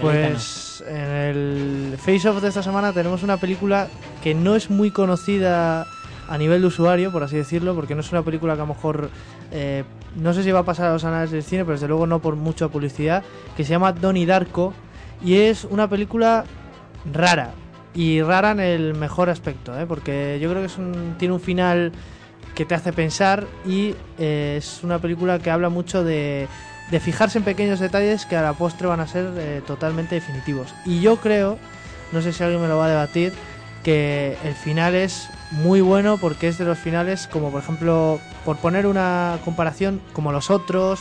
Pues 0.00 0.82
en 0.88 0.96
el 0.96 1.94
Face 1.96 2.28
Off 2.28 2.42
de 2.42 2.48
esta 2.48 2.60
semana 2.60 2.92
tenemos 2.92 3.22
una 3.22 3.36
película 3.36 3.86
que 4.20 4.34
no 4.34 4.56
es 4.56 4.68
muy 4.68 4.90
conocida 4.90 5.86
a 6.28 6.38
nivel 6.38 6.60
de 6.62 6.66
usuario, 6.66 7.12
por 7.12 7.22
así 7.22 7.36
decirlo, 7.36 7.76
porque 7.76 7.94
no 7.94 8.00
es 8.00 8.10
una 8.10 8.22
película 8.22 8.54
que 8.56 8.62
a 8.62 8.64
lo 8.64 8.74
mejor 8.74 9.08
eh, 9.52 9.84
no 10.16 10.32
sé 10.34 10.42
si 10.42 10.50
va 10.50 10.60
a 10.60 10.64
pasar 10.64 10.86
a 10.88 10.92
los 10.94 11.04
anales 11.04 11.30
del 11.30 11.44
cine, 11.44 11.62
pero 11.64 11.74
desde 11.74 11.86
luego 11.86 12.08
no 12.08 12.18
por 12.18 12.34
mucha 12.34 12.66
publicidad, 12.66 13.22
que 13.56 13.62
se 13.62 13.70
llama 13.70 13.92
Donnie 13.92 14.26
Darko 14.26 14.74
y 15.24 15.36
es 15.36 15.64
una 15.70 15.88
película 15.88 16.44
rara 17.12 17.52
y 17.94 18.22
rara 18.22 18.50
en 18.50 18.58
el 18.60 18.94
mejor 18.94 19.30
aspecto, 19.30 19.78
¿eh? 19.78 19.86
porque 19.86 20.40
yo 20.42 20.50
creo 20.50 20.62
que 20.62 20.66
es 20.66 20.78
un- 20.78 21.14
tiene 21.16 21.32
un 21.34 21.40
final 21.40 21.92
que 22.56 22.64
te 22.64 22.74
hace 22.74 22.92
pensar 22.92 23.46
y 23.64 23.94
eh, 24.18 24.56
es 24.58 24.80
una 24.82 24.98
película 24.98 25.38
que 25.38 25.50
habla 25.52 25.68
mucho 25.68 26.02
de, 26.02 26.48
de 26.90 27.00
fijarse 27.00 27.38
en 27.38 27.44
pequeños 27.44 27.80
detalles 27.80 28.26
que 28.26 28.36
a 28.36 28.42
la 28.42 28.52
postre 28.52 28.88
van 28.88 29.00
a 29.00 29.06
ser 29.06 29.32
eh, 29.36 29.62
totalmente 29.66 30.16
definitivos. 30.16 30.74
Y 30.84 31.00
yo 31.00 31.16
creo, 31.16 31.58
no 32.12 32.20
sé 32.20 32.32
si 32.32 32.42
alguien 32.42 32.60
me 32.60 32.68
lo 32.68 32.78
va 32.78 32.86
a 32.86 32.90
debatir, 32.90 33.32
que 33.84 34.36
el 34.44 34.54
final 34.54 34.94
es 34.94 35.30
muy 35.52 35.80
bueno 35.80 36.18
porque 36.18 36.48
es 36.48 36.58
de 36.58 36.64
los 36.64 36.78
finales 36.78 37.26
como 37.26 37.50
por 37.50 37.62
ejemplo, 37.62 38.20
por 38.44 38.56
poner 38.58 38.86
una 38.86 39.38
comparación 39.44 40.00
como 40.12 40.32
los 40.32 40.50
otros 40.50 41.00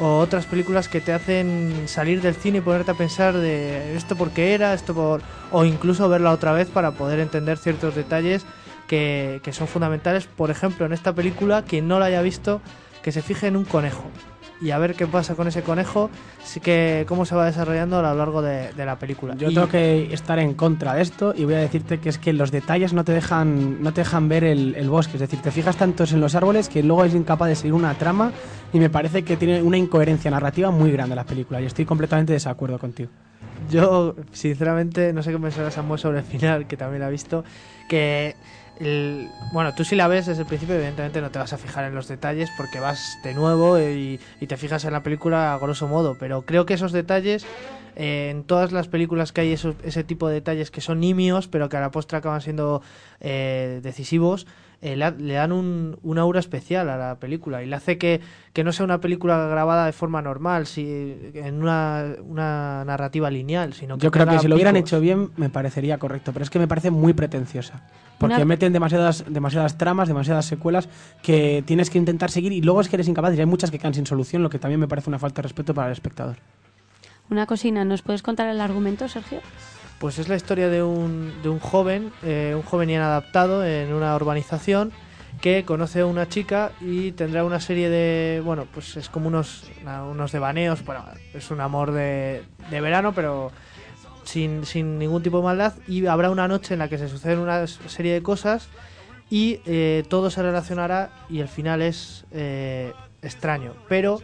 o 0.00 0.18
otras 0.18 0.46
películas 0.46 0.88
que 0.88 1.00
te 1.00 1.12
hacen 1.12 1.84
salir 1.86 2.20
del 2.20 2.34
cine 2.34 2.58
y 2.58 2.60
ponerte 2.60 2.90
a 2.90 2.94
pensar 2.94 3.34
de 3.36 3.94
esto 3.94 4.16
por 4.16 4.30
qué 4.30 4.54
era, 4.54 4.74
esto 4.74 4.94
por... 4.94 5.22
o 5.52 5.64
incluso 5.64 6.08
verla 6.08 6.32
otra 6.32 6.52
vez 6.52 6.68
para 6.68 6.92
poder 6.92 7.20
entender 7.20 7.58
ciertos 7.58 7.94
detalles 7.94 8.44
que, 8.88 9.40
que 9.44 9.52
son 9.52 9.68
fundamentales. 9.68 10.26
Por 10.26 10.50
ejemplo, 10.50 10.84
en 10.86 10.92
esta 10.92 11.12
película, 11.12 11.62
quien 11.62 11.86
no 11.86 12.00
la 12.00 12.06
haya 12.06 12.22
visto, 12.22 12.60
que 13.02 13.12
se 13.12 13.22
fije 13.22 13.46
en 13.46 13.56
un 13.56 13.64
conejo 13.64 14.10
y 14.60 14.70
a 14.70 14.78
ver 14.78 14.94
qué 14.94 15.06
pasa 15.06 15.34
con 15.34 15.46
ese 15.48 15.62
conejo, 15.62 16.10
sí 16.44 16.60
que 16.60 17.04
cómo 17.08 17.24
se 17.26 17.34
va 17.34 17.44
desarrollando 17.46 17.98
a 17.98 18.02
lo 18.02 18.14
largo 18.14 18.40
de, 18.42 18.72
de 18.72 18.86
la 18.86 18.98
película. 18.98 19.34
Yo 19.36 19.50
Y- 19.50 19.54
tengo 19.54 19.68
que 19.68 20.12
estar 20.14 20.38
en 20.38 20.54
contra 20.54 20.94
de 20.94 21.02
esto 21.02 21.34
y 21.36 21.44
voy 21.44 21.54
a 21.54 21.58
decirte 21.58 21.98
que 21.98 22.08
es 22.08 22.18
que 22.18 22.32
los 22.32 22.50
detalles 22.50 22.92
no 22.92 23.04
te 23.04 23.12
dejan, 23.12 23.82
no 23.82 23.92
te 23.92 24.00
dejan 24.02 24.28
ver 24.28 24.44
el, 24.44 24.74
el 24.76 24.88
bosque. 24.88 25.14
Es 25.16 25.20
decir, 25.20 25.40
te 25.40 25.50
fijas 25.50 25.76
tantos 25.76 26.12
en 26.12 26.20
los 26.20 26.34
árboles 26.34 26.68
que 26.68 26.82
luego 26.82 27.04
es 27.04 27.14
incapaz 27.14 27.48
de 27.48 27.56
seguir 27.56 27.74
una 27.74 27.94
trama 27.94 28.32
y 28.72 28.78
me 28.78 28.90
parece 28.90 29.24
que 29.24 29.36
tiene 29.36 29.62
una 29.62 29.76
incoherencia 29.76 30.30
narrativa 30.30 30.70
muy 30.70 30.92
grande 30.92 31.14
la 31.16 31.24
película 31.24 31.60
y 31.60 31.66
estoy 31.66 31.84
completamente 31.84 32.32
de 32.32 32.36
desacuerdo 32.36 32.78
contigo. 32.78 33.10
Yo, 33.70 34.14
sinceramente, 34.32 35.12
no 35.12 35.22
sé 35.22 35.30
qué 35.32 35.38
pensará 35.38 35.70
Samuel 35.70 35.98
sobre 36.00 36.18
el 36.18 36.24
final, 36.24 36.66
que 36.66 36.76
también 36.76 37.00
la 37.00 37.06
ha 37.06 37.10
visto. 37.10 37.44
Que, 37.88 38.34
el- 38.80 39.28
bueno, 39.52 39.74
tú 39.74 39.84
si 39.84 39.94
la 39.96 40.08
ves 40.08 40.26
desde 40.26 40.42
el 40.42 40.48
principio, 40.48 40.74
evidentemente 40.74 41.20
no 41.20 41.30
te 41.30 41.38
vas 41.38 41.52
a 41.52 41.58
fijar 41.58 41.84
en 41.84 41.94
los 41.94 42.08
detalles 42.08 42.50
porque 42.56 42.80
vas 42.80 43.18
de 43.22 43.34
nuevo 43.34 43.78
y, 43.78 44.20
te 44.46 44.56
fijas 44.56 44.84
en 44.84 44.92
la 44.92 45.02
película 45.02 45.54
a 45.54 45.58
grosso 45.58 45.88
modo. 45.88 46.16
Pero 46.18 46.42
creo 46.42 46.66
que 46.66 46.74
esos 46.74 46.92
detalles, 46.92 47.46
eh, 47.96 48.28
en 48.30 48.44
todas 48.44 48.72
las 48.72 48.88
películas 48.88 49.32
que 49.32 49.40
hay 49.42 49.52
esos- 49.52 49.76
ese 49.84 50.04
tipo 50.04 50.28
de 50.28 50.34
detalles 50.34 50.70
que 50.70 50.80
son 50.80 51.00
nimios, 51.00 51.48
pero 51.48 51.68
que 51.68 51.76
a 51.76 51.80
la 51.80 51.90
postre 51.90 52.18
acaban 52.18 52.40
siendo 52.40 52.82
eh, 53.20 53.80
decisivos, 53.82 54.46
eh, 54.84 54.96
le, 54.96 55.10
le 55.12 55.32
dan 55.34 55.50
un, 55.50 55.96
un 56.02 56.18
aura 56.18 56.38
especial 56.38 56.88
a 56.90 56.96
la 56.98 57.14
película 57.16 57.62
y 57.62 57.66
le 57.66 57.74
hace 57.74 57.96
que, 57.96 58.20
que 58.52 58.62
no 58.64 58.70
sea 58.72 58.84
una 58.84 59.00
película 59.00 59.46
grabada 59.48 59.86
de 59.86 59.92
forma 59.92 60.20
normal, 60.20 60.66
si, 60.66 61.16
en 61.34 61.54
una, 61.62 62.04
una 62.22 62.84
narrativa 62.84 63.30
lineal, 63.30 63.72
sino 63.72 63.96
que 63.96 64.04
Yo 64.04 64.10
creo 64.10 64.26
que 64.26 64.38
si 64.38 64.46
lo 64.46 64.54
hubieran 64.56 64.76
hecho 64.76 65.00
bien 65.00 65.30
me 65.36 65.48
parecería 65.48 65.96
correcto, 65.98 66.32
pero 66.32 66.42
es 66.42 66.50
que 66.50 66.58
me 66.58 66.68
parece 66.68 66.90
muy 66.90 67.14
pretenciosa. 67.14 67.80
Porque 68.18 68.36
Una- 68.36 68.44
meten 68.44 68.72
demasiadas, 68.72 69.24
demasiadas 69.28 69.76
tramas, 69.78 70.06
demasiadas 70.06 70.44
secuelas 70.46 70.88
que 71.22 71.64
tienes 71.66 71.90
que 71.90 71.98
intentar 71.98 72.30
seguir 72.30 72.52
y 72.52 72.60
luego 72.60 72.80
es 72.80 72.88
que 72.88 72.96
eres 72.96 73.08
incapaz 73.08 73.34
y 73.34 73.40
hay 73.40 73.46
muchas 73.46 73.70
que 73.70 73.78
quedan 73.78 73.94
sin 73.94 74.06
solución, 74.06 74.42
lo 74.42 74.50
que 74.50 74.58
también 74.58 74.78
me 74.80 74.86
parece 74.86 75.08
una 75.10 75.18
falta 75.18 75.36
de 75.40 75.44
respeto 75.48 75.72
para 75.74 75.88
el 75.88 75.92
espectador. 75.94 76.36
Una 77.30 77.46
cocina, 77.46 77.84
¿nos 77.86 78.02
puedes 78.02 78.22
contar 78.22 78.48
el 78.48 78.60
argumento, 78.60 79.08
Sergio? 79.08 79.40
Pues 79.98 80.18
es 80.18 80.28
la 80.28 80.36
historia 80.36 80.68
de 80.68 80.82
un, 80.82 81.32
de 81.42 81.48
un 81.48 81.58
joven, 81.58 82.12
eh, 82.22 82.52
un 82.54 82.62
joven 82.62 82.90
inadaptado 82.90 83.64
en 83.64 83.92
una 83.92 84.14
urbanización 84.14 84.92
que 85.40 85.64
conoce 85.64 86.00
a 86.00 86.06
una 86.06 86.28
chica 86.28 86.72
y 86.80 87.12
tendrá 87.12 87.44
una 87.44 87.60
serie 87.60 87.88
de, 87.88 88.42
bueno, 88.44 88.66
pues 88.72 88.96
es 88.96 89.08
como 89.08 89.28
unos, 89.28 89.64
unos 90.10 90.32
devaneos, 90.32 90.84
bueno, 90.84 91.04
es 91.32 91.50
un 91.50 91.60
amor 91.60 91.92
de, 91.92 92.42
de 92.70 92.80
verano, 92.80 93.12
pero 93.14 93.50
sin, 94.24 94.64
sin 94.64 94.98
ningún 94.98 95.22
tipo 95.22 95.38
de 95.38 95.44
maldad 95.44 95.74
y 95.86 96.06
habrá 96.06 96.30
una 96.30 96.48
noche 96.48 96.74
en 96.74 96.80
la 96.80 96.88
que 96.88 96.98
se 96.98 97.08
suceden 97.08 97.38
una 97.38 97.66
serie 97.66 98.12
de 98.12 98.22
cosas 98.22 98.68
y 99.30 99.60
eh, 99.66 100.04
todo 100.08 100.30
se 100.30 100.42
relacionará 100.42 101.10
y 101.28 101.40
el 101.40 101.48
final 101.48 101.82
es 101.82 102.24
eh, 102.30 102.92
extraño, 103.22 103.74
pero 103.88 104.20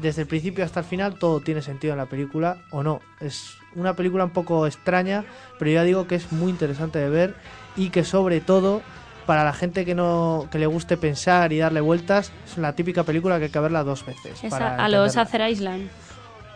desde 0.00 0.22
el 0.22 0.28
principio 0.28 0.64
hasta 0.64 0.80
el 0.80 0.86
final 0.86 1.18
todo 1.18 1.40
tiene 1.40 1.62
sentido 1.62 1.92
en 1.92 1.98
la 1.98 2.06
película 2.06 2.58
o 2.70 2.82
no. 2.82 3.00
Es 3.20 3.56
una 3.76 3.94
película 3.94 4.24
un 4.24 4.30
poco 4.30 4.66
extraña, 4.66 5.24
pero 5.58 5.70
ya 5.70 5.82
digo 5.82 6.06
que 6.06 6.14
es 6.16 6.32
muy 6.32 6.50
interesante 6.50 6.98
de 6.98 7.08
ver 7.08 7.34
y 7.76 7.90
que 7.90 8.04
sobre 8.04 8.40
todo 8.40 8.82
para 9.26 9.42
la 9.44 9.52
gente 9.54 9.84
que 9.84 9.94
no 9.94 10.48
que 10.50 10.58
le 10.58 10.66
guste 10.66 10.96
pensar 10.96 11.52
y 11.52 11.58
darle 11.58 11.80
vueltas 11.80 12.30
es 12.46 12.58
la 12.58 12.74
típica 12.74 13.04
película 13.04 13.38
que 13.38 13.44
hay 13.44 13.50
que 13.50 13.58
verla 13.60 13.82
dos 13.82 14.04
veces. 14.04 14.42
Es 14.44 14.50
para 14.50 14.76
a, 14.76 14.84
a 14.84 14.88
los 14.88 15.16
entenderla. 15.16 15.22
Acer 15.22 15.50
Island. 15.50 15.88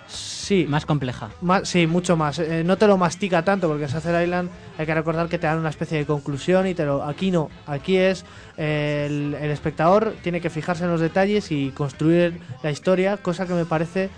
Sí, 0.06 0.64
Más 0.66 0.86
compleja. 0.86 1.28
más, 1.42 1.68
sí, 1.68 1.86
mucho 1.86 2.16
más. 2.16 2.38
Eh, 2.38 2.62
no 2.64 2.78
te 2.78 2.86
lo 2.86 2.96
mastica 2.96 3.44
tanto 3.44 3.68
porque 3.68 3.82
en 3.84 3.90
Sacer 3.90 4.22
Island 4.24 4.48
hay 4.78 4.86
que 4.86 4.94
recordar 4.94 5.28
que 5.28 5.38
te 5.38 5.46
dan 5.46 5.58
una 5.58 5.68
especie 5.68 5.98
de 5.98 6.06
conclusión 6.06 6.66
y 6.66 6.74
te 6.74 6.86
lo. 6.86 7.02
Aquí 7.04 7.30
no. 7.30 7.50
Aquí 7.66 7.98
es 7.98 8.24
eh, 8.56 9.04
el, 9.06 9.34
el 9.34 9.50
espectador 9.50 10.14
tiene 10.22 10.40
que 10.40 10.48
fijarse 10.48 10.84
en 10.84 10.90
los 10.90 11.02
detalles 11.02 11.52
y 11.52 11.70
construir 11.72 12.40
la 12.62 12.70
historia, 12.70 13.18
cosa 13.18 13.46
que 13.46 13.52
me 13.52 13.66
parece 13.66 14.08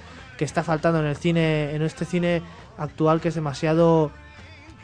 que 0.40 0.46
está 0.46 0.62
faltando 0.64 1.00
en 1.00 1.04
el 1.04 1.16
cine, 1.16 1.74
en 1.74 1.82
este 1.82 2.06
cine 2.06 2.40
actual 2.78 3.20
que 3.20 3.28
es 3.28 3.34
demasiado 3.34 4.10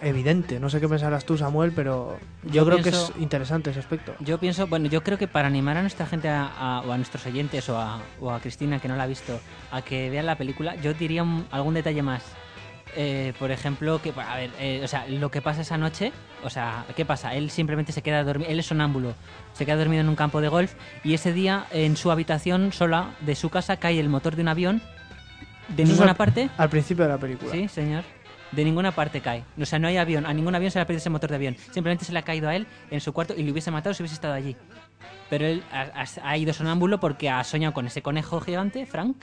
evidente. 0.02 0.60
No 0.60 0.68
sé 0.68 0.80
qué 0.80 0.86
pensarás 0.86 1.24
tú, 1.24 1.38
Samuel, 1.38 1.72
pero 1.74 2.18
yo, 2.44 2.52
Yo 2.52 2.66
creo 2.66 2.82
pienso- 2.82 3.06
que 3.06 3.12
es 3.14 3.22
interesante 3.22 3.70
ese 3.70 3.78
aspecto. 3.80 4.14
Yo 4.20 4.36
pienso, 4.38 4.66
bueno, 4.66 4.86
yo 4.90 5.02
creo 5.02 5.16
que 5.16 5.26
para 5.28 5.48
animar 5.48 5.78
a 5.78 5.80
nuestra 5.80 6.04
gente 6.04 6.28
a- 6.28 6.44
a- 6.58 6.80
o 6.82 6.92
a 6.92 6.96
nuestros 6.98 7.24
oyentes 7.24 7.66
o 7.70 7.78
a, 7.78 8.00
o 8.20 8.30
a 8.30 8.38
Cristina 8.40 8.80
que 8.80 8.88
no 8.88 8.96
la 8.96 9.04
ha 9.04 9.06
visto 9.06 9.40
a 9.70 9.80
que 9.80 10.10
vean 10.10 10.26
la 10.26 10.36
película, 10.36 10.74
yo 10.76 10.92
diría 10.92 11.22
un- 11.22 11.46
algún 11.50 11.72
detalle 11.72 12.02
más. 12.02 12.22
Eh, 12.94 13.32
por 13.38 13.50
ejemplo, 13.50 14.02
que, 14.02 14.12
a 14.14 14.36
ver, 14.36 14.50
eh, 14.60 14.82
o 14.84 14.88
sea, 14.88 15.06
lo 15.08 15.30
que 15.30 15.40
pasa 15.40 15.62
esa 15.62 15.78
noche, 15.78 16.12
o 16.44 16.50
sea, 16.50 16.84
¿qué 16.94 17.06
pasa? 17.06 17.34
Él 17.34 17.48
simplemente 17.50 17.92
se 17.92 18.02
queda 18.02 18.22
dormido, 18.24 18.50
él 18.50 18.58
es 18.58 18.66
sonámbulo, 18.66 19.14
se 19.54 19.64
queda 19.64 19.76
dormido 19.76 20.02
en 20.02 20.10
un 20.10 20.16
campo 20.16 20.42
de 20.42 20.48
golf 20.48 20.74
y 21.02 21.14
ese 21.14 21.32
día 21.32 21.64
en 21.70 21.96
su 21.96 22.10
habitación 22.10 22.72
sola 22.74 23.14
de 23.20 23.34
su 23.34 23.48
casa 23.48 23.78
cae 23.78 23.98
el 24.00 24.10
motor 24.10 24.36
de 24.36 24.42
un 24.42 24.48
avión 24.48 24.82
de 25.68 25.82
Eso 25.82 25.92
ninguna 25.92 26.10
al- 26.12 26.16
parte. 26.16 26.48
Al 26.56 26.68
principio 26.68 27.04
de 27.04 27.10
la 27.10 27.18
película. 27.18 27.50
Sí, 27.52 27.68
señor. 27.68 28.04
De 28.52 28.64
ninguna 28.64 28.92
parte 28.92 29.20
cae. 29.20 29.44
O 29.60 29.66
sea, 29.66 29.78
no 29.78 29.88
hay 29.88 29.96
avión. 29.96 30.24
A 30.24 30.32
ningún 30.32 30.54
avión 30.54 30.70
se 30.70 30.78
le 30.78 30.82
ha 30.82 30.86
perdido 30.86 30.98
ese 30.98 31.10
motor 31.10 31.30
de 31.30 31.36
avión. 31.36 31.56
Simplemente 31.72 32.04
se 32.04 32.12
le 32.12 32.18
ha 32.20 32.22
caído 32.22 32.48
a 32.48 32.54
él 32.54 32.66
en 32.90 33.00
su 33.00 33.12
cuarto 33.12 33.34
y 33.36 33.42
le 33.42 33.50
hubiese 33.50 33.70
matado 33.70 33.92
si 33.94 34.02
hubiese 34.02 34.14
estado 34.14 34.34
allí. 34.34 34.56
Pero 35.28 35.44
él 35.46 35.62
ha, 35.72 35.82
ha- 36.02 36.30
ha 36.30 36.36
ido 36.38 36.52
sonámbulo 36.52 37.00
porque 37.00 37.28
ha 37.28 37.42
soñado 37.42 37.74
con 37.74 37.86
ese 37.86 38.02
conejo 38.02 38.40
gigante, 38.40 38.86
Frank, 38.86 39.16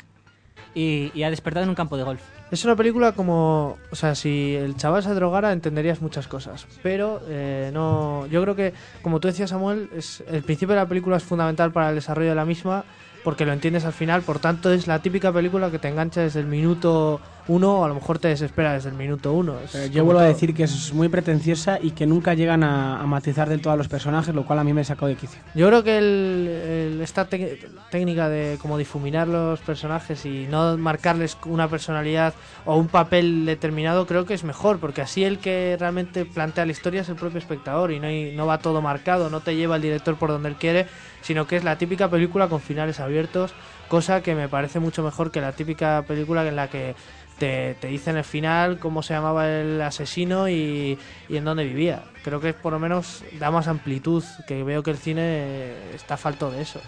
y, 0.75 1.11
y 1.15 1.23
ha 1.23 1.29
despertado 1.29 1.63
en 1.63 1.69
un 1.69 1.75
campo 1.75 1.95
de 1.97 2.03
golf. 2.03 2.21
Es 2.51 2.65
una 2.65 2.75
película 2.75 3.13
como, 3.13 3.77
o 3.91 3.95
sea, 3.95 4.13
si 4.13 4.55
el 4.55 4.75
chaval 4.75 5.01
se 5.03 5.13
drogara 5.13 5.53
entenderías 5.53 6.01
muchas 6.01 6.27
cosas, 6.27 6.67
pero 6.83 7.21
eh, 7.27 7.71
no, 7.73 8.27
yo 8.27 8.41
creo 8.43 8.55
que, 8.55 8.73
como 9.01 9.19
tú 9.19 9.27
decías 9.29 9.49
Samuel, 9.51 9.89
es, 9.95 10.23
el 10.27 10.43
principio 10.43 10.75
de 10.75 10.81
la 10.81 10.87
película 10.87 11.17
es 11.17 11.23
fundamental 11.23 11.71
para 11.71 11.89
el 11.89 11.95
desarrollo 11.95 12.29
de 12.29 12.35
la 12.35 12.45
misma, 12.45 12.83
porque 13.23 13.45
lo 13.45 13.53
entiendes 13.53 13.85
al 13.85 13.93
final, 13.93 14.21
por 14.21 14.39
tanto 14.39 14.71
es 14.71 14.87
la 14.87 14.99
típica 14.99 15.31
película 15.31 15.71
que 15.71 15.79
te 15.79 15.87
engancha 15.87 16.21
desde 16.21 16.39
el 16.39 16.47
minuto 16.47 17.21
uno 17.47 17.79
o 17.79 17.83
a 17.83 17.87
lo 17.89 17.95
mejor 17.95 18.19
te 18.19 18.29
desespera 18.29 18.73
desde 18.73 18.89
el 18.89 18.95
minuto 18.95 19.33
uno. 19.33 19.55
Pero 19.71 19.87
yo 19.87 20.05
vuelvo 20.05 20.21
a 20.21 20.25
decir 20.25 20.53
que 20.53 20.63
es 20.63 20.93
muy 20.93 21.09
pretenciosa 21.09 21.77
y 21.81 21.91
que 21.91 22.05
nunca 22.05 22.33
llegan 22.33 22.63
a, 22.63 23.01
a 23.01 23.05
matizar 23.05 23.49
del 23.49 23.61
todo 23.61 23.73
a 23.73 23.75
los 23.77 23.87
personajes, 23.89 24.33
lo 24.33 24.45
cual 24.45 24.59
a 24.59 24.63
mí 24.63 24.71
me 24.73 24.83
sacó 24.83 25.07
de 25.07 25.15
quicio. 25.15 25.41
Yo 25.53 25.67
creo 25.67 25.83
que 25.83 25.97
el, 25.97 26.47
el- 26.47 27.01
esta 27.01 27.27
técnica 27.27 28.29
de 28.29 28.57
como 28.61 28.77
difuminar 28.77 29.27
los 29.27 29.59
personajes 29.59 30.25
y 30.25 30.47
no 30.49 30.77
marcarles 30.77 31.37
una 31.45 31.67
personalidad 31.67 32.33
o 32.65 32.77
un 32.77 32.87
papel 32.87 33.45
determinado 33.45 34.05
creo 34.07 34.25
que 34.25 34.33
es 34.33 34.43
mejor, 34.43 34.79
porque 34.79 35.01
así 35.01 35.23
el 35.23 35.39
que 35.39 35.75
realmente 35.79 36.25
plantea 36.25 36.65
la 36.65 36.71
historia 36.71 37.01
es 37.01 37.09
el 37.09 37.15
propio 37.15 37.39
espectador 37.39 37.91
y 37.91 37.99
no, 37.99 38.07
hay- 38.07 38.33
no 38.35 38.45
va 38.47 38.59
todo 38.59 38.81
marcado, 38.81 39.29
no 39.29 39.41
te 39.41 39.55
lleva 39.55 39.75
el 39.75 39.81
director 39.81 40.15
por 40.17 40.29
donde 40.29 40.49
él 40.49 40.55
quiere, 40.55 40.87
sino 41.21 41.45
que 41.47 41.57
es 41.57 41.63
la 41.63 41.77
típica 41.77 42.09
película 42.09 42.47
con 42.47 42.61
finales 42.61 42.99
abiertos, 42.99 43.53
cosa 43.87 44.21
que 44.21 44.33
me 44.35 44.49
parece 44.49 44.79
mucho 44.79 45.03
mejor 45.03 45.31
que 45.31 45.41
la 45.41 45.51
típica 45.51 46.03
película 46.07 46.47
en 46.47 46.55
la 46.55 46.67
que 46.69 46.95
te, 47.43 47.73
te 47.73 47.87
dicen 47.87 48.15
el 48.15 48.23
final, 48.23 48.79
cómo 48.79 49.03
se 49.03 49.13
llamaba 49.13 49.49
el 49.49 49.81
asesino 49.81 50.47
y, 50.47 50.97
y 51.27 51.35
en 51.35 51.43
dónde 51.43 51.65
vivía. 51.65 52.03
Creo 52.23 52.39
que 52.39 52.53
por 52.53 52.71
lo 52.71 52.79
menos 52.79 53.21
da 53.37 53.51
más 53.51 53.67
amplitud, 53.67 54.23
que 54.47 54.63
veo 54.63 54.81
que 54.81 54.91
el 54.91 54.97
cine 54.97 55.73
está 55.93 56.15
falto 56.15 56.49
de 56.51 56.61
eso. 56.61 56.79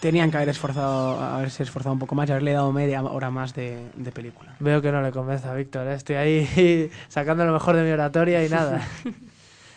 Tenían 0.00 0.30
que 0.30 0.38
haber 0.38 0.48
esforzado, 0.48 1.20
haberse 1.20 1.62
esforzado 1.62 1.92
un 1.92 1.98
poco 1.98 2.14
más 2.14 2.30
y 2.30 2.32
haberle 2.32 2.54
dado 2.54 2.72
media 2.72 3.02
hora 3.02 3.30
más 3.30 3.54
de, 3.54 3.90
de 3.94 4.10
película. 4.10 4.56
Veo 4.58 4.80
que 4.80 4.90
no 4.90 5.02
le 5.02 5.12
convence 5.12 5.46
a 5.46 5.52
Víctor, 5.52 5.86
¿eh? 5.88 5.94
estoy 5.96 6.16
ahí 6.16 6.90
sacando 7.08 7.44
lo 7.44 7.52
mejor 7.52 7.76
de 7.76 7.82
mi 7.82 7.90
oratoria 7.90 8.42
y 8.42 8.48
nada. 8.48 8.80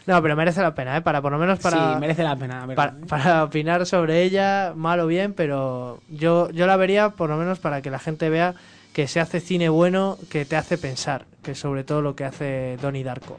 No, 0.05 0.21
pero 0.21 0.35
merece 0.35 0.61
la 0.61 0.75
pena, 0.75 0.97
¿eh? 0.97 1.01
Para 1.01 1.21
por 1.21 1.31
lo 1.31 1.37
menos 1.37 1.59
para, 1.59 1.93
sí, 1.93 1.99
merece 2.01 2.23
la 2.23 2.35
pena. 2.35 2.67
para, 2.75 2.93
para 3.07 3.45
opinar 3.45 3.85
sobre 3.85 4.23
ella, 4.23 4.73
mal 4.75 4.99
o 4.99 5.07
bien, 5.07 5.31
pero 5.31 6.01
yo, 6.09 6.49
yo 6.51 6.67
la 6.67 6.75
vería 6.75 7.11
por 7.11 7.29
lo 7.29 7.37
menos 7.37 7.59
para 7.59 7.81
que 7.81 7.89
la 7.89 7.99
gente 7.99 8.27
vea 8.29 8.53
que 8.93 9.07
se 9.07 9.19
hace 9.19 9.39
cine 9.39 9.69
bueno 9.69 10.17
que 10.29 10.45
te 10.45 10.55
hace 10.55 10.77
pensar, 10.77 11.25
que 11.41 11.51
es 11.51 11.59
sobre 11.59 11.83
todo 11.83 12.01
lo 12.01 12.15
que 12.15 12.25
hace 12.25 12.77
Donnie 12.81 13.03
Darko. 13.03 13.37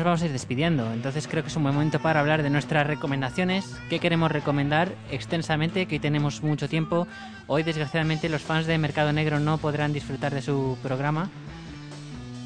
Nos 0.00 0.04
vamos 0.06 0.22
a 0.22 0.26
ir 0.26 0.32
despidiendo, 0.32 0.90
entonces 0.92 1.28
creo 1.28 1.42
que 1.42 1.48
es 1.50 1.56
un 1.56 1.62
buen 1.62 1.74
momento 1.74 2.00
para 2.00 2.20
hablar 2.20 2.42
de 2.42 2.48
nuestras 2.50 2.86
recomendaciones, 2.86 3.76
qué 3.90 3.98
queremos 4.00 4.32
recomendar 4.32 4.92
extensamente, 5.10 5.84
que 5.86 5.96
hoy 5.96 5.98
tenemos 6.00 6.42
mucho 6.42 6.68
tiempo. 6.68 7.06
Hoy 7.46 7.62
desgraciadamente 7.62 8.28
los 8.30 8.40
fans 8.42 8.66
de 8.66 8.78
Mercado 8.78 9.12
Negro 9.12 9.40
no 9.40 9.58
podrán 9.58 9.92
disfrutar 9.92 10.32
de 10.32 10.40
su 10.42 10.78
programa. 10.82 11.28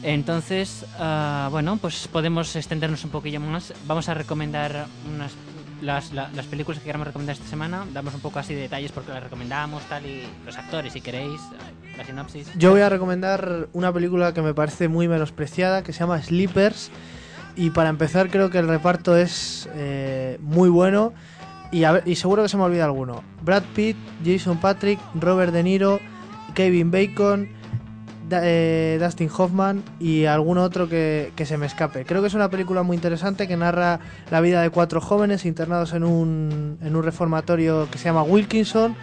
Entonces, 0.03 0.85
ah, 0.99 1.49
bueno, 1.51 1.77
pues 1.79 2.09
podemos 2.09 2.55
extendernos 2.57 3.05
un 3.05 3.11
poquillo 3.11 3.41
más. 3.41 3.73
Vamos 3.87 4.09
a 4.09 4.15
recomendar 4.15 4.87
unas, 5.15 5.33
las, 5.81 6.13
la- 6.13 6.29
las 6.35 6.47
películas 6.47 6.79
que 6.81 6.85
queramos 6.87 7.07
recomendar 7.07 7.35
esta 7.37 7.49
semana. 7.49 7.87
Damos 7.93 8.15
un 8.15 8.21
poco 8.21 8.39
así 8.39 8.53
de 8.55 8.63
detalles 8.63 8.93
porque 8.93 9.13
las 9.13 9.23
recomendamos, 9.23 9.83
tal, 9.85 10.05
y 10.05 10.25
los 10.45 10.59
actores, 10.59 10.93
si 10.93 11.01
queréis, 11.01 11.41
la 11.97 12.05
sinopsis. 12.05 12.49
Yo 12.57 12.73
voy 12.73 12.83
a 12.83 12.89
recomendar 12.91 13.69
una 13.73 13.93
película 13.93 14.35
que 14.35 14.43
me 14.43 14.53
parece 14.53 14.89
muy 14.89 15.09
menospreciada, 15.09 15.83
que 15.83 15.93
se 15.95 16.01
llama 16.01 16.21
Sleepers. 16.23 16.91
Y 17.57 17.71
para 17.71 17.89
empezar, 17.89 18.31
creo 18.31 18.51
que 18.51 18.59
el 18.59 18.69
reparto 18.69 19.17
es 19.17 19.69
eh, 19.75 20.39
muy 20.41 20.69
bueno. 20.69 21.13
Y, 21.71 22.15
seguro 22.15 22.45
que 22.45 22.49
se 22.49 22.57
me 22.57 22.63
olvida 22.63 22.85
alguno. 22.85 23.25
Brad 23.43 23.65
Pitt, 23.75 23.97
Jason 24.25 24.59
Patrick, 24.59 25.01
Robert 25.15 25.53
De 25.53 25.63
Niro, 25.65 25.99
Kevin 26.55 26.93
Bacon, 26.93 27.49
eh, 28.31 28.97
Dustin 29.03 29.29
Hoffman 29.37 29.83
y 29.99 30.27
algún 30.27 30.59
otro 30.59 30.89
que, 30.89 31.33
que 31.35 31.45
se 31.47 31.59
me 31.59 31.67
escape. 31.67 32.05
Creo 32.05 32.21
que 32.21 32.29
es 32.29 32.35
una 32.35 32.49
película 32.49 32.85
muy 32.85 32.97
interesante 32.97 33.49
que 33.49 33.57
narra 33.57 33.99
la 34.31 34.41
vida 34.41 34.63
de 34.63 34.71
cuatro 34.71 35.01
jóvenes 35.01 35.45
internados 35.45 35.95
en 35.95 36.05
un, 36.05 36.79
en 36.81 36.95
un 36.95 37.03
reformatorio 37.03 37.89
que 37.91 37.99
se 37.99 38.05
llama 38.05 38.23
Wilkinson. 38.23 38.95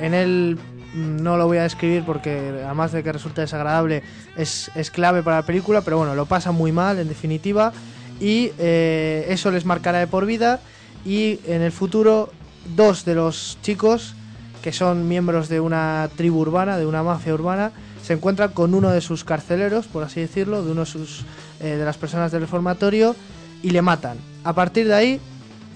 En 0.00 0.12
él 0.12 0.58
mm, 0.94 1.22
no 1.22 1.36
lo 1.36 1.46
voy 1.46 1.58
a 1.58 1.62
describir 1.62 2.02
porque 2.04 2.60
además 2.64 2.90
de 2.90 3.04
que 3.04 3.12
resulta 3.12 3.42
desagradable 3.42 4.02
es, 4.36 4.68
es 4.74 4.90
clave 4.90 5.22
para 5.22 5.36
la 5.36 5.46
película, 5.46 5.82
pero 5.82 5.98
bueno, 5.98 6.16
lo 6.16 6.26
pasan 6.26 6.56
muy 6.56 6.72
mal 6.72 6.98
en 6.98 7.06
definitiva 7.06 7.72
y 8.20 8.52
eh, 8.58 9.26
eso 9.28 9.50
les 9.50 9.64
marcará 9.64 9.98
de 9.98 10.06
por 10.06 10.26
vida 10.26 10.60
y 11.04 11.40
en 11.46 11.62
el 11.62 11.72
futuro 11.72 12.30
dos 12.74 13.04
de 13.04 13.14
los 13.14 13.58
chicos 13.62 14.14
que 14.62 14.72
son 14.72 15.06
miembros 15.08 15.48
de 15.48 15.60
una 15.60 16.08
tribu 16.16 16.40
urbana, 16.40 16.76
de 16.76 16.86
una 16.86 17.02
mafia 17.04 17.32
urbana, 17.34 17.70
se 18.02 18.14
encuentran 18.14 18.50
con 18.50 18.74
uno 18.74 18.90
de 18.90 19.00
sus 19.00 19.22
carceleros, 19.22 19.86
por 19.86 20.02
así 20.02 20.20
decirlo, 20.20 20.64
de 20.64 20.72
uno 20.72 20.80
de, 20.80 20.86
sus, 20.86 21.24
eh, 21.60 21.76
de 21.76 21.84
las 21.84 21.96
personas 21.96 22.32
del 22.32 22.40
reformatorio 22.40 23.14
y 23.62 23.70
le 23.70 23.80
matan. 23.82 24.16
A 24.42 24.54
partir 24.54 24.88
de 24.88 24.94
ahí 24.94 25.20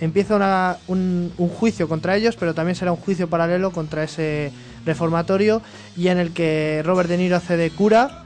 empieza 0.01 0.35
una- 0.35 0.77
un, 0.89 1.33
un 1.39 1.49
juicio 1.49 1.89
contra 1.89 2.17
ellos, 2.17 2.35
pero 2.37 2.53
también 2.55 2.75
será 2.75 2.91
un 2.91 2.99
juicio 2.99 3.29
paralelo 3.29 3.71
contra 3.71 4.03
ese 4.03 4.51
reformatorio 4.85 5.63
y 5.97 6.09
en 6.09 6.19
el 6.19 6.33
que 6.33 6.83
Robert 6.85 7.09
De 7.09 7.17
Niro 7.17 7.37
hace 7.37 7.57
de 7.57 7.71
cura, 7.71 8.25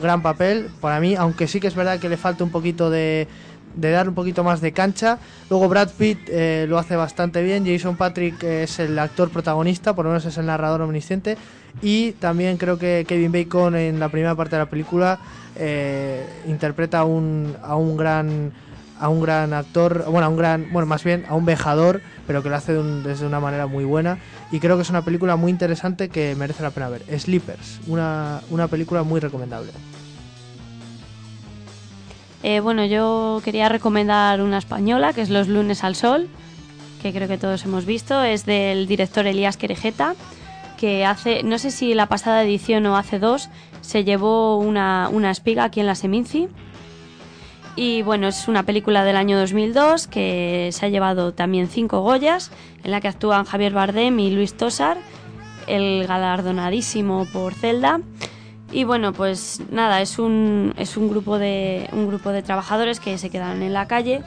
gran 0.00 0.22
papel 0.22 0.68
para 0.80 0.98
mí, 1.00 1.14
aunque 1.14 1.46
sí 1.46 1.60
que 1.60 1.66
es 1.66 1.74
verdad 1.74 1.98
que 1.98 2.08
le 2.08 2.16
falta 2.16 2.42
un 2.44 2.50
poquito 2.50 2.88
de, 2.90 3.28
de 3.76 3.90
dar 3.90 4.08
un 4.08 4.14
poquito 4.14 4.42
más 4.42 4.60
de 4.60 4.72
cancha. 4.72 5.18
Luego 5.48 5.68
Brad 5.68 5.90
Pitt 5.90 6.18
eh, 6.28 6.66
lo 6.68 6.78
hace 6.78 6.96
bastante 6.96 7.42
bien, 7.42 7.64
Jason 7.64 7.96
Patrick 7.96 8.42
eh, 8.42 8.64
es 8.64 8.78
el 8.80 8.98
actor 8.98 9.30
protagonista, 9.30 9.94
por 9.94 10.06
lo 10.06 10.10
menos 10.10 10.24
es 10.24 10.36
el 10.38 10.46
narrador 10.46 10.80
omnisciente, 10.80 11.36
y 11.82 12.12
también 12.12 12.56
creo 12.56 12.78
que 12.78 13.04
Kevin 13.06 13.32
Bacon 13.32 13.76
en 13.76 14.00
la 14.00 14.08
primera 14.08 14.34
parte 14.34 14.56
de 14.56 14.62
la 14.62 14.70
película 14.70 15.18
eh, 15.56 16.26
interpreta 16.48 17.00
a 17.00 17.04
un, 17.04 17.54
a 17.62 17.76
un 17.76 17.96
gran 17.96 18.52
a 18.98 19.10
un 19.10 19.20
gran 19.20 19.52
actor, 19.52 20.06
bueno, 20.08 20.26
a 20.26 20.30
un 20.30 20.38
gran, 20.38 20.72
bueno, 20.72 20.86
más 20.86 21.04
bien 21.04 21.26
a 21.28 21.34
un 21.34 21.44
vejador, 21.44 22.00
pero 22.26 22.42
que 22.42 22.48
lo 22.48 22.56
hace 22.56 22.72
desde 22.72 23.26
una 23.26 23.40
manera 23.40 23.66
muy 23.66 23.84
buena 23.84 24.16
y 24.50 24.58
creo 24.58 24.76
que 24.76 24.82
es 24.82 24.88
una 24.90 25.02
película 25.02 25.36
muy 25.36 25.50
interesante 25.50 26.08
que 26.08 26.34
merece 26.34 26.62
la 26.62 26.70
pena 26.70 26.88
ver. 26.88 27.02
Sleepers, 27.18 27.80
una, 27.88 28.40
una 28.48 28.68
película 28.68 29.02
muy 29.02 29.20
recomendable. 29.20 29.70
Eh, 32.42 32.60
bueno, 32.60 32.84
yo 32.84 33.40
quería 33.44 33.68
recomendar 33.68 34.40
una 34.40 34.58
española, 34.58 35.12
que 35.12 35.22
es 35.22 35.30
Los 35.30 35.48
lunes 35.48 35.84
al 35.84 35.96
sol, 35.96 36.28
que 37.02 37.12
creo 37.12 37.28
que 37.28 37.38
todos 37.38 37.64
hemos 37.64 37.86
visto. 37.86 38.22
Es 38.22 38.46
del 38.46 38.86
director 38.86 39.26
Elías 39.26 39.56
Querejeta, 39.56 40.14
que 40.76 41.04
hace, 41.04 41.42
no 41.42 41.58
sé 41.58 41.70
si 41.70 41.94
la 41.94 42.06
pasada 42.06 42.42
edición 42.42 42.86
o 42.86 42.96
hace 42.96 43.18
dos, 43.18 43.48
se 43.80 44.04
llevó 44.04 44.58
una, 44.58 45.08
una 45.10 45.30
espiga 45.30 45.64
aquí 45.64 45.80
en 45.80 45.86
la 45.86 45.94
Seminci. 45.94 46.48
Y 47.76 48.00
bueno, 48.02 48.28
es 48.28 48.48
una 48.48 48.62
película 48.62 49.04
del 49.04 49.16
año 49.16 49.38
2002 49.38 50.06
que 50.06 50.70
se 50.72 50.86
ha 50.86 50.88
llevado 50.88 51.34
también 51.34 51.68
cinco 51.68 52.00
Goyas, 52.00 52.50
en 52.82 52.90
la 52.90 53.00
que 53.00 53.08
actúan 53.08 53.44
Javier 53.44 53.74
Bardem 53.74 54.18
y 54.18 54.30
Luis 54.30 54.56
Tosar, 54.56 54.96
el 55.66 56.06
galardonadísimo 56.06 57.26
por 57.32 57.52
Zelda. 57.52 58.00
Y 58.72 58.84
bueno, 58.84 59.12
pues 59.12 59.60
nada, 59.70 60.00
es 60.00 60.18
un, 60.18 60.74
es 60.76 60.96
un, 60.96 61.08
grupo, 61.08 61.38
de, 61.38 61.88
un 61.92 62.08
grupo 62.08 62.30
de 62.30 62.42
trabajadores 62.42 63.00
que 63.00 63.16
se 63.16 63.30
quedan 63.30 63.62
en 63.62 63.72
la 63.72 63.86
calle 63.86 64.22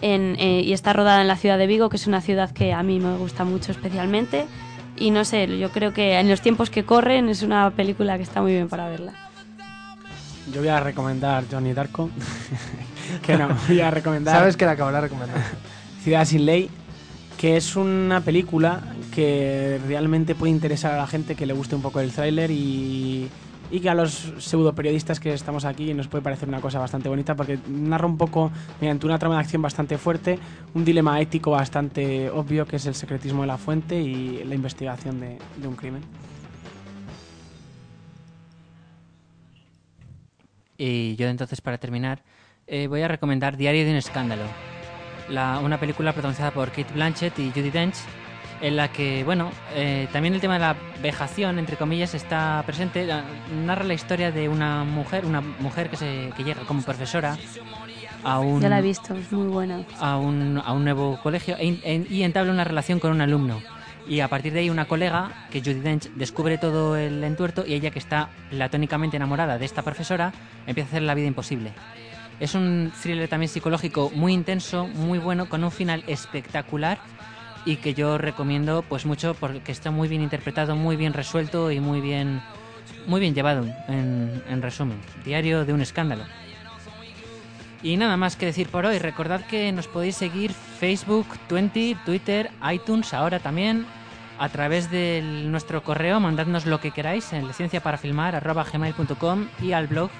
en, 0.00 0.36
eh, 0.38 0.62
y 0.62 0.72
está 0.72 0.92
rodada 0.92 1.20
en 1.20 1.28
la 1.28 1.36
ciudad 1.36 1.58
de 1.58 1.66
Vigo, 1.66 1.88
que 1.88 1.96
es 1.96 2.06
una 2.06 2.20
ciudad 2.20 2.50
que 2.50 2.72
a 2.72 2.82
mí 2.82 3.00
me 3.00 3.16
gusta 3.16 3.44
mucho 3.44 3.72
especialmente. 3.72 4.46
Y 4.96 5.10
no 5.10 5.24
sé, 5.24 5.58
yo 5.58 5.70
creo 5.70 5.92
que 5.92 6.18
en 6.18 6.28
los 6.28 6.40
tiempos 6.40 6.70
que 6.70 6.84
corren 6.84 7.28
es 7.28 7.42
una 7.42 7.70
película 7.70 8.16
que 8.16 8.22
está 8.22 8.40
muy 8.40 8.52
bien 8.52 8.68
para 8.68 8.88
verla. 8.88 9.12
Yo 10.52 10.60
voy 10.60 10.68
a 10.68 10.80
recomendar 10.80 11.44
Johnny 11.50 11.72
Darko. 11.72 12.10
que 13.22 13.36
no, 13.36 13.48
voy 13.68 13.80
a 13.80 13.90
recomendar 13.90 14.36
Sabes 14.36 14.56
que 14.56 14.64
la 14.64 14.72
acabaré 14.72 15.02
recomendando. 15.02 15.44
Ciudad 16.02 16.24
sin 16.24 16.46
Ley, 16.46 16.70
que 17.36 17.56
es 17.56 17.76
una 17.76 18.20
película 18.20 18.80
que 19.14 19.80
realmente 19.86 20.34
puede 20.34 20.52
interesar 20.52 20.92
a 20.92 20.98
la 20.98 21.06
gente 21.06 21.34
que 21.34 21.46
le 21.46 21.52
guste 21.52 21.74
un 21.74 21.82
poco 21.82 22.00
el 22.00 22.12
tráiler 22.12 22.50
y, 22.50 23.28
y 23.70 23.80
que 23.80 23.88
a 23.88 23.94
los 23.94 24.32
pseudo 24.38 24.74
periodistas 24.74 25.20
que 25.20 25.32
estamos 25.32 25.64
aquí 25.64 25.92
nos 25.94 26.08
puede 26.08 26.22
parecer 26.22 26.48
una 26.48 26.60
cosa 26.60 26.78
bastante 26.78 27.08
bonita 27.08 27.34
porque 27.34 27.58
narra 27.68 28.06
un 28.06 28.16
poco, 28.16 28.50
mediante 28.80 29.06
una 29.06 29.18
trama 29.18 29.36
de 29.36 29.40
acción 29.42 29.62
bastante 29.62 29.98
fuerte, 29.98 30.38
un 30.74 30.84
dilema 30.84 31.20
ético 31.20 31.50
bastante 31.52 32.30
obvio 32.30 32.66
que 32.66 32.76
es 32.76 32.86
el 32.86 32.94
secretismo 32.94 33.42
de 33.42 33.48
la 33.48 33.58
fuente 33.58 34.00
y 34.00 34.44
la 34.44 34.54
investigación 34.54 35.20
de, 35.20 35.38
un 35.66 35.74
crimen. 35.74 36.02
Y 40.78 41.16
yo 41.16 41.28
entonces, 41.28 41.60
para 41.60 41.78
terminar, 41.78 42.22
eh, 42.66 42.86
voy 42.86 43.02
a 43.02 43.08
recomendar 43.08 43.56
Diario 43.56 43.84
de 43.84 43.90
un 43.90 43.96
escándalo, 43.96 44.44
la- 45.30 45.58
una 45.60 45.80
película 45.80 46.12
protagonizada 46.12 46.50
por 46.50 46.68
Kate 46.68 46.92
Blanchett 46.92 47.38
y 47.38 47.50
Judy 47.50 47.70
Dench, 47.70 47.96
en 48.60 48.76
la 48.76 48.88
que, 48.88 49.22
bueno, 49.24 49.50
eh, 49.74 50.08
también 50.12 50.34
el 50.34 50.40
tema 50.40 50.54
de 50.54 50.60
la 50.60 50.76
vejación, 51.02 51.58
entre 51.58 51.76
comillas, 51.76 52.14
está 52.14 52.62
presente. 52.66 53.06
Narra 53.64 53.84
la 53.84 53.94
historia 53.94 54.30
de 54.32 54.48
una 54.48 54.84
mujer, 54.84 55.26
una 55.26 55.40
mujer 55.40 55.90
que, 55.90 55.96
se, 55.96 56.30
que 56.36 56.44
llega 56.44 56.62
como 56.62 56.82
profesora 56.82 57.36
a 58.24 58.38
un, 58.40 58.60
Ya 58.60 58.68
la 58.68 58.78
he 58.78 58.82
visto, 58.82 59.14
es 59.14 59.30
muy 59.32 59.46
buena. 59.48 59.82
a 60.00 60.16
un, 60.16 60.60
a 60.64 60.72
un 60.72 60.84
nuevo 60.84 61.18
colegio 61.22 61.56
e 61.58 61.78
en- 61.84 62.06
y 62.10 62.22
entabla 62.22 62.52
una 62.52 62.64
relación 62.64 62.98
con 62.98 63.10
un 63.12 63.20
alumno. 63.20 63.60
Y 64.08 64.20
a 64.20 64.28
partir 64.28 64.52
de 64.52 64.60
ahí 64.60 64.70
una 64.70 64.84
colega, 64.86 65.32
que 65.50 65.60
Judy 65.60 65.80
Dench, 65.80 66.10
descubre 66.14 66.58
todo 66.58 66.96
el 66.96 67.22
entuerto 67.24 67.64
y 67.66 67.74
ella 67.74 67.90
que 67.90 67.98
está 67.98 68.28
platónicamente 68.50 69.16
enamorada 69.16 69.58
de 69.58 69.64
esta 69.64 69.82
profesora, 69.82 70.32
empieza 70.66 70.88
a 70.88 70.90
hacer 70.92 71.02
la 71.02 71.14
vida 71.14 71.26
imposible. 71.26 71.72
Es 72.38 72.54
un 72.54 72.92
thriller 73.02 73.28
también 73.28 73.48
psicológico 73.48 74.10
muy 74.14 74.32
intenso, 74.32 74.86
muy 74.86 75.18
bueno, 75.18 75.48
con 75.48 75.64
un 75.64 75.70
final 75.72 76.04
espectacular 76.06 76.98
y 77.66 77.76
que 77.76 77.92
yo 77.92 78.16
recomiendo 78.16 78.82
pues 78.88 79.04
mucho 79.04 79.34
porque 79.34 79.70
está 79.72 79.90
muy 79.90 80.08
bien 80.08 80.22
interpretado, 80.22 80.74
muy 80.76 80.96
bien 80.96 81.12
resuelto 81.12 81.70
y 81.70 81.80
muy 81.80 82.00
bien, 82.00 82.40
muy 83.06 83.20
bien 83.20 83.34
llevado, 83.34 83.66
en, 83.88 84.42
en 84.48 84.62
resumen. 84.62 84.98
Diario 85.24 85.66
de 85.66 85.74
un 85.74 85.82
escándalo. 85.82 86.24
Y 87.82 87.98
nada 87.98 88.16
más 88.16 88.36
que 88.36 88.46
decir 88.46 88.68
por 88.68 88.86
hoy. 88.86 88.98
Recordad 88.98 89.44
que 89.46 89.70
nos 89.72 89.88
podéis 89.88 90.16
seguir 90.16 90.52
Facebook, 90.52 91.26
20, 91.50 91.98
Twitter, 92.06 92.50
iTunes, 92.72 93.12
ahora 93.12 93.40
también, 93.40 93.84
a 94.38 94.48
través 94.48 94.90
de 94.90 95.20
nuestro 95.22 95.82
correo. 95.82 96.20
Mandadnos 96.20 96.64
lo 96.66 96.80
que 96.80 96.92
queráis 96.92 97.32
en 97.32 97.46
licenciaparafilmar.gmail.com 97.46 99.48
y 99.60 99.72
al 99.72 99.88
blog 99.88 100.10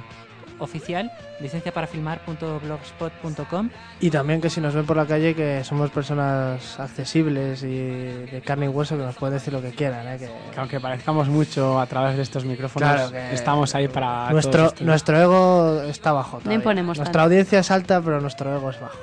oficial 0.59 1.11
licenciaparafilmar.blogspot.com 1.41 3.70
Y 4.01 4.11
también 4.11 4.41
que 4.41 4.51
si 4.51 4.61
nos 4.61 4.74
ven 4.74 4.85
por 4.87 4.97
la 4.97 5.07
calle 5.07 5.35
que 5.35 5.62
somos 5.65 5.91
personas 5.91 6.78
accesibles 6.81 7.62
y 7.62 7.77
de 7.77 8.43
carne 8.45 8.66
y 8.66 8.69
hueso 8.69 8.97
que 8.97 9.03
nos 9.05 9.15
pueden 9.16 9.35
decir 9.35 9.53
lo 9.53 9.61
que 9.62 9.70
quieran. 9.70 10.07
¿eh? 10.09 10.16
Que 10.19 10.27
Que 10.55 10.61
aunque 10.61 10.81
parezcamos 10.81 11.28
mucho 11.28 11.78
a 11.81 11.87
través 11.87 12.16
de 12.16 12.23
estos 12.23 12.45
micrófonos, 12.45 12.89
Claro 12.91 13.11
que 13.11 13.35
estamos 13.35 13.74
ahí 13.74 13.89
para 13.89 14.31
nuestro, 14.31 14.73
nuestro 14.81 15.19
ego 15.20 15.83
está 15.83 16.12
bajo. 16.12 16.39
todavía. 16.39 16.55
imponemos 16.57 16.99
Nuestra 16.99 17.12
tanto. 17.12 17.20
audiencia 17.24 17.59
es 17.61 17.70
alta, 17.70 18.01
pero 18.01 18.20
nuestro 18.20 18.55
ego 18.57 18.70
es 18.70 18.81
bajo. 18.81 18.99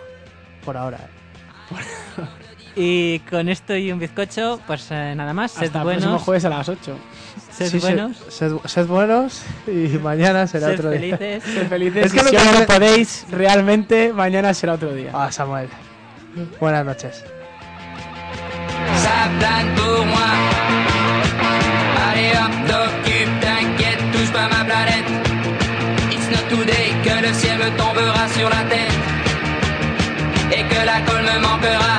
Por 0.66 0.78
ahora. 0.78 0.98
¿eh? 0.98 2.22
Y 2.76 3.20
con 3.30 3.50
esto 3.50 3.76
y 3.76 3.92
un 3.92 4.00
bizcocho, 4.00 4.60
pues 4.66 4.88
eh, 4.90 5.14
nada 5.16 5.32
más. 5.34 5.52
Sed 5.52 5.66
Hasta 5.66 5.80
el 5.80 5.84
próximo 5.86 6.10
buenos, 6.12 6.24
jueves 6.24 6.46
a 6.46 6.50
las 6.50 6.70
8. 6.70 6.96
Sed 7.54 7.70
Sí, 7.70 7.80
buenos, 7.80 8.18
Sed, 8.30 8.52
sed- 8.52 8.60
sed 8.68 8.88
buenos 8.88 9.44
y 9.68 9.98
mañana 10.02 10.48
será 10.48 10.68
sed 10.68 10.76
otro 10.80 10.90
día. 10.92 11.18
felices. 11.18 11.44
Sed 11.54 11.68
felices. 11.68 12.06
Es 12.08 12.12
que 12.14 12.20
y 12.20 12.24
lo 12.24 12.30
si 12.30 12.36
que 12.36 12.60
no 12.60 12.66
podéis, 12.66 13.26
realmente, 13.32 14.12
mañana 14.14 14.54
será 14.54 14.74
otro 14.74 14.94
día. 14.94 15.12
Ah, 15.14 15.32
Samuel. 15.32 15.70
Buenas 16.60 16.86
noches. 16.86 17.24
que 27.04 27.22
le 27.22 27.34
ciel 27.34 27.58
me 27.58 27.70
tombera 27.72 28.28
sur 28.30 28.50
la 28.50 28.64
tête 28.70 29.02
et 30.52 30.64
que 30.68 30.86
la 30.86 31.04
colle 31.06 31.24
me 31.24 31.40
manquera. 31.40 31.98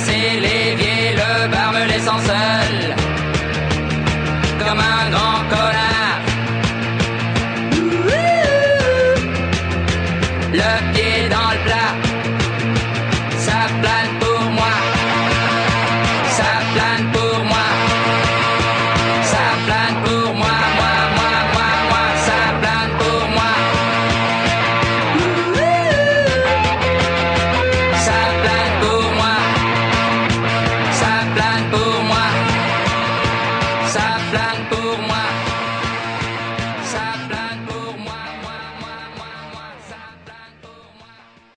hacer 0.00 0.59